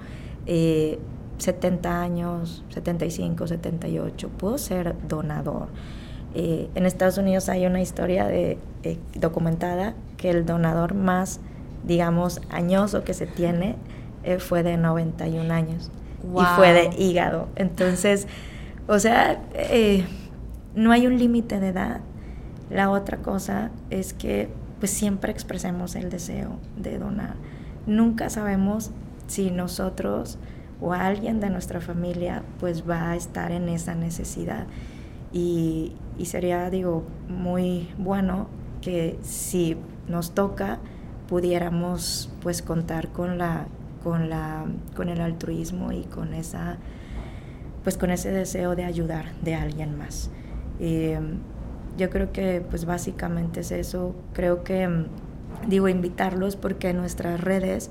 70 0.47 0.47
eh, 0.47 1.93
años, 1.93 2.65
75, 2.71 3.47
78, 3.47 4.29
puedo 4.31 4.59
ser 4.59 4.97
donador. 5.07 5.69
Eh, 6.35 6.69
en 6.75 6.87
Estados 6.87 7.19
Unidos 7.19 7.49
hay 7.49 7.67
una 7.67 7.81
historia 7.81 8.27
de, 8.27 8.59
documentada 9.15 9.95
que 10.17 10.31
el 10.31 10.47
donador 10.47 10.95
más 10.95 11.41
digamos, 11.87 12.41
añoso 12.51 13.05
que 13.05 13.15
se 13.15 13.27
tiene 13.27 13.77
eh, 14.25 14.39
fue 14.39 14.63
de 14.63 14.77
91 14.77 15.53
años 15.53 15.91
y 16.23 16.45
fue 16.57 16.73
de 16.73 16.91
hígado. 16.99 17.49
Entonces, 17.55 18.27
o 18.89 18.99
sea, 18.99 19.41
eh, 19.55 20.05
no 20.75 20.93
hay 20.93 21.07
un 21.07 21.19
límite 21.19 21.61
de 21.61 21.69
edad. 21.69 22.01
La 22.71 22.91
otra 22.91 23.19
cosa 23.19 23.71
es 23.91 24.13
que 24.13 24.49
pues 24.81 24.91
siempre 24.91 25.33
expresemos 25.33 25.95
el 25.95 26.11
deseo 26.11 26.59
de 26.77 26.99
donar. 26.99 27.35
Nunca 27.87 28.29
sabemos 28.29 28.91
si 29.29 29.51
nosotros 29.51 30.39
o 30.81 30.93
alguien 30.93 31.41
de 31.41 31.49
nuestra 31.49 31.81
familia 31.81 32.43
pues 32.59 32.89
va 32.89 33.13
a 33.13 33.17
estar 33.17 33.53
en 33.53 33.69
esa 33.69 33.95
necesidad. 33.95 34.67
Y, 35.33 35.93
y 36.19 36.27
sería, 36.27 36.71
digo, 36.71 37.05
muy 37.29 37.89
bueno 37.99 38.49
que 38.81 39.19
si 39.23 39.77
nos 40.09 40.33
toca, 40.35 40.79
pudiéramos 41.29 42.31
pues 42.43 42.63
contar 42.63 43.09
con 43.09 43.39
la 43.39 43.67
con 44.03 44.31
la 44.31 44.67
con 44.95 45.09
el 45.09 45.21
altruismo 45.21 45.91
y 45.91 46.05
con 46.05 46.35
esa 46.35 46.79
pues 47.83 47.97
con 47.97 48.11
ese 48.11 48.31
deseo 48.31 48.77
de 48.77 48.85
ayudar 48.85 49.33
de 49.43 49.55
alguien 49.55 49.97
más. 49.97 50.31
Eh, 50.81 51.19
yo 51.97 52.11
creo 52.11 52.33
que 52.33 52.65
pues 52.69 52.85
básicamente 52.85 53.61
es 53.61 53.73
eso. 53.73 54.15
Creo 54.33 54.65
que 54.65 55.07
digo 55.67 55.89
invitarlos 55.89 56.57
porque 56.57 56.93
nuestras 56.93 57.41
redes 57.41 57.91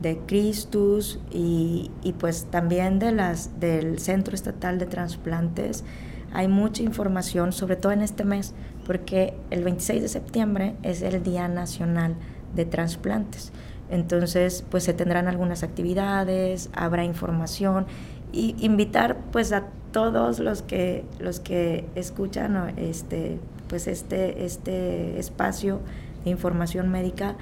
de 0.00 0.18
Cristus 0.26 1.20
y, 1.30 1.90
y, 2.02 2.12
pues 2.12 2.46
también 2.50 2.98
de 2.98 3.12
las 3.12 3.58
del 3.60 3.98
Centro 3.98 4.34
Estatal 4.34 4.78
de 4.78 4.86
Transplantes 4.86 5.84
hay 6.32 6.48
mucha 6.48 6.82
información, 6.82 7.52
sobre 7.52 7.76
todo 7.76 7.92
en 7.92 8.02
este 8.02 8.24
mes, 8.24 8.54
porque 8.86 9.34
el 9.50 9.64
26 9.64 10.02
de 10.02 10.08
septiembre 10.08 10.74
es 10.82 11.02
el 11.02 11.22
Día 11.22 11.48
Nacional 11.48 12.14
de 12.54 12.64
trasplantes. 12.64 13.52
Entonces, 13.90 14.64
pues 14.70 14.84
se 14.84 14.94
tendrán 14.94 15.28
algunas 15.28 15.62
actividades, 15.62 16.70
habrá 16.74 17.04
información 17.04 17.86
y 18.32 18.56
invitar 18.58 19.16
pues 19.30 19.52
a 19.52 19.64
todos 19.92 20.40
los 20.40 20.62
que 20.62 21.04
los 21.20 21.40
que 21.40 21.86
escuchan 21.94 22.74
este 22.76 23.38
pues 23.68 23.86
este 23.86 24.44
este 24.44 25.18
espacio 25.18 25.80
de 26.24 26.30
información 26.30 26.90
médica 26.90 27.36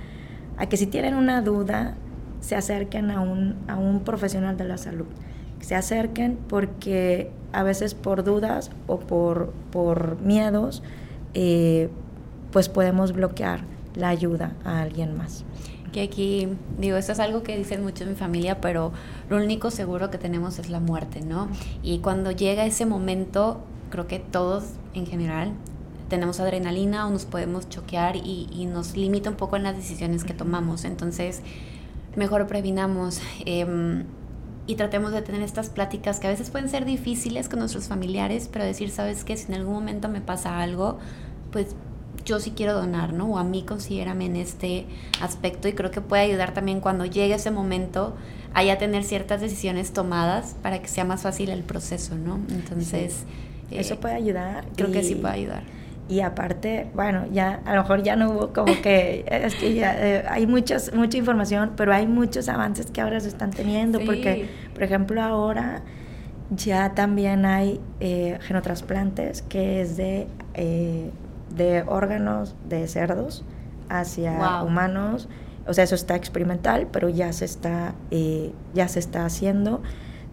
a 0.58 0.66
que 0.66 0.76
si 0.76 0.86
tienen 0.86 1.14
una 1.14 1.40
duda 1.42 1.96
se 2.44 2.56
acerquen 2.56 3.10
a 3.10 3.20
un, 3.20 3.56
a 3.68 3.76
un 3.76 4.00
profesional 4.00 4.56
de 4.58 4.64
la 4.64 4.76
salud. 4.76 5.06
Se 5.60 5.74
acerquen 5.74 6.38
porque 6.48 7.30
a 7.54 7.62
veces 7.62 7.94
por 7.94 8.24
dudas 8.24 8.70
o 8.86 8.98
por, 8.98 9.52
por 9.70 10.20
miedos, 10.20 10.82
eh, 11.34 11.88
pues 12.50 12.68
podemos 12.68 13.12
bloquear 13.12 13.64
la 13.94 14.08
ayuda 14.08 14.52
a 14.64 14.80
alguien 14.80 15.16
más. 15.16 15.44
Que 15.92 16.02
aquí, 16.02 16.48
digo, 16.78 16.96
esto 16.96 17.12
es 17.12 17.20
algo 17.20 17.42
que 17.42 17.56
dicen 17.56 17.82
mucho 17.82 18.02
en 18.02 18.10
mi 18.10 18.16
familia, 18.16 18.60
pero 18.60 18.92
lo 19.30 19.36
único 19.36 19.70
seguro 19.70 20.10
que 20.10 20.18
tenemos 20.18 20.58
es 20.58 20.68
la 20.68 20.80
muerte, 20.80 21.20
¿no? 21.20 21.48
Y 21.82 21.98
cuando 22.00 22.32
llega 22.32 22.66
ese 22.66 22.84
momento, 22.84 23.60
creo 23.90 24.08
que 24.08 24.18
todos 24.18 24.64
en 24.94 25.06
general 25.06 25.52
tenemos 26.08 26.40
adrenalina 26.40 27.06
o 27.06 27.10
nos 27.10 27.24
podemos 27.24 27.68
choquear 27.68 28.16
y, 28.16 28.48
y 28.52 28.66
nos 28.66 28.96
limita 28.96 29.30
un 29.30 29.36
poco 29.36 29.56
en 29.56 29.62
las 29.62 29.76
decisiones 29.76 30.24
que 30.24 30.34
tomamos. 30.34 30.84
Entonces, 30.84 31.42
mejor 32.16 32.46
previnamos 32.46 33.20
em, 33.44 34.04
y 34.66 34.76
tratemos 34.76 35.12
de 35.12 35.22
tener 35.22 35.42
estas 35.42 35.68
pláticas 35.68 36.20
que 36.20 36.26
a 36.26 36.30
veces 36.30 36.50
pueden 36.50 36.68
ser 36.68 36.84
difíciles 36.84 37.48
con 37.48 37.58
nuestros 37.58 37.88
familiares, 37.88 38.48
pero 38.50 38.64
decir, 38.64 38.90
sabes 38.90 39.24
que 39.24 39.36
si 39.36 39.46
en 39.52 39.54
algún 39.54 39.74
momento 39.74 40.08
me 40.08 40.20
pasa 40.20 40.60
algo, 40.60 40.98
pues 41.52 41.74
yo 42.24 42.40
sí 42.40 42.52
quiero 42.56 42.72
donar, 42.72 43.12
¿no? 43.12 43.26
O 43.26 43.38
a 43.38 43.44
mí 43.44 43.62
considérame 43.62 44.26
en 44.26 44.36
este 44.36 44.86
aspecto 45.20 45.68
y 45.68 45.74
creo 45.74 45.90
que 45.90 46.00
puede 46.00 46.22
ayudar 46.22 46.54
también 46.54 46.80
cuando 46.80 47.04
llegue 47.04 47.34
ese 47.34 47.50
momento 47.50 48.14
a 48.54 48.62
ya 48.64 48.78
tener 48.78 49.04
ciertas 49.04 49.40
decisiones 49.40 49.92
tomadas 49.92 50.56
para 50.62 50.80
que 50.80 50.88
sea 50.88 51.04
más 51.04 51.22
fácil 51.22 51.50
el 51.50 51.62
proceso, 51.62 52.16
¿no? 52.16 52.40
Entonces... 52.50 53.24
Eso 53.70 53.94
eh, 53.94 53.98
puede 54.00 54.14
ayudar. 54.14 54.66
Creo 54.76 54.92
que 54.92 55.02
sí 55.02 55.14
puede 55.14 55.34
ayudar 55.34 55.64
y 56.06 56.20
aparte, 56.20 56.90
bueno, 56.94 57.24
ya 57.32 57.62
a 57.64 57.74
lo 57.74 57.82
mejor 57.82 58.02
ya 58.02 58.14
no 58.14 58.30
hubo 58.30 58.52
como 58.52 58.80
que, 58.82 59.24
es 59.26 59.54
que 59.54 59.74
ya 59.74 59.94
eh, 59.98 60.24
hay 60.28 60.46
muchas, 60.46 60.92
mucha 60.94 61.16
información, 61.16 61.72
pero 61.76 61.94
hay 61.94 62.06
muchos 62.06 62.48
avances 62.48 62.90
que 62.90 63.00
ahora 63.00 63.20
se 63.20 63.28
están 63.28 63.50
teniendo, 63.50 64.00
porque, 64.04 64.48
por 64.74 64.82
ejemplo, 64.82 65.22
ahora 65.22 65.82
ya 66.50 66.94
también 66.94 67.46
hay 67.46 67.80
eh, 68.00 68.38
genotrasplantes 68.42 69.40
que 69.42 69.80
es 69.80 69.96
de, 69.96 70.26
eh, 70.52 71.10
de 71.56 71.82
órganos 71.86 72.54
de 72.68 72.86
cerdos 72.86 73.42
hacia 73.88 74.62
humanos, 74.62 75.28
o 75.66 75.72
sea, 75.72 75.84
eso 75.84 75.94
está 75.94 76.16
experimental, 76.16 76.86
pero 76.92 77.08
ya 77.08 77.32
se 77.32 77.46
está, 77.46 77.94
ya 78.74 78.88
se 78.88 78.98
está 78.98 79.24
haciendo. 79.24 79.82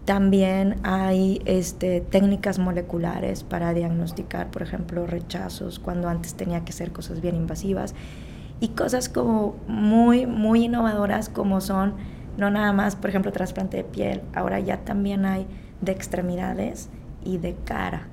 También 0.04 0.76
hay 0.82 1.40
este, 1.44 2.00
técnicas 2.00 2.58
moleculares 2.58 3.44
para 3.44 3.72
diagnosticar, 3.72 4.50
por 4.50 4.62
ejemplo, 4.62 5.06
rechazos, 5.06 5.78
cuando 5.78 6.08
antes 6.08 6.34
tenía 6.34 6.64
que 6.64 6.72
ser 6.72 6.90
cosas 6.90 7.20
bien 7.20 7.36
invasivas. 7.36 7.94
Y 8.58 8.68
cosas 8.68 9.08
como 9.08 9.54
muy, 9.68 10.26
muy 10.26 10.64
innovadoras 10.64 11.28
como 11.28 11.60
son, 11.60 11.94
no 12.36 12.50
nada 12.50 12.72
más, 12.72 12.96
por 12.96 13.10
ejemplo, 13.10 13.30
trasplante 13.30 13.76
de 13.76 13.84
piel, 13.84 14.22
ahora 14.34 14.58
ya 14.58 14.78
también 14.78 15.24
hay 15.24 15.46
de 15.80 15.92
extremidades 15.92 16.88
y 17.24 17.38
de 17.38 17.54
cara. 17.64 18.08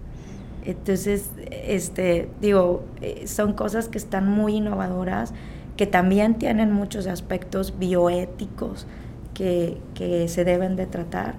Entonces, 0.66 1.32
este, 1.50 2.30
digo, 2.42 2.84
eh, 3.02 3.26
son 3.28 3.54
cosas 3.54 3.88
que 3.88 3.98
están 3.98 4.30
muy 4.30 4.58
innovadoras, 4.58 5.34
que 5.76 5.88
también 5.88 6.36
tienen 6.36 6.72
muchos 6.72 7.08
aspectos 7.08 7.80
bioéticos 7.80 8.86
que, 9.34 9.78
que 9.96 10.28
se 10.28 10.44
deben 10.44 10.76
de 10.76 10.86
tratar 10.86 11.36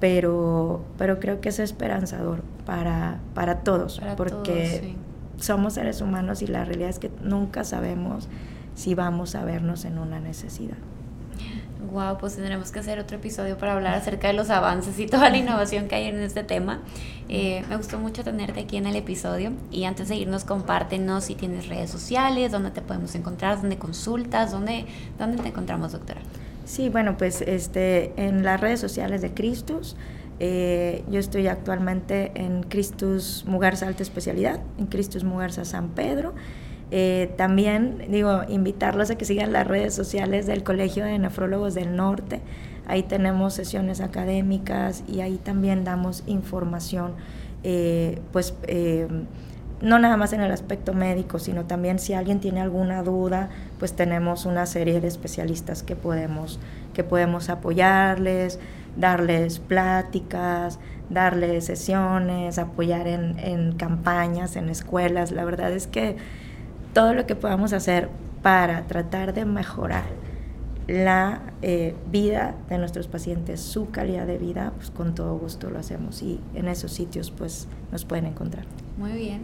pero, 0.00 0.84
pero 0.98 1.20
creo 1.20 1.40
que 1.40 1.48
es 1.48 1.58
esperanzador 1.58 2.42
para, 2.64 3.20
para 3.34 3.60
todos, 3.60 4.00
porque 4.16 4.96
somos 5.38 5.74
seres 5.74 6.00
humanos 6.00 6.42
y 6.42 6.46
la 6.46 6.64
realidad 6.64 6.90
es 6.90 6.98
que 6.98 7.10
nunca 7.22 7.64
sabemos 7.64 8.28
si 8.74 8.94
vamos 8.94 9.34
a 9.34 9.44
vernos 9.44 9.84
en 9.84 9.98
una 9.98 10.20
necesidad. 10.20 10.76
Wow, 11.92 12.18
pues 12.18 12.34
tendremos 12.34 12.72
que 12.72 12.80
hacer 12.80 12.98
otro 12.98 13.16
episodio 13.16 13.56
para 13.58 13.74
hablar 13.74 13.94
acerca 13.94 14.28
de 14.28 14.34
los 14.34 14.50
avances 14.50 14.98
y 14.98 15.06
toda 15.06 15.30
la 15.30 15.36
innovación 15.36 15.88
que 15.88 15.94
hay 15.94 16.06
en 16.06 16.20
este 16.20 16.42
tema. 16.42 16.80
Eh, 17.28 17.64
me 17.68 17.76
gustó 17.76 17.98
mucho 17.98 18.24
tenerte 18.24 18.60
aquí 18.60 18.76
en 18.76 18.86
el 18.86 18.96
episodio 18.96 19.52
y 19.70 19.84
antes 19.84 20.08
de 20.08 20.16
irnos 20.16 20.44
compártenos 20.44 21.24
si 21.24 21.34
tienes 21.34 21.68
redes 21.68 21.90
sociales, 21.90 22.50
dónde 22.50 22.70
te 22.70 22.82
podemos 22.82 23.14
encontrar, 23.14 23.60
dónde 23.60 23.78
consultas, 23.78 24.50
dónde, 24.50 24.86
dónde 25.18 25.42
te 25.42 25.48
encontramos, 25.48 25.92
doctora. 25.92 26.20
Sí, 26.66 26.88
bueno, 26.88 27.16
pues 27.16 27.42
este, 27.42 28.12
en 28.16 28.42
las 28.42 28.60
redes 28.60 28.80
sociales 28.80 29.22
de 29.22 29.32
Cristus, 29.32 29.94
eh, 30.40 31.04
yo 31.08 31.20
estoy 31.20 31.46
actualmente 31.46 32.32
en 32.34 32.64
Cristus 32.64 33.44
Mugarza 33.46 33.86
Alta 33.86 34.02
Especialidad, 34.02 34.58
en 34.76 34.86
Cristus 34.86 35.22
Mugarza 35.22 35.64
San 35.64 35.90
Pedro. 35.90 36.34
Eh, 36.90 37.32
también 37.36 38.06
digo, 38.10 38.42
invitarlos 38.48 39.10
a 39.10 39.16
que 39.16 39.24
sigan 39.24 39.52
las 39.52 39.64
redes 39.64 39.94
sociales 39.94 40.46
del 40.46 40.64
Colegio 40.64 41.04
de 41.04 41.16
Nefrólogos 41.20 41.74
del 41.74 41.94
Norte. 41.94 42.40
Ahí 42.88 43.04
tenemos 43.04 43.54
sesiones 43.54 44.00
académicas 44.00 45.04
y 45.06 45.20
ahí 45.20 45.36
también 45.36 45.84
damos 45.84 46.24
información, 46.26 47.12
eh, 47.62 48.20
pues 48.32 48.54
no 49.80 49.98
nada 49.98 50.16
más 50.16 50.32
en 50.32 50.40
el 50.40 50.50
aspecto 50.52 50.94
médico, 50.94 51.38
sino 51.38 51.64
también 51.66 51.98
si 51.98 52.14
alguien 52.14 52.40
tiene 52.40 52.60
alguna 52.60 53.02
duda, 53.02 53.50
pues 53.78 53.94
tenemos 53.94 54.46
una 54.46 54.66
serie 54.66 55.00
de 55.00 55.08
especialistas 55.08 55.82
que 55.82 55.96
podemos, 55.96 56.58
que 56.94 57.04
podemos 57.04 57.50
apoyarles, 57.50 58.58
darles 58.96 59.58
pláticas, 59.58 60.78
darles 61.10 61.66
sesiones, 61.66 62.58
apoyar 62.58 63.06
en, 63.06 63.72
campañas, 63.72 64.56
en 64.56 64.70
escuelas. 64.70 65.30
La 65.30 65.44
verdad 65.44 65.72
es 65.72 65.86
que 65.86 66.16
todo 66.94 67.12
lo 67.12 67.26
que 67.26 67.36
podamos 67.36 67.72
hacer 67.72 68.08
para 68.42 68.82
tratar 68.86 69.34
de 69.34 69.44
mejorar 69.44 70.04
la 70.88 71.40
eh, 71.62 71.94
vida 72.10 72.54
de 72.68 72.78
nuestros 72.78 73.08
pacientes, 73.08 73.60
su 73.60 73.90
calidad 73.90 74.26
de 74.26 74.38
vida, 74.38 74.72
pues 74.76 74.90
con 74.90 75.14
todo 75.14 75.36
gusto 75.36 75.68
lo 75.68 75.80
hacemos 75.80 76.22
y 76.22 76.40
en 76.54 76.68
esos 76.68 76.92
sitios 76.92 77.30
pues 77.30 77.66
nos 77.90 78.04
pueden 78.04 78.26
encontrar. 78.26 78.64
Muy 78.96 79.12
bien. 79.12 79.42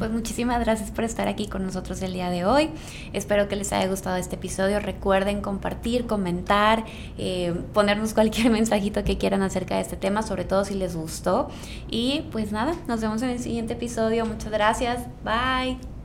Pues 0.00 0.12
muchísimas 0.12 0.58
gracias 0.60 0.90
por 0.90 1.04
estar 1.04 1.28
aquí 1.28 1.46
con 1.46 1.62
nosotros 1.62 2.00
el 2.00 2.14
día 2.14 2.30
de 2.30 2.46
hoy. 2.46 2.70
Espero 3.12 3.48
que 3.48 3.56
les 3.56 3.70
haya 3.74 3.86
gustado 3.86 4.16
este 4.16 4.36
episodio. 4.36 4.80
Recuerden 4.80 5.42
compartir, 5.42 6.06
comentar, 6.06 6.86
eh, 7.18 7.52
ponernos 7.74 8.14
cualquier 8.14 8.50
mensajito 8.50 9.04
que 9.04 9.18
quieran 9.18 9.42
acerca 9.42 9.74
de 9.74 9.82
este 9.82 9.98
tema, 9.98 10.22
sobre 10.22 10.46
todo 10.46 10.64
si 10.64 10.72
les 10.72 10.96
gustó. 10.96 11.50
Y 11.90 12.22
pues 12.32 12.50
nada, 12.50 12.76
nos 12.88 13.02
vemos 13.02 13.20
en 13.20 13.28
el 13.28 13.40
siguiente 13.40 13.74
episodio. 13.74 14.24
Muchas 14.24 14.50
gracias. 14.50 15.00
Bye. 15.22 15.99